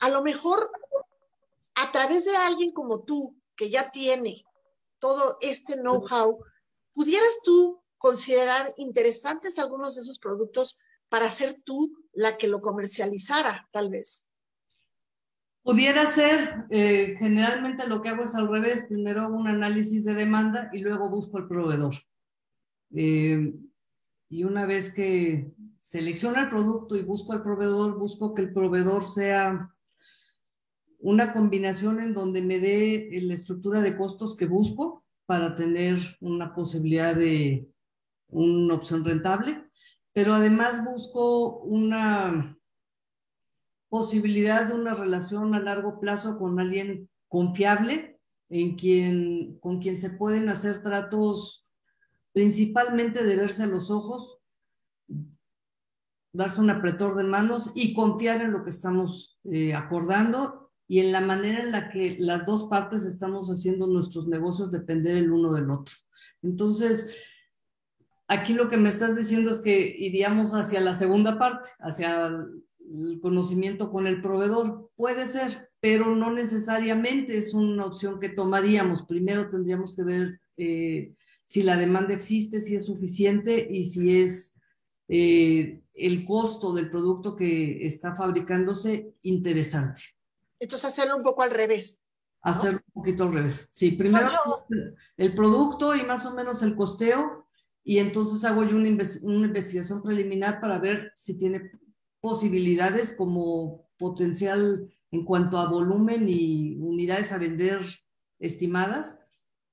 a 0.00 0.10
lo 0.10 0.22
mejor 0.22 0.70
a 1.76 1.90
través 1.92 2.26
de 2.26 2.36
alguien 2.36 2.72
como 2.72 3.04
tú, 3.04 3.34
que 3.56 3.70
ya 3.70 3.90
tiene 3.90 4.44
todo 4.98 5.38
este 5.40 5.76
know-how, 5.76 6.44
pudieras 6.92 7.40
tú 7.42 7.82
considerar 7.96 8.74
interesantes 8.76 9.58
algunos 9.58 9.94
de 9.94 10.02
esos 10.02 10.18
productos 10.18 10.78
para 11.08 11.30
ser 11.30 11.54
tú 11.64 11.96
la 12.12 12.36
que 12.36 12.48
lo 12.48 12.60
comercializara, 12.60 13.66
tal 13.72 13.88
vez. 13.88 14.30
Pudiera 15.62 16.06
ser, 16.06 16.64
eh, 16.70 17.14
generalmente 17.18 17.86
lo 17.86 18.02
que 18.02 18.08
hago 18.08 18.24
es 18.24 18.34
al 18.34 18.48
revés, 18.48 18.86
primero 18.88 19.28
un 19.28 19.46
análisis 19.46 20.04
de 20.04 20.14
demanda 20.14 20.70
y 20.72 20.78
luego 20.78 21.08
busco 21.08 21.38
el 21.38 21.46
proveedor. 21.46 21.94
Eh, 22.94 23.54
y 24.28 24.44
una 24.44 24.66
vez 24.66 24.92
que 24.92 25.52
selecciono 25.78 26.40
el 26.40 26.48
producto 26.48 26.96
y 26.96 27.02
busco 27.02 27.32
al 27.32 27.44
proveedor, 27.44 27.96
busco 27.96 28.34
que 28.34 28.42
el 28.42 28.52
proveedor 28.52 29.04
sea 29.04 29.72
una 30.98 31.32
combinación 31.32 32.00
en 32.00 32.14
donde 32.14 32.42
me 32.42 32.58
dé 32.58 33.08
la 33.22 33.34
estructura 33.34 33.80
de 33.80 33.96
costos 33.96 34.36
que 34.36 34.46
busco 34.46 35.04
para 35.26 35.54
tener 35.54 35.98
una 36.20 36.54
posibilidad 36.54 37.14
de 37.14 37.68
una 38.28 38.74
opción 38.74 39.04
rentable, 39.04 39.64
pero 40.12 40.34
además 40.34 40.84
busco 40.84 41.58
una 41.60 42.56
posibilidad 43.92 44.68
de 44.68 44.72
una 44.72 44.94
relación 44.94 45.54
a 45.54 45.60
largo 45.60 46.00
plazo 46.00 46.38
con 46.38 46.58
alguien 46.58 47.10
confiable, 47.28 48.18
en 48.48 48.74
quien, 48.74 49.58
con 49.60 49.82
quien 49.82 49.98
se 49.98 50.08
pueden 50.08 50.48
hacer 50.48 50.82
tratos 50.82 51.68
principalmente 52.32 53.22
de 53.22 53.36
verse 53.36 53.64
a 53.64 53.66
los 53.66 53.90
ojos, 53.90 54.38
darse 56.32 56.62
un 56.62 56.70
apretor 56.70 57.16
de 57.16 57.24
manos 57.24 57.70
y 57.74 57.92
confiar 57.92 58.40
en 58.40 58.52
lo 58.52 58.64
que 58.64 58.70
estamos 58.70 59.38
eh, 59.44 59.74
acordando 59.74 60.70
y 60.88 61.00
en 61.00 61.12
la 61.12 61.20
manera 61.20 61.62
en 61.62 61.70
la 61.70 61.90
que 61.90 62.16
las 62.18 62.46
dos 62.46 62.70
partes 62.70 63.04
estamos 63.04 63.50
haciendo 63.50 63.86
nuestros 63.86 64.26
negocios 64.26 64.70
depender 64.70 65.18
el 65.18 65.30
uno 65.30 65.52
del 65.52 65.70
otro. 65.70 65.94
Entonces, 66.40 67.14
aquí 68.26 68.54
lo 68.54 68.70
que 68.70 68.78
me 68.78 68.88
estás 68.88 69.18
diciendo 69.18 69.50
es 69.50 69.60
que 69.60 69.94
iríamos 69.98 70.54
hacia 70.54 70.80
la 70.80 70.94
segunda 70.94 71.38
parte, 71.38 71.68
hacia 71.78 72.30
el 72.90 73.20
conocimiento 73.20 73.90
con 73.90 74.06
el 74.06 74.22
proveedor. 74.22 74.90
Puede 74.96 75.26
ser, 75.26 75.70
pero 75.80 76.14
no 76.14 76.32
necesariamente 76.32 77.36
es 77.36 77.54
una 77.54 77.84
opción 77.84 78.20
que 78.20 78.28
tomaríamos. 78.28 79.02
Primero 79.02 79.50
tendríamos 79.50 79.94
que 79.94 80.02
ver 80.02 80.40
eh, 80.56 81.14
si 81.44 81.62
la 81.62 81.76
demanda 81.76 82.14
existe, 82.14 82.60
si 82.60 82.76
es 82.76 82.86
suficiente 82.86 83.68
y 83.70 83.84
si 83.84 84.22
es 84.22 84.58
eh, 85.08 85.82
el 85.94 86.24
costo 86.24 86.72
del 86.72 86.90
producto 86.90 87.36
que 87.36 87.86
está 87.86 88.14
fabricándose 88.16 89.14
interesante. 89.22 90.02
Entonces 90.58 90.88
hacerlo 90.88 91.16
un 91.16 91.22
poco 91.22 91.42
al 91.42 91.50
revés. 91.50 92.00
Hacerlo 92.42 92.80
un 92.86 93.02
poquito 93.02 93.24
al 93.24 93.34
revés. 93.34 93.68
Sí, 93.70 93.92
primero 93.92 94.30
el 95.16 95.34
producto 95.34 95.94
y 95.94 96.02
más 96.02 96.24
o 96.26 96.34
menos 96.34 96.62
el 96.62 96.74
costeo 96.76 97.46
y 97.84 97.98
entonces 97.98 98.44
hago 98.44 98.64
yo 98.64 98.76
una, 98.76 98.88
una 98.88 99.46
investigación 99.46 100.02
preliminar 100.02 100.60
para 100.60 100.78
ver 100.78 101.12
si 101.16 101.36
tiene 101.36 101.70
posibilidades 102.22 103.12
como 103.12 103.84
potencial 103.98 104.88
en 105.10 105.24
cuanto 105.24 105.58
a 105.58 105.68
volumen 105.68 106.28
y 106.28 106.76
unidades 106.76 107.32
a 107.32 107.38
vender 107.38 107.80
estimadas 108.38 109.18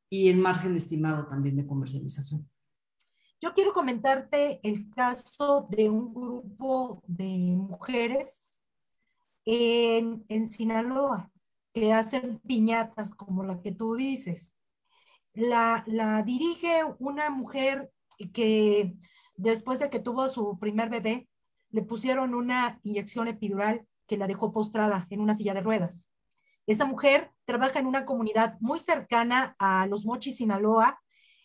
y 0.09 0.29
el 0.29 0.37
margen 0.37 0.75
estimado 0.75 1.27
también 1.27 1.55
de 1.55 1.67
comercialización. 1.67 2.49
Yo 3.39 3.53
quiero 3.53 3.71
comentarte 3.71 4.59
el 4.63 4.89
caso 4.89 5.67
de 5.69 5.89
un 5.89 6.13
grupo 6.13 7.01
de 7.07 7.55
mujeres 7.55 8.59
en, 9.45 10.25
en 10.27 10.51
Sinaloa 10.51 11.31
que 11.71 11.93
hacen 11.93 12.39
piñatas 12.39 13.15
como 13.15 13.43
la 13.43 13.61
que 13.61 13.71
tú 13.71 13.95
dices. 13.95 14.55
La, 15.33 15.83
la 15.87 16.23
dirige 16.23 16.81
una 16.97 17.29
mujer 17.29 17.91
que 18.33 18.97
después 19.35 19.79
de 19.79 19.89
que 19.89 19.99
tuvo 19.99 20.27
su 20.27 20.57
primer 20.59 20.89
bebé, 20.89 21.28
le 21.71 21.81
pusieron 21.81 22.33
una 22.33 22.79
inyección 22.83 23.27
epidural 23.27 23.85
que 24.07 24.17
la 24.17 24.27
dejó 24.27 24.51
postrada 24.51 25.07
en 25.09 25.21
una 25.21 25.33
silla 25.33 25.53
de 25.53 25.61
ruedas. 25.61 26.09
Esa 26.65 26.85
mujer 26.85 27.31
trabaja 27.45 27.79
en 27.79 27.87
una 27.87 28.05
comunidad 28.05 28.57
muy 28.59 28.79
cercana 28.79 29.55
a 29.59 29.87
los 29.87 30.05
Mochis, 30.05 30.37
Sinaloa, 30.37 31.01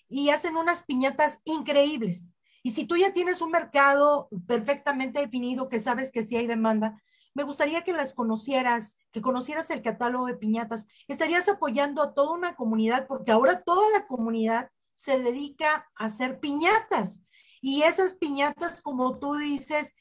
y 0.09 0.31
hacen 0.31 0.57
unas 0.57 0.83
piñatas 0.85 1.41
increíbles. 1.45 2.35
Y 2.62 2.70
si 2.70 2.87
tú 2.87 2.97
ya 2.97 3.12
tienes 3.12 3.41
un 3.41 3.51
mercado 3.51 4.29
perfectamente 4.47 5.20
definido, 5.20 5.68
que 5.68 5.81
sabes 5.81 6.11
que 6.11 6.25
sí 6.25 6.37
hay 6.37 6.47
demanda, 6.47 7.01
me 7.35 7.43
gustaría 7.43 7.83
que 7.83 7.93
las 7.93 8.14
conocieras, 8.14 8.97
que 9.11 9.20
conocieras 9.20 9.68
el 9.70 9.83
catálogo 9.83 10.27
de 10.27 10.37
piñatas. 10.37 10.87
Estarías 11.09 11.49
apoyando 11.49 12.01
a 12.01 12.14
toda 12.14 12.33
una 12.33 12.55
comunidad 12.55 13.07
porque 13.07 13.33
ahora 13.33 13.62
toda 13.62 13.91
la 13.91 14.07
comunidad 14.07 14.70
se 14.95 15.18
dedica 15.18 15.91
a 15.97 16.05
hacer 16.05 16.39
piñatas. 16.39 17.25
Y 17.61 17.83
esas 17.83 18.14
piñatas, 18.14 18.81
como 18.83 19.18
tú 19.18 19.35
dices, 19.37 19.95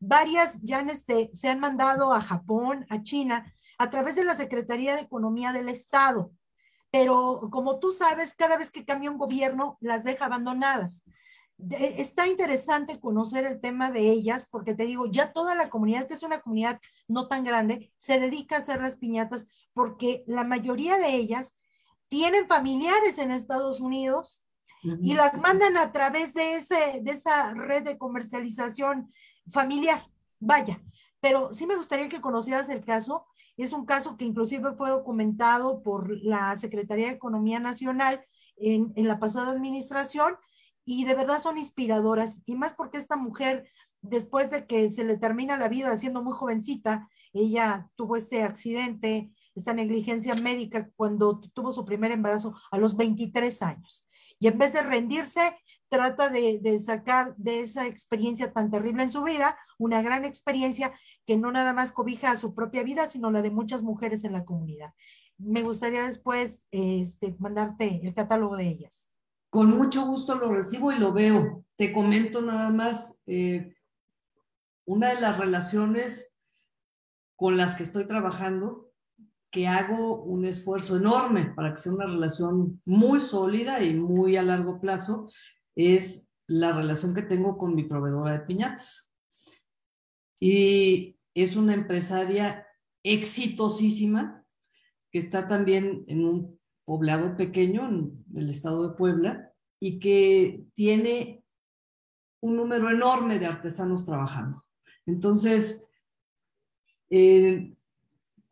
varias 0.00 0.58
ya 0.62 0.80
este, 0.80 1.30
se 1.32 1.48
han 1.48 1.60
mandado 1.60 2.12
a 2.12 2.20
Japón, 2.20 2.86
a 2.88 3.02
China, 3.02 3.52
a 3.78 3.90
través 3.90 4.16
de 4.16 4.24
la 4.24 4.34
Secretaría 4.34 4.94
de 4.94 5.02
Economía 5.02 5.52
del 5.52 5.68
Estado. 5.68 6.32
Pero 6.90 7.48
como 7.50 7.78
tú 7.78 7.90
sabes, 7.90 8.34
cada 8.34 8.56
vez 8.56 8.70
que 8.70 8.84
cambia 8.84 9.10
un 9.10 9.18
gobierno, 9.18 9.76
las 9.80 10.04
deja 10.04 10.26
abandonadas. 10.26 11.04
Está 11.70 12.28
interesante 12.28 13.00
conocer 13.00 13.44
el 13.44 13.60
tema 13.60 13.90
de 13.90 14.08
ellas, 14.08 14.46
porque 14.48 14.74
te 14.74 14.84
digo, 14.84 15.06
ya 15.10 15.32
toda 15.32 15.54
la 15.54 15.70
comunidad, 15.70 16.06
que 16.06 16.14
es 16.14 16.22
una 16.22 16.40
comunidad 16.40 16.80
no 17.08 17.26
tan 17.26 17.42
grande, 17.42 17.92
se 17.96 18.20
dedica 18.20 18.56
a 18.56 18.58
hacer 18.60 18.80
las 18.80 18.96
piñatas, 18.96 19.48
porque 19.74 20.22
la 20.26 20.44
mayoría 20.44 20.98
de 20.98 21.14
ellas 21.14 21.56
tienen 22.08 22.46
familiares 22.46 23.18
en 23.18 23.32
Estados 23.32 23.80
Unidos 23.80 24.46
y 25.02 25.14
las 25.14 25.38
mandan 25.40 25.76
a 25.76 25.90
través 25.92 26.34
de, 26.34 26.54
ese, 26.54 27.00
de 27.02 27.10
esa 27.10 27.52
red 27.54 27.82
de 27.82 27.98
comercialización 27.98 29.12
familiar. 29.50 30.06
Vaya, 30.40 30.80
pero 31.20 31.52
sí 31.52 31.66
me 31.66 31.76
gustaría 31.76 32.08
que 32.08 32.20
conocieras 32.20 32.68
el 32.68 32.84
caso. 32.84 33.26
Es 33.56 33.72
un 33.72 33.86
caso 33.86 34.16
que 34.16 34.24
inclusive 34.24 34.72
fue 34.74 34.90
documentado 34.90 35.82
por 35.82 36.16
la 36.22 36.54
Secretaría 36.56 37.08
de 37.08 37.14
Economía 37.14 37.58
Nacional 37.58 38.24
en, 38.56 38.92
en 38.96 39.08
la 39.08 39.18
pasada 39.18 39.50
administración 39.50 40.36
y 40.90 41.04
de 41.04 41.14
verdad 41.14 41.42
son 41.42 41.58
inspiradoras, 41.58 42.40
y 42.46 42.54
más 42.54 42.72
porque 42.72 42.96
esta 42.96 43.14
mujer, 43.14 43.68
después 44.00 44.50
de 44.50 44.66
que 44.66 44.88
se 44.88 45.04
le 45.04 45.18
termina 45.18 45.58
la 45.58 45.68
vida 45.68 45.94
siendo 45.98 46.22
muy 46.22 46.32
jovencita, 46.32 47.10
ella 47.34 47.90
tuvo 47.94 48.16
este 48.16 48.42
accidente, 48.42 49.30
esta 49.54 49.74
negligencia 49.74 50.34
médica 50.36 50.88
cuando 50.96 51.40
tuvo 51.52 51.72
su 51.72 51.84
primer 51.84 52.10
embarazo 52.12 52.54
a 52.70 52.78
los 52.78 52.96
23 52.96 53.60
años. 53.60 54.07
Y 54.38 54.46
en 54.46 54.58
vez 54.58 54.72
de 54.72 54.82
rendirse, 54.82 55.56
trata 55.88 56.28
de, 56.28 56.78
sacar 56.78 57.34
de 57.36 57.60
esa 57.60 57.86
experiencia 57.86 58.52
tan 58.52 58.70
terrible 58.70 59.02
en 59.02 59.10
su 59.10 59.22
vida 59.22 59.58
una 59.78 60.02
gran 60.02 60.24
experiencia 60.24 60.92
que 61.26 61.36
no 61.36 61.50
nada 61.50 61.72
más 61.72 61.92
cobija 61.92 62.30
a 62.30 62.36
su 62.36 62.54
propia 62.54 62.82
vida, 62.82 63.08
sino 63.08 63.30
la 63.30 63.42
de 63.42 63.50
muchas 63.50 63.82
mujeres 63.82 64.24
en 64.24 64.32
la 64.32 64.44
comunidad. 64.44 64.92
Me 65.38 65.62
gustaría 65.62 66.06
después 66.06 66.66
este, 66.70 67.34
mandarte 67.38 68.00
el 68.02 68.14
catálogo 68.14 68.56
de 68.56 68.68
ellas 68.68 69.10
con 69.50 69.76
mucho 69.76 70.04
gusto 70.04 70.34
lo 70.34 70.52
recibo 70.52 70.92
y 70.92 70.98
lo 70.98 71.12
veo. 71.12 71.64
Te 71.76 71.92
comento 71.92 72.42
nada 72.42 72.70
más, 72.70 73.22
eh, 73.26 73.74
una 74.84 75.14
de 75.14 75.20
las 75.20 75.38
relaciones 75.38 76.36
con 77.36 77.56
las 77.56 77.74
que 77.74 77.82
estoy 77.82 78.06
trabajando, 78.06 78.87
que 79.50 79.66
hago 79.66 80.22
un 80.22 80.44
esfuerzo 80.44 80.96
enorme 80.96 81.52
para 81.56 81.72
que 81.72 81.78
sea 81.78 81.92
una 81.92 82.06
relación 82.06 82.82
muy 82.84 83.20
sólida 83.20 83.82
y 83.82 83.94
muy 83.94 84.36
a 84.36 84.42
largo 84.42 84.80
plazo, 84.80 85.28
es 85.74 86.32
la 86.46 86.72
relación 86.72 87.14
que 87.14 87.22
tengo 87.22 87.56
con 87.56 87.74
mi 87.74 87.84
proveedora 87.84 88.32
de 88.32 88.46
piñatas. 88.46 89.12
Y 90.40 91.18
es 91.34 91.56
una 91.56 91.74
empresaria 91.74 92.66
exitosísima 93.02 94.44
que 95.10 95.18
está 95.18 95.48
también 95.48 96.04
en 96.08 96.24
un 96.24 96.60
poblado 96.84 97.36
pequeño 97.36 97.88
en 97.88 98.24
el 98.34 98.50
estado 98.50 98.88
de 98.88 98.96
Puebla 98.96 99.52
y 99.80 99.98
que 99.98 100.64
tiene 100.74 101.44
un 102.40 102.56
número 102.56 102.90
enorme 102.90 103.38
de 103.38 103.46
artesanos 103.46 104.04
trabajando. 104.04 104.64
Entonces, 105.06 105.86
eh, 107.10 107.76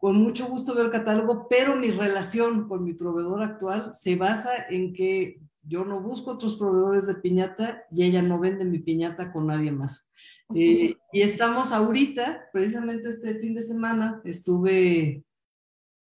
con 0.06 0.22
mucho 0.22 0.46
gusto 0.46 0.72
veo 0.72 0.84
el 0.84 0.92
catálogo, 0.92 1.48
pero 1.48 1.74
mi 1.74 1.90
relación 1.90 2.68
con 2.68 2.84
mi 2.84 2.94
proveedor 2.94 3.42
actual 3.42 3.92
se 3.92 4.14
basa 4.14 4.50
en 4.70 4.92
que 4.92 5.40
yo 5.64 5.84
no 5.84 6.00
busco 6.00 6.30
otros 6.30 6.56
proveedores 6.58 7.08
de 7.08 7.16
piñata 7.16 7.82
y 7.90 8.04
ella 8.04 8.22
no 8.22 8.38
vende 8.38 8.64
mi 8.64 8.78
piñata 8.78 9.32
con 9.32 9.48
nadie 9.48 9.72
más. 9.72 10.08
Eh, 10.54 10.94
y 11.12 11.22
estamos 11.22 11.72
ahorita, 11.72 12.50
precisamente 12.52 13.08
este 13.08 13.34
fin 13.40 13.56
de 13.56 13.62
semana, 13.62 14.20
estuve 14.24 15.24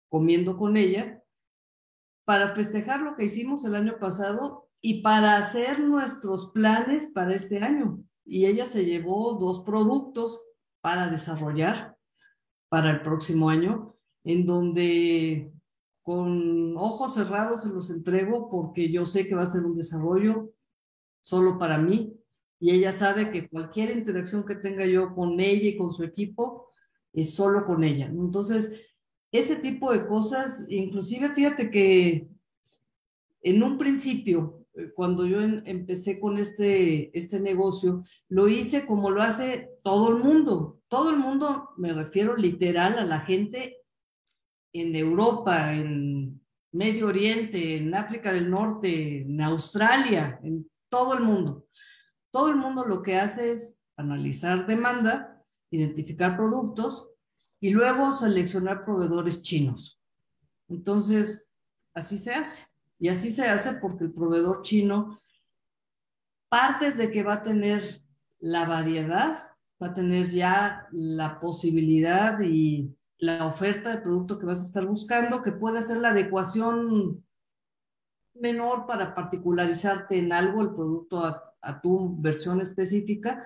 comiendo 0.09 0.57
con 0.57 0.77
ella 0.77 1.23
para 2.25 2.55
festejar 2.55 3.01
lo 3.01 3.15
que 3.15 3.25
hicimos 3.25 3.63
el 3.65 3.75
año 3.75 3.99
pasado 3.99 4.67
y 4.81 5.03
para 5.03 5.37
hacer 5.37 5.79
nuestros 5.79 6.49
planes 6.53 7.11
para 7.13 7.35
este 7.35 7.59
año. 7.59 8.03
Y 8.25 8.47
ella 8.47 8.65
se 8.65 8.83
llevó 8.83 9.35
dos 9.35 9.63
productos 9.63 10.43
para 10.81 11.05
desarrollar 11.05 12.00
para 12.71 12.89
el 12.89 13.01
próximo 13.01 13.49
año, 13.49 13.97
en 14.23 14.45
donde 14.45 15.51
con 16.03 16.77
ojos 16.77 17.15
cerrados 17.15 17.63
se 17.63 17.67
los 17.67 17.89
entrego 17.89 18.49
porque 18.49 18.89
yo 18.89 19.05
sé 19.05 19.27
que 19.27 19.35
va 19.35 19.43
a 19.43 19.45
ser 19.45 19.65
un 19.65 19.75
desarrollo 19.75 20.53
solo 21.19 21.59
para 21.59 21.77
mí 21.77 22.17
y 22.61 22.71
ella 22.71 22.93
sabe 22.93 23.29
que 23.29 23.49
cualquier 23.49 23.91
interacción 23.91 24.45
que 24.45 24.55
tenga 24.55 24.85
yo 24.85 25.13
con 25.13 25.37
ella 25.41 25.67
y 25.67 25.77
con 25.77 25.91
su 25.91 26.05
equipo 26.05 26.69
es 27.11 27.33
solo 27.33 27.65
con 27.65 27.83
ella. 27.83 28.05
Entonces, 28.05 28.79
ese 29.33 29.57
tipo 29.57 29.91
de 29.91 30.07
cosas, 30.07 30.65
inclusive 30.69 31.35
fíjate 31.35 31.69
que 31.69 32.29
en 33.41 33.63
un 33.63 33.77
principio, 33.77 34.60
cuando 34.95 35.25
yo 35.25 35.41
empecé 35.41 36.19
con 36.19 36.37
este, 36.37 37.17
este 37.17 37.39
negocio, 37.39 38.03
lo 38.29 38.47
hice 38.47 38.85
como 38.85 39.09
lo 39.09 39.21
hace 39.21 39.71
todo 39.83 40.09
el 40.09 40.23
mundo. 40.23 40.79
Todo 40.87 41.09
el 41.09 41.17
mundo, 41.17 41.71
me 41.77 41.93
refiero 41.93 42.35
literal 42.35 42.97
a 42.97 43.05
la 43.05 43.21
gente 43.21 43.77
en 44.73 44.95
Europa, 44.95 45.73
en 45.73 46.41
Medio 46.71 47.07
Oriente, 47.07 47.77
en 47.77 47.93
África 47.93 48.31
del 48.31 48.49
Norte, 48.49 49.21
en 49.21 49.41
Australia, 49.41 50.39
en 50.43 50.69
todo 50.89 51.13
el 51.15 51.23
mundo. 51.23 51.67
Todo 52.31 52.49
el 52.49 52.55
mundo 52.55 52.85
lo 52.85 53.01
que 53.01 53.17
hace 53.17 53.51
es 53.51 53.83
analizar 53.97 54.65
demanda, 54.65 55.43
identificar 55.69 56.37
productos 56.37 57.09
y 57.59 57.71
luego 57.71 58.13
seleccionar 58.13 58.85
proveedores 58.85 59.43
chinos. 59.43 60.01
Entonces, 60.69 61.49
así 61.93 62.17
se 62.17 62.33
hace. 62.33 62.70
Y 63.01 63.09
así 63.09 63.31
se 63.31 63.47
hace 63.49 63.79
porque 63.81 64.03
el 64.03 64.13
proveedor 64.13 64.61
chino, 64.61 65.19
partes 66.49 66.97
de 66.97 67.09
que 67.09 67.23
va 67.23 67.33
a 67.33 67.43
tener 67.43 68.03
la 68.39 68.65
variedad, 68.65 69.39
va 69.81 69.87
a 69.87 69.93
tener 69.95 70.27
ya 70.27 70.87
la 70.91 71.39
posibilidad 71.39 72.39
y 72.41 72.95
la 73.17 73.47
oferta 73.47 73.89
de 73.89 74.03
producto 74.03 74.37
que 74.37 74.45
vas 74.45 74.61
a 74.61 74.65
estar 74.65 74.85
buscando, 74.85 75.41
que 75.41 75.51
puede 75.51 75.81
ser 75.81 75.97
la 75.97 76.09
adecuación 76.09 77.25
menor 78.35 78.85
para 78.85 79.15
particularizarte 79.15 80.19
en 80.19 80.31
algo, 80.31 80.61
el 80.61 80.75
producto 80.75 81.25
a, 81.25 81.55
a 81.59 81.81
tu 81.81 82.15
versión 82.21 82.61
específica, 82.61 83.43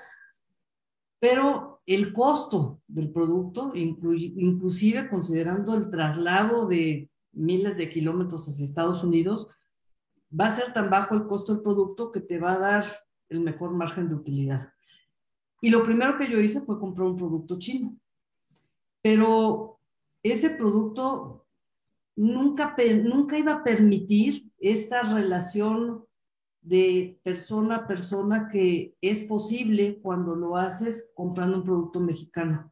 pero 1.18 1.82
el 1.86 2.12
costo 2.12 2.82
del 2.88 3.10
producto, 3.10 3.72
inclusive 3.74 5.10
considerando 5.10 5.76
el 5.76 5.90
traslado 5.90 6.68
de 6.68 7.10
miles 7.36 7.78
de 7.78 7.90
kilómetros 7.90 8.48
hacia 8.48 8.66
Estados 8.66 9.04
Unidos, 9.04 9.48
va 10.38 10.48
a 10.48 10.52
ser 10.52 10.74
tan 10.74 10.90
bajo 10.90 11.14
el 11.16 11.28
costo 11.28 11.54
del 11.54 11.62
producto 11.62 12.12
que 12.12 12.22
te 12.22 12.40
va 12.40 12.54
a 12.54 12.60
dar 12.60 12.86
el 13.30 13.42
mejor 13.42 13.74
margen 13.74 14.10
de 14.10 14.16
utilidad. 14.16 14.74
Y 15.62 15.70
lo 15.70 15.84
primero 15.84 16.18
que 16.18 16.28
yo 16.28 16.40
hice 16.40 16.62
fue 16.62 16.80
comprar 16.80 17.08
un 17.08 17.18
producto 17.18 17.58
chino. 17.60 17.98
Pero 19.02 19.80
ese 20.24 20.52
producto 20.52 21.46
nunca, 22.16 22.76
nunca 23.04 23.38
iba 23.38 23.54
a 23.54 23.64
permitir 23.64 24.52
esta 24.58 25.02
relación 25.14 26.06
de 26.62 27.20
persona 27.24 27.76
a 27.76 27.88
persona 27.88 28.50
que 28.52 28.96
es 29.00 29.22
posible 29.24 30.00
cuando 30.02 30.36
lo 30.36 30.58
haces 30.58 31.12
comprando 31.14 31.58
un 31.58 31.64
producto 31.64 32.00
mexicano. 32.00 32.72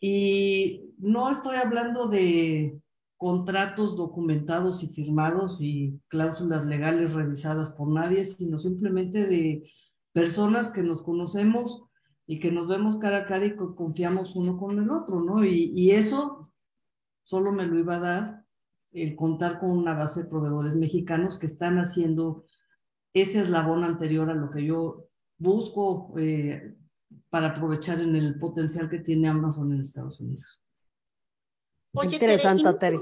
Y 0.00 0.94
no 0.98 1.30
estoy 1.30 1.56
hablando 1.56 2.08
de 2.08 2.78
contratos 3.16 3.96
documentados 3.96 4.82
y 4.82 4.88
firmados 4.88 5.60
y 5.60 6.00
cláusulas 6.08 6.66
legales 6.66 7.14
revisadas 7.14 7.70
por 7.70 7.88
nadie, 7.88 8.24
sino 8.24 8.58
simplemente 8.58 9.26
de 9.26 9.70
personas 10.12 10.68
que 10.68 10.82
nos 10.82 11.02
conocemos 11.02 11.84
y 12.26 12.40
que 12.40 12.50
nos 12.50 12.68
vemos 12.68 12.98
cara 12.98 13.18
a 13.18 13.26
cara 13.26 13.46
y 13.46 13.56
confiamos 13.56 14.36
uno 14.36 14.58
con 14.58 14.78
el 14.78 14.90
otro, 14.90 15.20
¿no? 15.20 15.44
Y, 15.44 15.72
y 15.74 15.92
eso 15.92 16.50
solo 17.22 17.52
me 17.52 17.66
lo 17.66 17.78
iba 17.78 17.96
a 17.96 18.00
dar 18.00 18.44
el 18.92 19.14
contar 19.14 19.58
con 19.60 19.70
una 19.70 19.94
base 19.94 20.22
de 20.22 20.28
proveedores 20.28 20.74
mexicanos 20.74 21.38
que 21.38 21.46
están 21.46 21.78
haciendo 21.78 22.44
ese 23.12 23.40
eslabón 23.40 23.84
anterior 23.84 24.30
a 24.30 24.34
lo 24.34 24.50
que 24.50 24.64
yo 24.64 25.08
busco 25.38 26.14
eh, 26.18 26.74
para 27.30 27.48
aprovechar 27.48 28.00
en 28.00 28.16
el 28.16 28.38
potencial 28.38 28.88
que 28.88 28.98
tiene 28.98 29.28
Amazon 29.28 29.72
en 29.72 29.80
Estados 29.80 30.20
Unidos. 30.20 30.62
Oye, 31.96 32.16
interesante, 32.16 32.92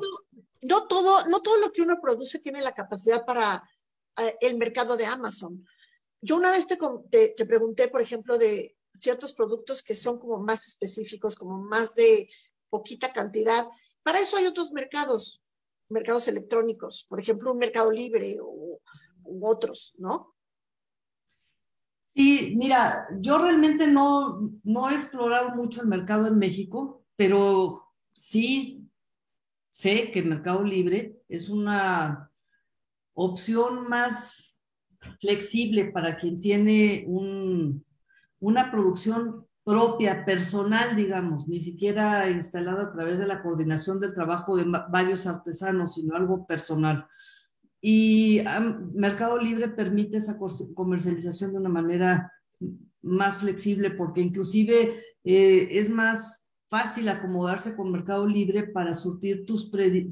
no, 0.62 0.86
todo, 0.86 1.26
no 1.28 1.40
todo 1.40 1.58
lo 1.58 1.72
que 1.72 1.82
uno 1.82 2.00
produce 2.00 2.38
tiene 2.38 2.62
la 2.62 2.72
capacidad 2.72 3.24
para 3.24 3.62
eh, 4.18 4.36
el 4.40 4.56
mercado 4.56 4.96
de 4.96 5.06
Amazon. 5.06 5.66
Yo 6.20 6.36
una 6.36 6.50
vez 6.50 6.66
te, 6.66 6.78
te, 7.36 7.46
pregunté, 7.46 7.88
por 7.88 8.00
ejemplo, 8.00 8.38
de 8.38 8.76
ciertos 8.88 9.34
productos 9.34 9.82
que 9.82 9.94
son 9.94 10.18
como 10.18 10.38
más 10.38 10.66
específicos, 10.66 11.36
como 11.36 11.58
más 11.58 11.94
de 11.94 12.28
poquita 12.70 13.12
cantidad. 13.12 13.66
Para 14.02 14.20
eso 14.20 14.38
hay 14.38 14.46
otros 14.46 14.72
mercados, 14.72 15.42
mercados 15.88 16.28
electrónicos, 16.28 17.04
por 17.08 17.20
ejemplo, 17.20 17.52
un 17.52 17.58
mercado 17.58 17.90
libre 17.90 18.38
o, 18.40 18.80
u 19.24 19.46
otros, 19.46 19.94
¿no? 19.98 20.34
Sí, 22.04 22.54
mira, 22.56 23.08
yo 23.20 23.38
realmente 23.38 23.88
no, 23.88 24.52
no 24.62 24.88
he 24.88 24.94
explorado 24.94 25.50
mucho 25.50 25.82
el 25.82 25.88
mercado 25.88 26.28
en 26.28 26.38
México, 26.38 27.04
pero 27.16 27.92
sí 28.14 28.83
sé 29.74 30.12
que 30.12 30.22
Mercado 30.22 30.62
Libre 30.62 31.16
es 31.28 31.48
una 31.48 32.30
opción 33.12 33.88
más 33.88 34.62
flexible 35.20 35.86
para 35.86 36.16
quien 36.16 36.38
tiene 36.38 37.04
un, 37.08 37.84
una 38.38 38.70
producción 38.70 39.44
propia, 39.64 40.24
personal, 40.24 40.94
digamos, 40.94 41.48
ni 41.48 41.58
siquiera 41.58 42.30
instalada 42.30 42.84
a 42.84 42.92
través 42.92 43.18
de 43.18 43.26
la 43.26 43.42
coordinación 43.42 43.98
del 43.98 44.14
trabajo 44.14 44.56
de 44.56 44.64
varios 44.90 45.26
artesanos, 45.26 45.94
sino 45.94 46.14
algo 46.14 46.46
personal. 46.46 47.08
Y 47.80 48.44
Mercado 48.94 49.38
Libre 49.38 49.68
permite 49.68 50.18
esa 50.18 50.38
comercialización 50.72 51.50
de 51.50 51.58
una 51.58 51.68
manera 51.68 52.32
más 53.02 53.38
flexible 53.38 53.90
porque 53.90 54.20
inclusive 54.20 55.02
eh, 55.24 55.68
es 55.72 55.90
más 55.90 56.43
fácil 56.68 57.08
acomodarse 57.08 57.76
con 57.76 57.92
Mercado 57.92 58.26
Libre 58.26 58.64
para 58.64 58.94
surtir 58.94 59.46
tus, 59.46 59.70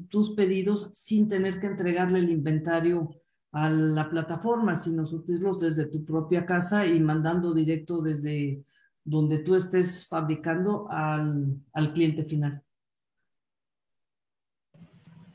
tus 0.09 0.31
pedidos 0.35 0.91
sin 0.93 1.29
tener 1.29 1.61
que 1.61 1.67
entregarle 1.67 2.21
el 2.21 2.31
inventario 2.31 3.11
a 3.53 3.69
la 3.69 4.09
plataforma, 4.09 4.77
sino 4.77 5.05
surtirlos 5.05 5.61
desde 5.61 5.87
tu 5.87 6.05
propia 6.05 6.47
casa 6.47 6.87
y 6.87 6.99
mandando 7.01 7.53
directo 7.53 8.01
desde 8.01 8.65
donde 9.05 9.39
tú 9.39 9.55
estés 9.55 10.07
fabricando 10.09 10.87
al, 10.91 11.57
al 11.73 11.93
cliente 11.93 12.25
final. 12.25 12.63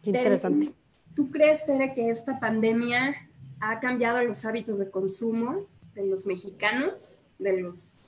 Qué 0.02 0.10
interesante. 0.10 0.74
¿Tú 1.16 1.30
crees, 1.30 1.66
Tere, 1.66 1.94
que 1.94 2.10
esta 2.10 2.40
pandemia 2.40 3.14
ha 3.60 3.80
cambiado 3.80 4.22
los 4.24 4.46
hábitos 4.46 4.80
de 4.80 4.90
consumo 4.90 5.68
de 5.94 6.06
los 6.06 6.26
mexicanos? 6.26 7.26
De 7.40 7.60
los, 7.60 8.00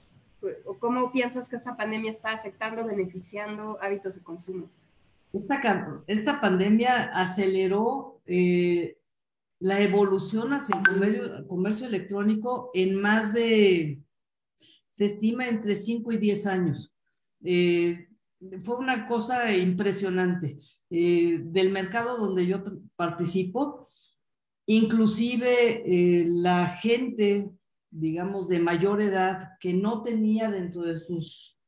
¿O 0.65 0.77
cómo 0.77 1.11
piensas 1.11 1.49
que 1.49 1.55
esta 1.55 1.75
pandemia 1.75 2.11
está 2.11 2.31
afectando, 2.31 2.85
beneficiando 2.85 3.77
hábitos 3.81 4.15
de 4.15 4.23
consumo? 4.23 4.69
Esta, 5.33 5.61
esta 6.07 6.41
pandemia 6.41 7.11
aceleró 7.13 8.19
eh, 8.25 8.97
la 9.59 9.79
evolución 9.81 10.53
hacia 10.53 10.75
el 10.77 11.45
comercio, 11.47 11.85
electrónico 11.85 12.71
en 12.73 12.95
más 12.99 13.33
de 13.33 14.01
se 14.89 15.05
estima 15.05 15.47
entre 15.47 15.75
5 15.75 16.11
y 16.13 16.17
10 16.17 16.47
años. 16.47 16.93
Eh, 17.43 18.07
fue 18.63 18.77
una 18.77 19.07
cosa 19.07 19.55
impresionante. 19.55 20.57
Eh, 20.89 21.39
del 21.43 21.71
mercado 21.71 22.17
donde 22.17 22.47
yo 22.47 22.63
participo, 22.95 23.87
inclusive 24.65 26.25
la 26.25 26.69
gente, 26.69 27.51
digamos, 27.91 28.47
de 28.47 28.59
mayor 28.59 29.01
edad 29.01 29.49
que 29.59 29.73
no 29.73 30.03
tenía 30.03 30.49
dentro 30.49 30.83
de 30.83 30.99
sus 30.99 31.59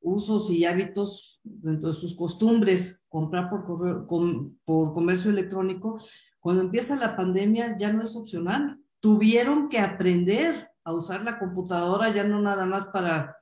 usos 0.00 0.50
y 0.50 0.64
hábitos, 0.64 1.40
dentro 1.44 1.88
de 1.88 1.94
sus 1.94 2.14
costumbres, 2.14 3.06
comprar 3.08 3.50
por, 3.50 4.06
por 4.06 4.94
comercio 4.94 5.30
electrónico, 5.30 5.98
cuando 6.40 6.62
empieza 6.62 6.96
la 6.96 7.16
pandemia 7.16 7.76
ya 7.78 7.92
no 7.92 8.02
es 8.02 8.16
opcional. 8.16 8.80
Tuvieron 9.00 9.68
que 9.68 9.78
aprender 9.78 10.70
a 10.84 10.92
usar 10.92 11.22
la 11.22 11.38
computadora 11.38 12.10
ya 12.10 12.24
no 12.24 12.40
nada 12.40 12.64
más 12.64 12.86
para 12.86 13.36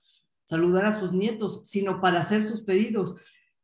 saludar 0.44 0.86
a 0.86 0.98
sus 0.98 1.12
nietos, 1.12 1.62
sino 1.64 2.00
para 2.00 2.20
hacer 2.20 2.42
sus 2.42 2.62
pedidos. 2.62 3.16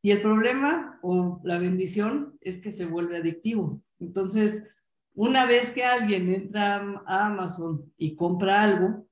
Y 0.02 0.10
el 0.10 0.20
problema 0.22 0.98
o 1.02 1.40
la 1.44 1.58
bendición 1.58 2.36
es 2.40 2.58
que 2.58 2.70
se 2.70 2.86
vuelve 2.86 3.16
adictivo. 3.16 3.80
Entonces, 3.98 4.68
una 5.14 5.46
vez 5.46 5.70
que 5.70 5.84
alguien 5.84 6.32
entra 6.32 7.02
a 7.06 7.26
Amazon 7.26 7.92
y 7.96 8.16
compra 8.16 8.62
algo, 8.62 9.06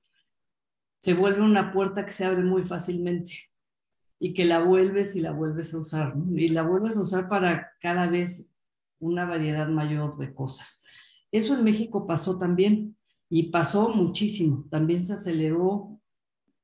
se 1.01 1.15
vuelve 1.15 1.43
una 1.43 1.73
puerta 1.73 2.05
que 2.05 2.13
se 2.13 2.25
abre 2.25 2.43
muy 2.43 2.65
fácilmente 2.65 3.51
y 4.19 4.35
que 4.35 4.45
la 4.45 4.61
vuelves 4.61 5.17
y 5.17 5.21
la 5.21 5.33
vuelves 5.33 5.75
a 5.75 5.79
usar, 5.79 6.15
y 6.35 6.49
la 6.49 6.63
vuelves 6.63 6.97
a 6.97 7.03
usar 7.03 7.29
para 7.29 7.73
cada 7.81 8.07
vez 8.07 8.53
una 9.01 9.25
variedad 9.25 9.69
mayor 9.69 10.17
de 10.17 10.33
cosas. 10.33 10.85
Eso 11.33 11.55
en 11.55 11.65
México 11.65 12.07
pasó 12.07 12.39
también 12.39 12.97
y 13.29 13.51
pasó 13.51 13.89
muchísimo. 13.89 14.67
También 14.71 15.03
se 15.03 15.15
aceleró 15.15 15.99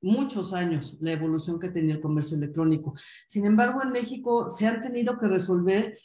muchos 0.01 0.53
años 0.53 0.97
la 1.01 1.13
evolución 1.13 1.59
que 1.59 1.71
tenía 1.71 1.95
el 1.95 2.01
comercio 2.01 2.37
electrónico. 2.37 2.95
Sin 3.27 3.47
embargo, 3.47 3.83
en 3.83 3.91
México 3.91 4.49
se 4.49 4.67
han 4.67 4.81
tenido 4.81 5.19
que 5.19 5.27
resolver 5.27 5.99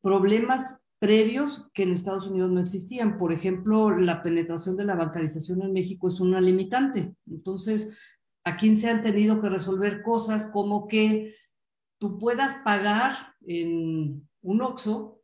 problemas 0.00 0.81
previos 1.02 1.68
que 1.74 1.82
en 1.82 1.92
Estados 1.92 2.28
Unidos 2.28 2.52
no 2.52 2.60
existían. 2.60 3.18
Por 3.18 3.32
ejemplo, 3.32 3.90
la 3.90 4.22
penetración 4.22 4.76
de 4.76 4.84
la 4.84 4.94
bancarización 4.94 5.60
en 5.62 5.72
México 5.72 6.06
es 6.06 6.20
una 6.20 6.40
limitante. 6.40 7.16
Entonces, 7.28 7.98
aquí 8.44 8.72
se 8.76 8.88
han 8.88 9.02
tenido 9.02 9.40
que 9.40 9.48
resolver 9.48 10.02
cosas 10.02 10.46
como 10.46 10.86
que 10.86 11.34
tú 11.98 12.20
puedas 12.20 12.54
pagar 12.64 13.14
en 13.40 14.28
un 14.42 14.62
OXO 14.62 15.20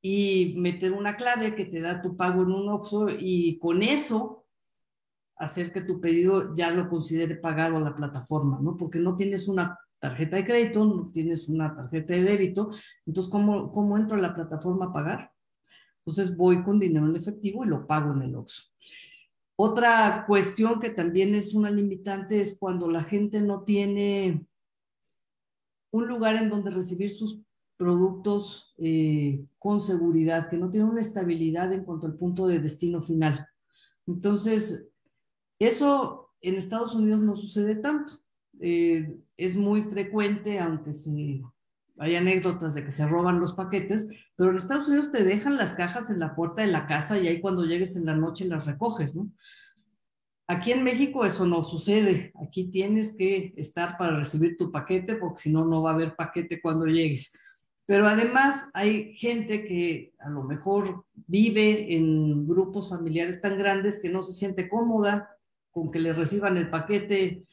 y 0.00 0.54
meter 0.58 0.92
una 0.92 1.16
clave 1.16 1.56
que 1.56 1.64
te 1.64 1.80
da 1.80 2.00
tu 2.00 2.16
pago 2.16 2.44
en 2.44 2.52
un 2.52 2.68
OXO 2.68 3.08
y 3.10 3.58
con 3.58 3.82
eso 3.82 4.46
hacer 5.34 5.72
que 5.72 5.80
tu 5.80 6.00
pedido 6.00 6.54
ya 6.54 6.70
lo 6.70 6.88
considere 6.88 7.34
pagado 7.34 7.76
a 7.76 7.80
la 7.80 7.96
plataforma, 7.96 8.60
¿no? 8.62 8.76
Porque 8.76 9.00
no 9.00 9.16
tienes 9.16 9.48
una 9.48 9.76
tarjeta 10.02 10.34
de 10.34 10.44
crédito, 10.44 10.84
no 10.84 11.04
tienes 11.12 11.48
una 11.48 11.76
tarjeta 11.76 12.12
de 12.12 12.24
débito, 12.24 12.72
entonces, 13.06 13.30
¿cómo, 13.30 13.70
cómo 13.70 13.96
entro 13.96 14.16
a 14.16 14.20
la 14.20 14.34
plataforma 14.34 14.86
a 14.86 14.92
pagar? 14.92 15.32
Entonces 15.98 16.36
voy 16.36 16.64
con 16.64 16.80
dinero 16.80 17.06
en 17.06 17.14
efectivo 17.14 17.64
y 17.64 17.68
lo 17.68 17.86
pago 17.86 18.12
en 18.12 18.22
el 18.22 18.34
OXO. 18.34 18.64
Otra 19.54 20.24
cuestión 20.26 20.80
que 20.80 20.90
también 20.90 21.36
es 21.36 21.54
una 21.54 21.70
limitante 21.70 22.40
es 22.40 22.58
cuando 22.58 22.90
la 22.90 23.04
gente 23.04 23.40
no 23.40 23.62
tiene 23.62 24.44
un 25.92 26.08
lugar 26.08 26.34
en 26.34 26.50
donde 26.50 26.72
recibir 26.72 27.10
sus 27.10 27.40
productos 27.76 28.74
eh, 28.78 29.44
con 29.60 29.80
seguridad, 29.80 30.50
que 30.50 30.56
no 30.56 30.68
tienen 30.68 30.90
una 30.90 31.00
estabilidad 31.00 31.72
en 31.72 31.84
cuanto 31.84 32.08
al 32.08 32.14
punto 32.14 32.48
de 32.48 32.58
destino 32.58 33.02
final. 33.02 33.46
Entonces, 34.08 34.88
eso 35.60 36.32
en 36.40 36.56
Estados 36.56 36.92
Unidos 36.96 37.20
no 37.20 37.36
sucede 37.36 37.76
tanto. 37.76 38.21
Eh, 38.64 39.16
es 39.36 39.56
muy 39.56 39.82
frecuente, 39.82 40.60
aunque 40.60 40.92
se, 40.92 41.42
hay 41.98 42.14
anécdotas 42.14 42.74
de 42.74 42.84
que 42.84 42.92
se 42.92 43.08
roban 43.08 43.40
los 43.40 43.54
paquetes, 43.54 44.08
pero 44.36 44.50
en 44.50 44.56
Estados 44.56 44.86
Unidos 44.86 45.10
te 45.10 45.24
dejan 45.24 45.56
las 45.56 45.74
cajas 45.74 46.10
en 46.10 46.20
la 46.20 46.36
puerta 46.36 46.62
de 46.62 46.68
la 46.68 46.86
casa 46.86 47.18
y 47.18 47.26
ahí 47.26 47.40
cuando 47.40 47.64
llegues 47.64 47.96
en 47.96 48.06
la 48.06 48.14
noche 48.14 48.44
las 48.44 48.66
recoges, 48.66 49.16
¿no? 49.16 49.28
Aquí 50.46 50.70
en 50.70 50.84
México 50.84 51.24
eso 51.24 51.44
no 51.44 51.64
sucede. 51.64 52.32
Aquí 52.40 52.70
tienes 52.70 53.16
que 53.16 53.52
estar 53.56 53.98
para 53.98 54.18
recibir 54.18 54.56
tu 54.56 54.70
paquete 54.70 55.16
porque 55.16 55.42
si 55.42 55.52
no, 55.52 55.64
no 55.64 55.82
va 55.82 55.90
a 55.90 55.94
haber 55.94 56.14
paquete 56.14 56.60
cuando 56.60 56.86
llegues. 56.86 57.32
Pero 57.86 58.06
además 58.06 58.70
hay 58.74 59.16
gente 59.16 59.64
que 59.64 60.12
a 60.20 60.28
lo 60.30 60.44
mejor 60.44 61.04
vive 61.26 61.96
en 61.96 62.46
grupos 62.46 62.90
familiares 62.90 63.40
tan 63.40 63.58
grandes 63.58 64.00
que 64.00 64.08
no 64.08 64.22
se 64.22 64.34
siente 64.34 64.68
cómoda 64.68 65.30
con 65.72 65.90
que 65.90 65.98
le 65.98 66.12
reciban 66.12 66.56
el 66.56 66.70
paquete 66.70 67.44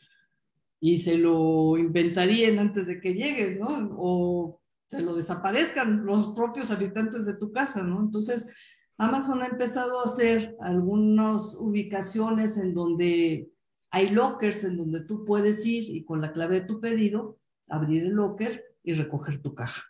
y 0.80 0.98
se 0.98 1.18
lo 1.18 1.78
inventarían 1.78 2.60
antes 2.60 2.88
de 2.88 3.02
que 3.02 3.14
llegues, 3.14 3.60
¿no? 3.60 3.96
O 3.98 4.62
se 4.88 5.02
lo 5.02 5.16
desaparezcan 5.16 6.06
los 6.06 6.30
propios 6.30 6.72
habitantes 6.72 7.26
de 7.26 7.36
tu 7.36 7.52
casa, 7.52 7.84
¿no? 7.84 8.00
Entonces, 8.02 8.54
Amazon 8.98 9.42
ha 9.42 9.48
empezado 9.48 10.00
a 10.02 10.06
hacer 10.06 10.56
algunas 10.60 11.56
ubicaciones 11.60 12.58
en 12.58 12.74
donde 12.74 13.52
hay 13.92 14.10
lockers 14.10 14.64
en 14.64 14.78
donde 14.78 15.02
tú 15.02 15.26
puedes 15.26 15.66
ir 15.66 15.84
y 15.96 16.04
con 16.04 16.22
la 16.22 16.32
clave 16.32 16.62
de 16.62 16.68
tu 16.68 16.80
pedido 16.80 17.40
abrir 17.68 18.04
el 18.04 18.12
locker 18.12 18.64
y 18.84 18.94
recoger 18.94 19.42
tu 19.42 19.54
caja. 19.54 19.82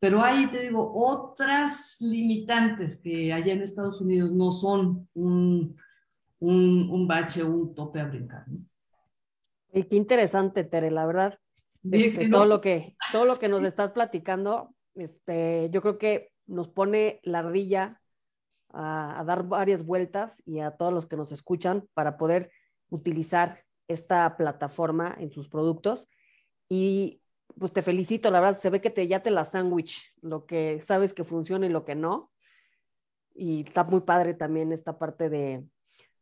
Pero 0.00 0.22
hay, 0.22 0.46
te 0.46 0.62
digo, 0.62 0.92
otras 0.94 1.96
limitantes 2.00 2.98
que 2.98 3.32
allá 3.32 3.52
en 3.52 3.62
Estados 3.62 4.00
Unidos 4.00 4.32
no 4.32 4.52
son 4.52 5.08
un, 5.14 5.76
un, 6.38 6.88
un 6.90 7.08
bache 7.08 7.42
un 7.42 7.74
tope 7.74 8.00
a 8.00 8.06
brincar. 8.06 8.44
Y 9.72 9.84
qué 9.84 9.96
interesante, 9.96 10.64
Tere, 10.64 10.90
la 10.90 11.06
verdad. 11.06 11.38
Este, 11.90 12.28
todo, 12.28 12.46
lo 12.46 12.60
que, 12.60 12.96
todo 13.12 13.24
lo 13.24 13.36
que 13.36 13.48
nos 13.48 13.62
estás 13.64 13.92
platicando, 13.92 14.74
este, 14.94 15.68
yo 15.70 15.80
creo 15.80 15.98
que 15.98 16.32
nos 16.46 16.68
pone 16.68 17.20
la 17.22 17.40
ardilla 17.40 18.00
a, 18.70 19.20
a, 19.20 19.24
dar 19.24 19.44
varias 19.44 19.84
vueltas 19.84 20.42
y 20.44 20.60
a 20.60 20.72
todos 20.72 20.92
los 20.92 21.06
que 21.06 21.16
nos 21.16 21.32
escuchan 21.32 21.88
para 21.94 22.18
poder 22.18 22.50
utilizar 22.90 23.62
esta 23.86 24.36
plataforma 24.36 25.14
en 25.18 25.30
sus 25.30 25.48
productos. 25.48 26.08
Y 26.68 27.22
pues 27.58 27.72
te 27.72 27.82
felicito, 27.82 28.30
la 28.30 28.40
verdad, 28.40 28.60
se 28.60 28.70
ve 28.70 28.80
que 28.80 28.90
te, 28.90 29.06
ya 29.08 29.22
te 29.22 29.30
la 29.30 29.44
sándwich, 29.44 30.12
lo 30.20 30.46
que 30.46 30.82
sabes 30.86 31.14
que 31.14 31.24
funciona 31.24 31.66
y 31.66 31.70
lo 31.70 31.84
que 31.84 31.94
no. 31.94 32.30
Y 33.34 33.64
está 33.66 33.84
muy 33.84 34.00
padre 34.00 34.34
también 34.34 34.72
esta 34.72 34.98
parte 34.98 35.28
de, 35.28 35.64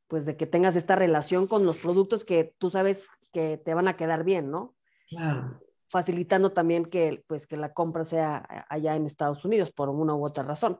pues 0.08 0.24
de 0.24 0.36
que 0.36 0.46
tengas 0.46 0.76
esta 0.76 0.96
relación 0.96 1.46
con 1.46 1.66
los 1.66 1.78
productos 1.78 2.24
que 2.24 2.54
tú 2.58 2.70
sabes 2.70 3.08
que 3.36 3.58
te 3.58 3.74
van 3.74 3.86
a 3.86 3.98
quedar 3.98 4.24
bien, 4.24 4.50
¿no? 4.50 4.74
Claro. 5.10 5.60
Facilitando 5.90 6.52
también 6.52 6.86
que, 6.86 7.22
pues, 7.26 7.46
que 7.46 7.58
la 7.58 7.74
compra 7.74 8.06
sea 8.06 8.64
allá 8.70 8.96
en 8.96 9.04
Estados 9.04 9.44
Unidos 9.44 9.70
por 9.72 9.90
una 9.90 10.14
u 10.14 10.24
otra 10.24 10.42
razón. 10.42 10.78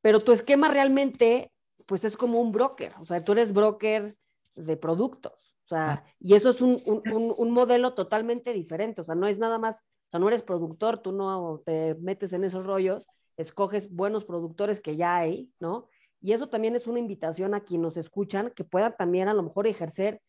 Pero 0.00 0.20
tu 0.20 0.32
esquema 0.32 0.68
realmente, 0.68 1.52
pues 1.84 2.06
es 2.06 2.16
como 2.16 2.40
un 2.40 2.52
broker, 2.52 2.94
o 2.98 3.04
sea, 3.04 3.22
tú 3.22 3.32
eres 3.32 3.52
broker 3.52 4.16
de 4.54 4.76
productos, 4.78 5.54
o 5.64 5.68
sea, 5.68 6.04
y 6.18 6.34
eso 6.34 6.48
es 6.48 6.62
un, 6.62 6.80
un, 6.86 7.34
un, 7.36 7.50
modelo 7.50 7.92
totalmente 7.92 8.54
diferente, 8.54 9.02
o 9.02 9.04
sea, 9.04 9.14
no 9.14 9.26
es 9.26 9.38
nada 9.38 9.58
más, 9.58 9.80
o 9.80 10.10
sea, 10.10 10.20
no 10.20 10.28
eres 10.28 10.42
productor, 10.42 11.02
tú 11.02 11.12
no 11.12 11.62
te 11.66 11.96
metes 11.96 12.32
en 12.32 12.44
esos 12.44 12.64
rollos, 12.64 13.06
escoges 13.36 13.90
buenos 13.90 14.24
productores 14.24 14.80
que 14.80 14.96
ya 14.96 15.16
hay, 15.16 15.50
¿no? 15.60 15.88
Y 16.20 16.32
eso 16.32 16.48
también 16.48 16.76
es 16.76 16.86
una 16.86 16.98
invitación 16.98 17.54
a 17.54 17.60
quienes 17.60 17.82
nos 17.82 17.96
escuchan 17.98 18.52
que 18.56 18.64
puedan 18.64 18.96
también 18.96 19.28
a 19.28 19.34
lo 19.34 19.42
mejor 19.42 19.66
ejercer 19.66 20.20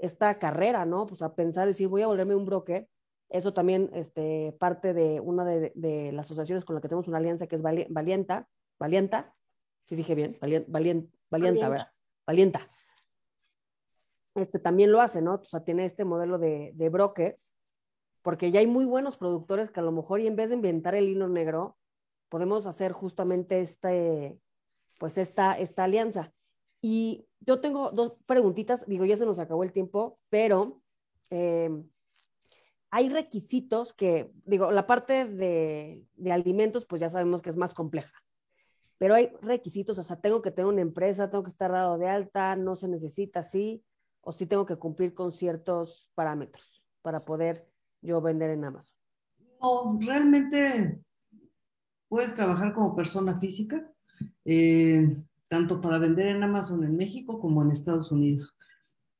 esta 0.00 0.38
carrera, 0.38 0.84
¿no? 0.84 1.06
Pues 1.06 1.22
a 1.22 1.34
pensar, 1.34 1.66
decir, 1.66 1.88
voy 1.88 2.02
a 2.02 2.06
volverme 2.06 2.34
un 2.34 2.46
broker. 2.46 2.88
Eso 3.28 3.54
también, 3.54 3.90
este, 3.94 4.56
parte 4.58 4.92
de 4.92 5.20
una 5.20 5.44
de, 5.44 5.72
de 5.74 6.10
las 6.12 6.26
asociaciones 6.26 6.64
con 6.64 6.74
la 6.74 6.80
que 6.80 6.88
tenemos 6.88 7.06
una 7.06 7.18
alianza 7.18 7.46
que 7.46 7.54
es 7.56 7.62
Valienta, 7.62 8.48
Valienta, 8.78 9.34
si 9.86 9.94
dije 9.94 10.14
bien, 10.14 10.36
Valienta, 10.40 10.70
Valienta, 11.30 11.68
¿verdad? 11.68 11.92
Valienta. 12.26 12.70
Este 14.34 14.58
también 14.58 14.90
lo 14.92 15.00
hace, 15.00 15.20
¿no? 15.22 15.34
O 15.34 15.44
sea, 15.44 15.64
tiene 15.64 15.84
este 15.84 16.04
modelo 16.04 16.38
de, 16.38 16.72
de 16.74 16.88
brokers, 16.88 17.54
porque 18.22 18.50
ya 18.50 18.60
hay 18.60 18.66
muy 18.66 18.84
buenos 18.84 19.16
productores 19.16 19.70
que 19.70 19.80
a 19.80 19.82
lo 19.82 19.92
mejor 19.92 20.20
y 20.20 20.26
en 20.26 20.36
vez 20.36 20.50
de 20.50 20.56
inventar 20.56 20.94
el 20.94 21.08
hilo 21.08 21.28
negro, 21.28 21.76
podemos 22.28 22.66
hacer 22.66 22.92
justamente 22.92 23.60
este, 23.60 24.38
pues 24.98 25.18
esta, 25.18 25.58
esta 25.58 25.84
alianza. 25.84 26.32
Y 26.80 27.26
yo 27.40 27.60
tengo 27.60 27.90
dos 27.90 28.14
preguntitas, 28.26 28.86
digo, 28.86 29.04
ya 29.04 29.16
se 29.16 29.26
nos 29.26 29.38
acabó 29.38 29.62
el 29.62 29.72
tiempo, 29.72 30.18
pero 30.28 30.82
eh, 31.30 31.70
hay 32.90 33.08
requisitos 33.08 33.92
que, 33.92 34.30
digo, 34.44 34.70
la 34.72 34.86
parte 34.86 35.24
de, 35.24 36.06
alimentos, 36.30 36.84
pues 36.84 37.00
ya 37.00 37.10
sabemos 37.10 37.40
que 37.40 37.50
es 37.50 37.56
más 37.56 37.74
compleja, 37.74 38.22
pero 38.98 39.14
hay 39.14 39.32
requisitos, 39.40 39.98
o 39.98 40.02
sea, 40.02 40.20
tengo 40.20 40.42
que 40.42 40.50
tener 40.50 40.70
una 40.70 40.82
empresa, 40.82 41.30
tengo 41.30 41.44
que 41.44 41.50
estar 41.50 41.72
dado 41.72 41.98
de 41.98 42.08
alta, 42.08 42.56
no 42.56 42.76
se 42.76 42.88
necesita 42.88 43.40
así, 43.40 43.84
o 44.20 44.32
sí 44.32 44.46
tengo 44.46 44.66
que 44.66 44.76
cumplir 44.76 45.14
con 45.14 45.32
ciertos 45.32 46.10
parámetros 46.14 46.84
para 47.00 47.24
poder 47.24 47.66
yo 48.02 48.20
vender 48.20 48.50
en 48.50 48.64
Amazon. 48.64 48.94
No, 49.60 49.98
realmente 50.00 51.00
puedes 52.08 52.34
trabajar 52.34 52.74
como 52.74 52.94
persona 52.94 53.38
física, 53.38 53.90
eh, 54.44 55.16
tanto 55.50 55.80
para 55.80 55.98
vender 55.98 56.28
en 56.28 56.44
Amazon 56.44 56.84
en 56.84 56.96
México 56.96 57.40
como 57.40 57.62
en 57.62 57.72
Estados 57.72 58.12
Unidos. 58.12 58.56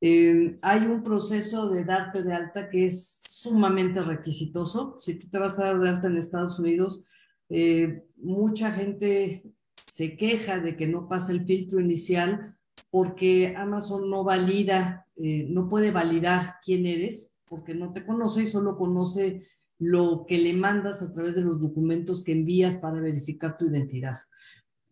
Eh, 0.01 0.59
hay 0.63 0.83
un 0.87 1.03
proceso 1.03 1.69
de 1.69 1.85
darte 1.85 2.23
de 2.23 2.33
alta 2.33 2.71
que 2.71 2.87
es 2.87 3.21
sumamente 3.29 4.01
requisitoso. 4.03 4.99
Si 5.01 5.15
tú 5.15 5.29
te 5.29 5.39
vas 5.39 5.59
a 5.59 5.65
dar 5.65 5.81
de 5.81 5.89
alta 5.89 6.07
en 6.07 6.17
Estados 6.17 6.59
Unidos, 6.61 7.05
eh, 7.49 8.05
mucha 8.17 8.71
gente 8.71 9.45
se 9.87 10.17
queja 10.17 10.61
de 10.61 10.77
que 10.77 10.87
no 10.87 11.09
pasa 11.09 11.33
el 11.33 11.45
filtro 11.45 11.81
inicial 11.81 12.57
porque 12.91 13.55
Amazon 13.57 14.09
no 14.09 14.23
valida, 14.25 15.07
no 15.17 15.69
puede 15.69 15.91
validar 15.91 16.55
quién 16.65 16.87
eres 16.87 17.35
porque 17.49 17.75
no 17.75 17.93
te 17.93 18.07
conoce 18.07 18.45
y 18.45 18.47
solo 18.47 18.79
conoce 18.79 19.49
lo 19.79 20.25
que 20.27 20.39
le 20.39 20.53
mandas 20.53 21.03
a 21.03 21.13
través 21.13 21.35
de 21.35 21.43
los 21.43 21.61
documentos 21.61 22.23
que 22.23 22.33
envías 22.33 22.77
para 22.77 23.01
verificar 23.01 23.59
tu 23.59 23.67
identidad. 23.67 24.17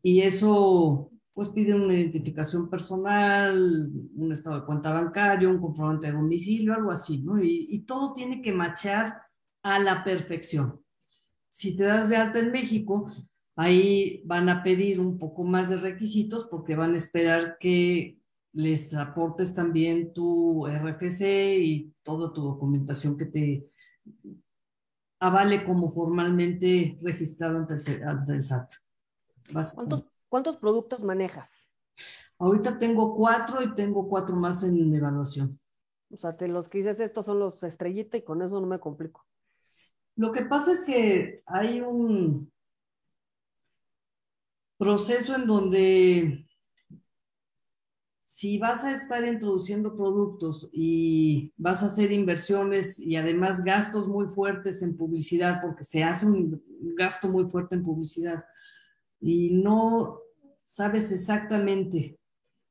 Y 0.02 0.22
eso, 0.22 1.10
pues 1.38 1.50
pide 1.50 1.72
una 1.72 1.94
identificación 1.94 2.68
personal, 2.68 3.92
un 4.16 4.32
estado 4.32 4.58
de 4.58 4.66
cuenta 4.66 4.92
bancario, 4.92 5.48
un 5.48 5.60
comprobante 5.60 6.08
de 6.08 6.14
domicilio, 6.14 6.74
algo 6.74 6.90
así, 6.90 7.18
¿no? 7.18 7.40
Y, 7.40 7.84
todo 7.86 8.12
tiene 8.12 8.42
que 8.42 8.52
machar 8.52 9.22
a 9.62 9.78
la 9.78 10.02
perfección. 10.02 10.82
Si 11.48 11.76
te 11.76 11.84
das 11.84 12.08
de 12.08 12.16
alta 12.16 12.40
en 12.40 12.50
México, 12.50 13.12
ahí 13.54 14.20
van 14.24 14.48
a 14.48 14.64
pedir 14.64 14.98
un 14.98 15.16
poco 15.16 15.44
más 15.44 15.70
de 15.70 15.76
requisitos 15.76 16.48
porque 16.50 16.74
van 16.74 16.94
a 16.94 16.96
esperar 16.96 17.56
que 17.60 18.18
les 18.52 18.92
aportes 18.94 19.54
también 19.54 20.12
tu 20.12 20.66
RFC 20.66 21.22
y 21.60 21.94
toda 22.02 22.32
tu 22.32 22.42
documentación 22.42 23.16
que 23.16 23.26
te 23.26 23.70
avale 25.20 25.64
como 25.64 25.92
formalmente 25.92 26.98
registrado 27.00 27.58
ante 27.58 27.74
el, 28.32 28.42
SAT. 28.42 28.72
¿Cuántos, 29.52 30.07
¿Cuántos 30.28 30.56
productos 30.56 31.02
manejas? 31.02 31.68
Ahorita 32.38 32.78
tengo 32.78 33.16
cuatro 33.16 33.62
y 33.62 33.74
tengo 33.74 34.08
cuatro 34.08 34.36
más 34.36 34.62
en 34.62 34.94
evaluación. 34.94 35.58
O 36.10 36.16
sea, 36.16 36.36
te 36.36 36.48
los 36.48 36.68
que 36.68 36.78
dices, 36.78 37.00
estos 37.00 37.26
son 37.26 37.38
los 37.38 37.62
estrellita 37.62 38.16
y 38.16 38.22
con 38.22 38.42
eso 38.42 38.60
no 38.60 38.66
me 38.66 38.78
complico. 38.78 39.26
Lo 40.16 40.32
que 40.32 40.42
pasa 40.42 40.72
es 40.72 40.84
que 40.84 41.42
hay 41.46 41.80
un 41.80 42.50
proceso 44.76 45.34
en 45.34 45.46
donde 45.46 46.48
si 48.20 48.58
vas 48.58 48.84
a 48.84 48.92
estar 48.92 49.26
introduciendo 49.26 49.96
productos 49.96 50.68
y 50.72 51.52
vas 51.56 51.82
a 51.82 51.86
hacer 51.86 52.12
inversiones 52.12 52.98
y 52.98 53.16
además 53.16 53.64
gastos 53.64 54.06
muy 54.06 54.26
fuertes 54.28 54.82
en 54.82 54.96
publicidad, 54.96 55.60
porque 55.60 55.82
se 55.82 56.04
hace 56.04 56.26
un 56.26 56.62
gasto 56.96 57.28
muy 57.28 57.50
fuerte 57.50 57.74
en 57.74 57.82
publicidad 57.82 58.44
y 59.20 59.50
no 59.54 60.20
sabes 60.62 61.12
exactamente 61.12 62.18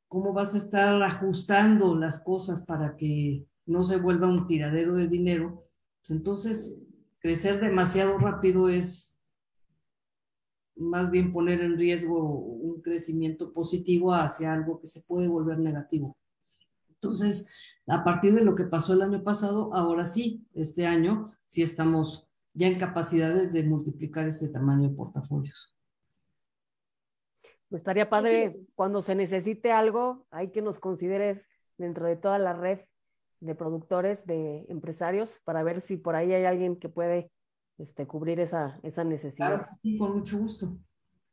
cómo 0.08 0.34
vas 0.34 0.56
a 0.56 0.60
estar 0.60 1.02
ajustando 1.04 1.96
las 1.96 2.20
cosas 2.24 2.66
para 2.66 2.96
que 2.96 3.46
no 3.66 3.84
se 3.84 3.98
vuelva 3.98 4.28
un 4.28 4.48
tiradero 4.48 4.96
de 4.96 5.08
dinero, 5.08 5.66
pues 6.02 6.12
entonces 6.12 6.82
crecer 7.20 7.60
demasiado 7.60 8.18
rápido 8.18 8.70
es 8.70 9.18
más 10.76 11.12
bien 11.12 11.34
poner 11.34 11.62
en 11.62 11.78
riesgo 11.78 12.40
un 12.40 12.82
crecimiento 12.82 13.52
positivo 13.52 14.14
hacia 14.14 14.54
algo 14.54 14.80
que 14.80 14.88
se 14.88 15.02
puede 15.02 15.28
volver 15.28 15.58
negativo. 15.60 16.18
Entonces, 16.90 17.50
a 17.88 18.04
partir 18.04 18.34
de 18.34 18.44
lo 18.44 18.56
que 18.56 18.64
pasó 18.64 18.94
el 18.94 19.02
año 19.02 19.24
pasado, 19.24 19.74
ahora 19.74 20.06
sí, 20.06 20.48
este 20.54 20.88
año, 20.88 21.34
sí 21.46 21.62
estamos 21.62 22.28
ya 22.54 22.68
en 22.68 22.80
capacidades 22.80 23.54
de 23.54 23.64
multiplicar 23.64 24.28
ese 24.28 24.50
tamaño 24.50 24.90
de 24.90 24.96
portafolios. 24.96 25.77
Pues 27.70 27.82
estaría 27.82 28.10
padre 28.10 28.50
cuando 28.76 29.02
se 29.02 29.16
necesite 29.16 29.72
algo, 29.72 30.26
hay 30.32 30.52
que 30.52 30.62
nos 30.62 30.80
consideres 30.80 31.50
dentro 31.78 32.06
de 32.08 32.16
toda 32.16 32.40
la 32.40 32.54
red 32.54 32.80
de 33.40 33.56
productores, 33.56 34.26
de 34.26 34.66
empresarios, 34.70 35.40
para 35.44 35.64
ver 35.64 35.82
si 35.82 35.98
por 35.98 36.16
ahí 36.16 36.34
hay 36.34 36.46
alguien 36.46 36.78
que 36.78 36.90
puede 36.90 37.32
este, 37.78 38.08
cubrir 38.08 38.40
esa, 38.40 38.80
esa 38.84 39.04
necesidad. 39.04 39.48
Claro, 39.48 39.68
sí, 39.82 39.98
con 39.98 40.18
mucho 40.18 40.38
gusto. 40.40 40.78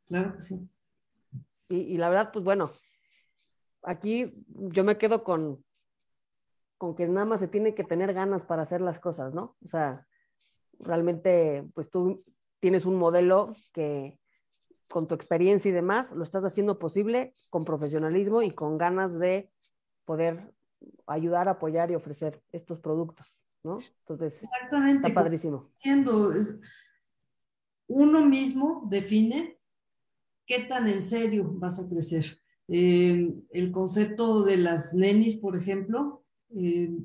Claro 0.05 0.35
que 0.35 0.41
sí. 0.41 0.69
Y, 1.69 1.77
y, 1.77 1.97
la 1.97 2.09
verdad, 2.09 2.29
pues 2.31 2.45
bueno, 2.45 2.71
aquí 3.81 4.33
yo 4.45 4.83
me 4.83 4.97
quedo 4.97 5.23
con, 5.23 5.63
con 6.77 6.95
que 6.95 7.07
nada 7.07 7.25
más 7.25 7.39
se 7.39 7.47
tiene 7.47 7.73
que 7.73 7.83
tener 7.83 8.13
ganas 8.13 8.45
para 8.45 8.61
hacer 8.61 8.81
las 8.81 8.99
cosas, 8.99 9.33
¿no? 9.33 9.55
O 9.63 9.67
sea, 9.67 10.05
realmente, 10.79 11.67
pues 11.73 11.89
tú 11.89 12.23
tienes 12.59 12.85
un 12.85 12.95
modelo 12.95 13.55
que 13.71 14.19
con 14.95 15.09
tu 15.09 15.13
experiencia 15.13 15.67
y 15.67 15.73
demás 15.73 16.13
lo 16.13 16.23
estás 16.23 16.45
haciendo 16.45 16.79
posible 16.79 17.33
con 17.49 17.65
profesionalismo 17.65 18.41
y 18.41 18.51
con 18.51 18.77
ganas 18.77 19.19
de 19.19 19.51
poder 20.05 20.55
ayudar, 21.05 21.49
apoyar 21.49 21.91
y 21.91 21.95
ofrecer 21.95 22.41
estos 22.53 22.79
productos. 22.79 23.27
¿no? 23.61 23.79
Entonces, 23.99 24.41
Exactamente. 24.41 25.07
está 25.07 25.13
padrísimo. 25.13 25.69
Siendo, 25.73 26.33
uno 27.87 28.25
mismo 28.25 28.87
define 28.89 29.59
qué 30.45 30.61
tan 30.61 30.87
en 30.87 31.01
serio 31.01 31.43
vas 31.45 31.77
a 31.77 31.89
crecer. 31.89 32.23
Eh, 32.69 33.35
el 33.49 33.71
concepto 33.73 34.43
de 34.43 34.55
las 34.55 34.93
nenis, 34.93 35.35
por 35.35 35.57
ejemplo, 35.57 36.23
eh, 36.55 36.97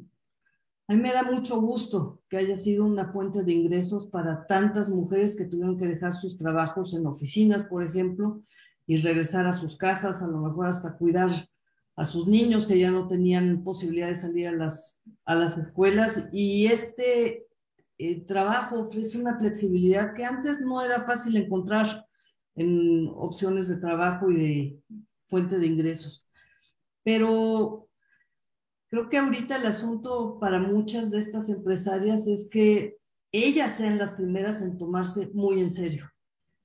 a 0.91 0.93
mí 0.93 1.01
me 1.01 1.13
da 1.13 1.23
mucho 1.23 1.61
gusto 1.61 2.21
que 2.29 2.37
haya 2.37 2.57
sido 2.57 2.85
una 2.85 3.13
fuente 3.13 3.45
de 3.45 3.53
ingresos 3.53 4.09
para 4.09 4.45
tantas 4.45 4.89
mujeres 4.89 5.37
que 5.37 5.45
tuvieron 5.45 5.79
que 5.79 5.87
dejar 5.87 6.13
sus 6.13 6.37
trabajos 6.37 6.95
en 6.95 7.07
oficinas, 7.07 7.67
por 7.67 7.85
ejemplo, 7.85 8.43
y 8.89 8.97
regresar 8.97 9.47
a 9.47 9.53
sus 9.53 9.77
casas, 9.77 10.21
a 10.21 10.27
lo 10.27 10.39
mejor 10.39 10.67
hasta 10.67 10.99
cuidar 10.99 11.31
a 11.95 12.05
sus 12.05 12.27
niños 12.27 12.67
que 12.67 12.77
ya 12.77 12.91
no 12.91 13.07
tenían 13.07 13.63
posibilidad 13.63 14.09
de 14.09 14.17
salir 14.17 14.49
a 14.49 14.53
las, 14.53 15.01
a 15.27 15.37
las 15.37 15.57
escuelas 15.59 16.29
y 16.33 16.67
este 16.67 17.47
eh, 17.99 18.21
trabajo 18.23 18.81
ofrece 18.81 19.17
una 19.17 19.39
flexibilidad 19.39 20.13
que 20.13 20.25
antes 20.25 20.61
no 20.61 20.83
era 20.83 21.07
fácil 21.07 21.37
encontrar 21.37 22.05
en 22.57 23.09
opciones 23.15 23.69
de 23.69 23.77
trabajo 23.77 24.29
y 24.29 24.37
de 24.37 24.81
fuente 25.29 25.57
de 25.57 25.69
ingresos. 25.69 26.27
Pero 27.05 27.90
creo 28.91 29.09
que 29.09 29.19
ahorita 29.19 29.57
el 29.57 29.67
asunto 29.67 30.39
para 30.41 30.59
muchas 30.59 31.11
de 31.11 31.21
estas 31.21 31.49
empresarias 31.49 32.27
es 32.27 32.49
que 32.51 32.99
ellas 33.33 33.77
sean 33.77 33.99
las 33.99 34.13
primeras 34.13 34.61
en 34.63 34.77
tomarse 34.77 35.31
muy 35.33 35.61
en 35.61 35.71
serio, 35.71 36.11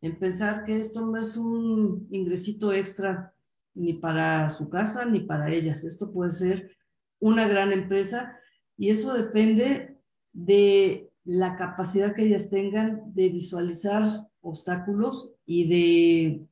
en 0.02 0.18
pensar 0.18 0.66
que 0.66 0.78
esto 0.78 1.06
no 1.06 1.18
es 1.18 1.38
un 1.38 2.08
ingresito 2.10 2.74
extra 2.74 3.34
ni 3.76 3.94
para 3.94 4.50
su 4.50 4.70
casa, 4.70 5.06
ni 5.06 5.20
para 5.20 5.52
ellas. 5.52 5.84
Esto 5.84 6.12
puede 6.12 6.32
ser 6.32 6.72
una 7.20 7.48
gran 7.48 7.72
empresa 7.72 8.40
y 8.76 8.90
eso 8.90 9.14
depende 9.14 10.00
de 10.34 11.12
la 11.24 11.56
capacidad 11.58 12.16
que 12.16 12.26
ellas 12.26 12.50
tengan 12.50 13.14
de 13.14 13.30
visualizar 13.30 14.04
obstáculos 14.42 15.34
y 15.46 15.68
de 15.70 16.48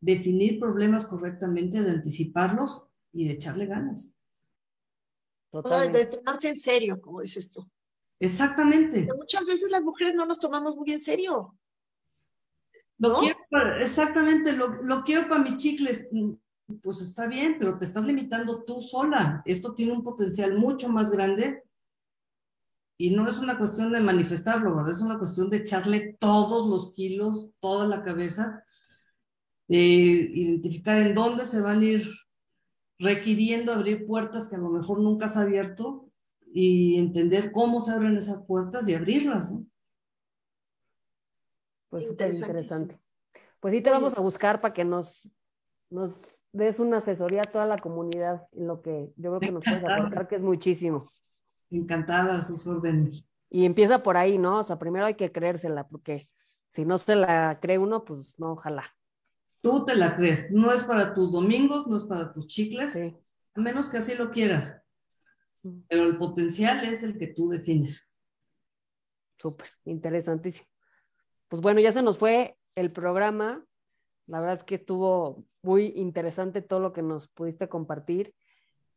definir 0.00 0.58
problemas 0.58 1.04
correctamente, 1.04 1.82
de 1.82 1.90
anticiparlos 1.90 2.88
y 3.12 3.26
de 3.26 3.34
echarle 3.34 3.66
ganas. 3.66 4.15
De 5.52 6.06
tomarse 6.06 6.48
en 6.48 6.58
serio, 6.58 7.00
como 7.00 7.20
dices 7.20 7.50
tú. 7.50 7.66
Exactamente. 8.18 9.06
muchas 9.16 9.46
veces 9.46 9.70
las 9.70 9.82
mujeres 9.82 10.14
no 10.14 10.26
nos 10.26 10.38
tomamos 10.38 10.76
muy 10.76 10.90
en 10.92 11.00
serio. 11.00 11.56
Lo 12.98 13.14
quiero 13.18 13.38
exactamente, 13.78 14.52
lo, 14.52 14.82
lo 14.82 15.04
quiero 15.04 15.28
para 15.28 15.42
mis 15.42 15.56
chicles. 15.58 16.08
Pues 16.82 17.00
está 17.00 17.26
bien, 17.26 17.56
pero 17.58 17.78
te 17.78 17.84
estás 17.84 18.04
limitando 18.04 18.64
tú 18.64 18.80
sola. 18.80 19.42
Esto 19.44 19.74
tiene 19.74 19.92
un 19.92 20.02
potencial 20.02 20.54
mucho 20.54 20.88
más 20.88 21.10
grande 21.10 21.62
y 22.98 23.10
no 23.10 23.28
es 23.28 23.38
una 23.38 23.58
cuestión 23.58 23.92
de 23.92 24.00
manifestarlo, 24.00 24.74
¿verdad? 24.74 24.92
Es 24.92 25.00
una 25.00 25.18
cuestión 25.18 25.50
de 25.50 25.58
echarle 25.58 26.16
todos 26.18 26.68
los 26.68 26.94
kilos, 26.94 27.50
toda 27.60 27.86
la 27.86 28.02
cabeza, 28.02 28.64
de 29.68 29.76
identificar 29.76 30.98
en 30.98 31.14
dónde 31.14 31.44
se 31.44 31.60
van 31.60 31.80
a 31.80 31.84
ir 31.84 32.10
requiriendo 32.98 33.72
abrir 33.72 34.06
puertas 34.06 34.48
que 34.48 34.56
a 34.56 34.58
lo 34.58 34.70
mejor 34.70 35.00
nunca 35.00 35.26
has 35.26 35.36
abierto 35.36 36.10
y 36.52 36.98
entender 36.98 37.52
cómo 37.52 37.80
se 37.80 37.92
abren 37.92 38.16
esas 38.16 38.44
puertas 38.44 38.88
y 38.88 38.94
abrirlas. 38.94 39.52
¿no? 39.52 39.66
Pues 41.90 42.06
súper 42.06 42.34
interesante. 42.34 42.98
Pues 43.60 43.74
sí 43.74 43.80
te 43.80 43.90
vamos 43.90 44.16
a 44.16 44.20
buscar 44.20 44.60
para 44.60 44.74
que 44.74 44.84
nos, 44.84 45.30
nos 45.90 46.38
des 46.52 46.78
una 46.78 46.98
asesoría 46.98 47.42
a 47.42 47.50
toda 47.50 47.66
la 47.66 47.78
comunidad 47.78 48.48
en 48.52 48.66
lo 48.66 48.80
que 48.80 49.12
yo 49.16 49.30
creo 49.30 49.40
que 49.40 49.52
nos 49.52 49.64
puedes 49.64 49.84
aportar, 49.84 50.28
que 50.28 50.36
es 50.36 50.42
muchísimo. 50.42 51.10
Encantada, 51.70 52.42
sus 52.42 52.66
órdenes. 52.66 53.28
Y 53.50 53.64
empieza 53.64 54.02
por 54.02 54.16
ahí, 54.16 54.38
¿no? 54.38 54.60
O 54.60 54.64
sea, 54.64 54.78
primero 54.78 55.06
hay 55.06 55.14
que 55.14 55.32
creérsela, 55.32 55.86
porque 55.88 56.28
si 56.70 56.84
no 56.84 56.98
se 56.98 57.16
la 57.16 57.58
cree 57.60 57.78
uno, 57.78 58.04
pues 58.04 58.38
no, 58.38 58.52
ojalá. 58.52 58.84
Tú 59.66 59.84
te 59.84 59.96
la 59.96 60.14
crees, 60.14 60.48
no 60.52 60.70
es 60.70 60.84
para 60.84 61.12
tus 61.12 61.32
domingos, 61.32 61.88
no 61.88 61.96
es 61.96 62.04
para 62.04 62.32
tus 62.32 62.46
chicles, 62.46 62.94
a 62.94 63.60
menos 63.60 63.90
que 63.90 63.96
así 63.96 64.14
lo 64.14 64.30
quieras. 64.30 64.80
Mm. 65.64 65.80
Pero 65.88 66.04
el 66.04 66.16
potencial 66.18 66.84
es 66.84 67.02
el 67.02 67.18
que 67.18 67.26
tú 67.26 67.48
defines. 67.48 68.08
Súper, 69.36 69.66
interesantísimo. 69.84 70.68
Pues 71.48 71.60
bueno, 71.60 71.80
ya 71.80 71.90
se 71.90 72.00
nos 72.00 72.16
fue 72.16 72.56
el 72.76 72.92
programa. 72.92 73.64
La 74.28 74.38
verdad 74.38 74.58
es 74.58 74.62
que 74.62 74.76
estuvo 74.76 75.44
muy 75.62 75.86
interesante 75.96 76.62
todo 76.62 76.78
lo 76.78 76.92
que 76.92 77.02
nos 77.02 77.26
pudiste 77.26 77.68
compartir. 77.68 78.36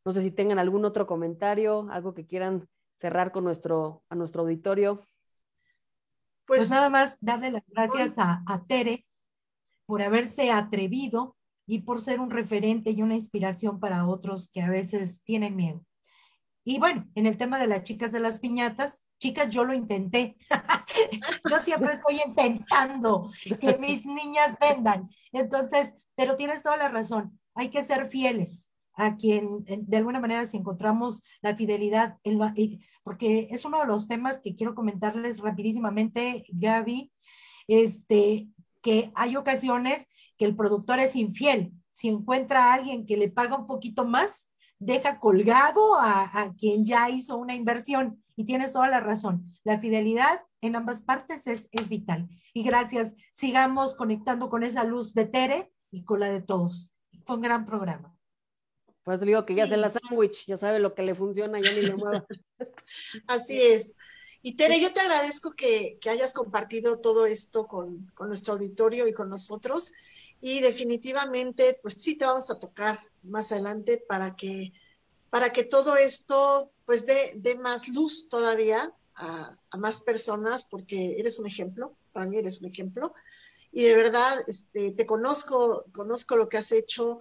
No 0.05 0.13
sé 0.13 0.21
si 0.21 0.29
tengan 0.29 0.59
algún 0.59 0.85
otro 0.85 1.07
comentario, 1.07 1.87
algo 1.89 2.13
que 2.13 2.27
quieran 2.27 2.69
cerrar 2.93 3.31
con 3.31 3.43
nuestro, 3.43 4.03
a 4.07 4.13
nuestro 4.13 4.43
auditorio. 4.43 4.97
Pues, 6.45 6.59
pues 6.59 6.69
nada 6.69 6.91
más 6.91 7.17
darle 7.21 7.49
las 7.49 7.63
gracias 7.65 8.19
a, 8.19 8.43
a 8.45 8.63
Tere 8.67 9.07
por 9.89 10.03
haberse 10.03 10.51
atrevido 10.51 11.35
y 11.65 11.79
por 11.79 11.99
ser 11.99 12.19
un 12.19 12.29
referente 12.29 12.91
y 12.91 13.01
una 13.01 13.15
inspiración 13.15 13.79
para 13.79 14.05
otros 14.05 14.47
que 14.47 14.61
a 14.61 14.69
veces 14.69 15.23
tienen 15.23 15.55
miedo. 15.55 15.83
Y 16.63 16.77
bueno, 16.77 17.07
en 17.15 17.25
el 17.25 17.37
tema 17.37 17.57
de 17.57 17.65
las 17.65 17.81
chicas 17.81 18.11
de 18.11 18.19
las 18.19 18.39
piñatas, 18.39 19.01
chicas, 19.19 19.49
yo 19.49 19.63
lo 19.63 19.73
intenté. 19.73 20.37
yo 21.49 21.57
siempre 21.57 21.93
estoy 21.93 22.21
intentando 22.23 23.31
que 23.59 23.79
mis 23.79 24.05
niñas 24.05 24.55
vendan. 24.61 25.09
Entonces, 25.31 25.91
pero 26.13 26.35
tienes 26.35 26.61
toda 26.61 26.77
la 26.77 26.89
razón, 26.89 27.39
hay 27.55 27.71
que 27.71 27.83
ser 27.83 28.07
fieles 28.09 28.69
a 28.93 29.15
quien 29.15 29.65
de 29.65 29.97
alguna 29.97 30.19
manera 30.19 30.45
si 30.45 30.57
encontramos 30.57 31.23
la 31.41 31.55
fidelidad, 31.55 32.19
porque 33.01 33.47
es 33.49 33.65
uno 33.65 33.79
de 33.79 33.87
los 33.87 34.07
temas 34.07 34.39
que 34.39 34.55
quiero 34.55 34.75
comentarles 34.75 35.39
rapidísimamente, 35.39 36.45
Gaby, 36.49 37.11
este, 37.67 38.49
que 38.81 39.11
hay 39.15 39.35
ocasiones 39.35 40.07
que 40.37 40.45
el 40.45 40.55
productor 40.55 40.99
es 40.99 41.15
infiel. 41.15 41.71
Si 41.89 42.07
encuentra 42.07 42.65
a 42.65 42.73
alguien 42.73 43.05
que 43.05 43.17
le 43.17 43.29
paga 43.29 43.57
un 43.57 43.67
poquito 43.67 44.05
más, 44.05 44.49
deja 44.79 45.19
colgado 45.19 45.95
a, 45.99 46.53
quien 46.57 46.85
ya 46.85 47.09
hizo 47.09 47.37
una 47.37 47.55
inversión. 47.55 48.23
Y 48.35 48.45
tienes 48.45 48.71
toda 48.71 48.87
la 48.87 49.01
razón. 49.01 49.53
La 49.65 49.79
fidelidad 49.79 50.41
en 50.61 50.77
ambas 50.77 51.01
partes 51.01 51.45
es, 51.45 51.67
es 51.71 51.89
vital. 51.89 52.29
Y 52.53 52.63
gracias. 52.63 53.15
Sigamos 53.33 53.95
conectando 53.95 54.49
con 54.49 54.63
esa 54.63 54.85
luz 54.85 55.13
de 55.13 55.25
Tere 55.25 55.71
y 55.91 56.03
con 56.05 56.21
la 56.21 56.29
de 56.29 56.41
todos. 56.41 56.91
Fue 57.25 57.35
un 57.35 57.41
gran 57.41 57.65
programa. 57.65 58.15
Por 59.03 59.15
eso 59.15 59.25
digo 59.25 59.45
que 59.45 59.55
ya 59.55 59.67
se 59.67 59.75
la 59.75 59.89
sándwich, 59.89 60.45
ya 60.45 60.55
sabe 60.55 60.79
lo 60.79 60.93
que 60.93 61.03
le 61.03 61.15
funciona, 61.15 61.59
ya 61.59 61.71
ni 61.71 61.81
le 61.81 61.95
mueva. 61.95 62.25
Así 63.27 63.59
es. 63.59 63.95
Y 64.41 64.55
Tere, 64.55 64.79
yo 64.79 64.93
te 64.93 65.01
agradezco 65.01 65.51
que, 65.51 65.97
que 65.99 66.09
hayas 66.09 66.33
compartido 66.33 66.99
todo 66.99 67.25
esto 67.25 67.67
con, 67.67 68.09
con, 68.15 68.29
nuestro 68.29 68.53
auditorio 68.53 69.07
y 69.07 69.13
con 69.13 69.29
nosotros. 69.29 69.91
Y 70.39 70.61
definitivamente, 70.61 71.77
pues 71.81 71.95
sí 71.95 72.17
te 72.17 72.25
vamos 72.25 72.49
a 72.49 72.59
tocar 72.59 72.99
más 73.23 73.51
adelante 73.51 73.97
para 73.97 74.37
que, 74.37 74.71
para 75.29 75.51
que 75.51 75.65
todo 75.65 75.97
esto 75.97 76.71
pues 76.85 77.05
dé, 77.05 77.33
dé 77.35 77.55
más 77.55 77.89
luz 77.89 78.29
todavía 78.29 78.93
a, 79.15 79.57
a, 79.69 79.77
más 79.77 80.01
personas, 80.01 80.63
porque 80.63 81.19
eres 81.19 81.37
un 81.37 81.45
ejemplo, 81.45 81.97
para 82.13 82.25
mí 82.25 82.37
eres 82.37 82.61
un 82.61 82.67
ejemplo. 82.67 83.13
Y 83.73 83.83
de 83.83 83.95
verdad, 83.95 84.41
este, 84.47 84.91
te 84.91 85.05
conozco, 85.05 85.85
conozco 85.93 86.37
lo 86.37 86.47
que 86.47 86.57
has 86.57 86.71
hecho, 86.71 87.19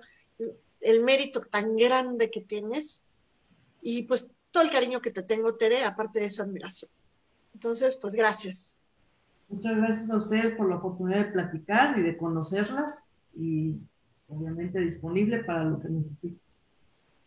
el 0.80 1.02
mérito 1.02 1.40
tan 1.40 1.76
grande 1.76 2.30
que 2.30 2.40
tienes 2.40 3.04
y 3.82 4.04
pues 4.04 4.28
todo 4.50 4.62
el 4.62 4.70
cariño 4.70 5.00
que 5.00 5.10
te 5.10 5.22
tengo, 5.22 5.56
Tere, 5.56 5.84
aparte 5.84 6.20
de 6.20 6.26
esa 6.26 6.44
admiración. 6.44 6.90
Entonces, 7.58 7.96
pues 7.96 8.14
gracias. 8.14 8.76
Muchas 9.48 9.76
gracias 9.76 10.10
a 10.12 10.16
ustedes 10.16 10.52
por 10.52 10.68
la 10.68 10.76
oportunidad 10.76 11.26
de 11.26 11.32
platicar 11.32 11.98
y 11.98 12.02
de 12.02 12.16
conocerlas 12.16 13.02
y 13.34 13.80
obviamente 14.28 14.78
disponible 14.78 15.42
para 15.42 15.64
lo 15.64 15.80
que 15.80 15.88
necesiten. 15.88 16.38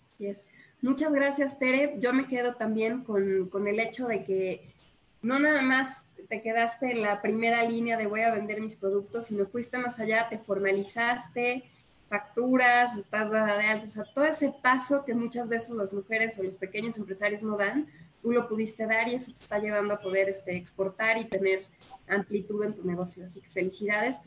Así 0.09 0.27
es. 0.27 0.45
Muchas 0.81 1.11
gracias, 1.11 1.59
Tere. 1.59 1.95
Yo 1.99 2.13
me 2.13 2.29
quedo 2.29 2.55
también 2.55 3.03
con, 3.03 3.49
con 3.49 3.67
el 3.67 3.81
hecho 3.81 4.07
de 4.07 4.23
que 4.23 4.73
no 5.21 5.37
nada 5.37 5.63
más 5.63 6.07
te 6.29 6.39
quedaste 6.39 6.91
en 6.91 7.01
la 7.01 7.21
primera 7.21 7.65
línea 7.65 7.97
de 7.97 8.07
voy 8.07 8.21
a 8.21 8.31
vender 8.31 8.61
mis 8.61 8.77
productos, 8.77 9.25
sino 9.25 9.45
fuiste 9.47 9.79
más 9.79 9.99
allá, 9.99 10.29
te 10.29 10.37
formalizaste, 10.37 11.65
facturas, 12.07 12.95
estás 12.95 13.31
dada 13.31 13.57
de 13.57 13.65
alto, 13.65 13.87
o 13.87 13.89
sea, 13.89 14.05
todo 14.15 14.23
ese 14.23 14.55
paso 14.63 15.03
que 15.03 15.13
muchas 15.13 15.49
veces 15.49 15.71
las 15.71 15.91
mujeres 15.91 16.39
o 16.39 16.43
los 16.43 16.55
pequeños 16.55 16.97
empresarios 16.97 17.43
no 17.43 17.57
dan, 17.57 17.89
tú 18.21 18.31
lo 18.31 18.47
pudiste 18.47 18.85
dar 18.85 19.07
y 19.07 19.15
eso 19.15 19.31
te 19.33 19.43
está 19.43 19.59
llevando 19.59 19.93
a 19.93 19.99
poder 19.99 20.29
este, 20.29 20.55
exportar 20.55 21.17
y 21.17 21.25
tener 21.25 21.65
amplitud 22.07 22.63
en 22.63 22.73
tu 22.73 22.85
negocio. 22.85 23.25
Así 23.25 23.41
que 23.41 23.49
felicidades, 23.49 24.17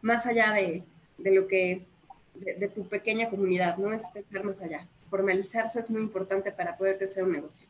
más 0.00 0.26
allá 0.26 0.52
de, 0.52 0.84
de 1.18 1.30
lo 1.32 1.46
que, 1.46 1.86
de, 2.34 2.68
tu 2.68 2.86
pequeña 2.88 3.30
comunidad, 3.30 3.76
¿no? 3.76 3.92
Es 3.92 4.08
pensar 4.08 4.44
más 4.44 4.60
allá. 4.60 4.86
Formalizarse 5.10 5.80
es 5.80 5.90
muy 5.90 6.02
importante 6.02 6.52
para 6.52 6.76
poder 6.76 6.98
crecer 6.98 7.24
un 7.24 7.32
negocio. 7.32 7.66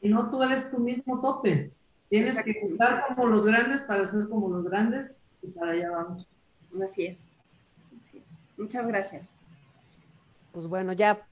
Y 0.00 0.08
no 0.08 0.30
tú 0.30 0.42
eres 0.42 0.70
tu 0.70 0.78
mismo 0.78 1.20
tope. 1.20 1.70
Tienes 2.08 2.42
que 2.42 2.60
juntar 2.60 3.06
como 3.06 3.26
los 3.28 3.46
grandes 3.46 3.82
para 3.82 4.06
ser 4.06 4.28
como 4.28 4.48
los 4.48 4.64
grandes 4.64 5.18
y 5.40 5.48
para 5.48 5.72
allá 5.72 5.90
vamos. 5.90 6.26
Así 6.82 7.06
es. 7.06 7.30
Muchas 8.56 8.86
gracias. 8.86 9.36
Pues 10.52 10.66
bueno, 10.66 10.92
ya 10.92 11.26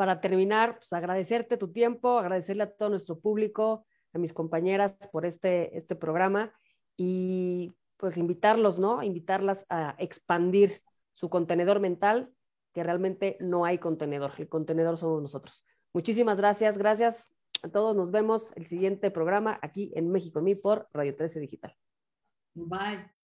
para 0.00 0.22
terminar, 0.22 0.78
pues 0.78 0.90
agradecerte 0.94 1.58
tu 1.58 1.72
tiempo, 1.72 2.18
agradecerle 2.18 2.62
a 2.62 2.74
todo 2.74 2.88
nuestro 2.88 3.20
público, 3.20 3.84
a 4.14 4.18
mis 4.18 4.32
compañeras 4.32 4.94
por 5.12 5.26
este, 5.26 5.76
este 5.76 5.94
programa 5.94 6.54
y 6.96 7.74
pues 7.98 8.16
invitarlos, 8.16 8.78
¿no? 8.78 9.02
Invitarlas 9.02 9.66
a 9.68 9.96
expandir 9.98 10.80
su 11.12 11.28
contenedor 11.28 11.80
mental, 11.80 12.32
que 12.72 12.82
realmente 12.82 13.36
no 13.40 13.66
hay 13.66 13.76
contenedor, 13.76 14.32
el 14.38 14.48
contenedor 14.48 14.96
somos 14.96 15.20
nosotros. 15.20 15.66
Muchísimas 15.92 16.38
gracias, 16.38 16.78
gracias 16.78 17.28
a 17.62 17.68
todos, 17.68 17.94
nos 17.94 18.10
vemos 18.10 18.56
el 18.56 18.64
siguiente 18.64 19.10
programa 19.10 19.58
aquí 19.60 19.92
en 19.94 20.10
México 20.10 20.38
en 20.38 20.58
por 20.62 20.88
Radio 20.94 21.14
13 21.14 21.40
Digital. 21.40 21.76
Bye. 22.54 23.19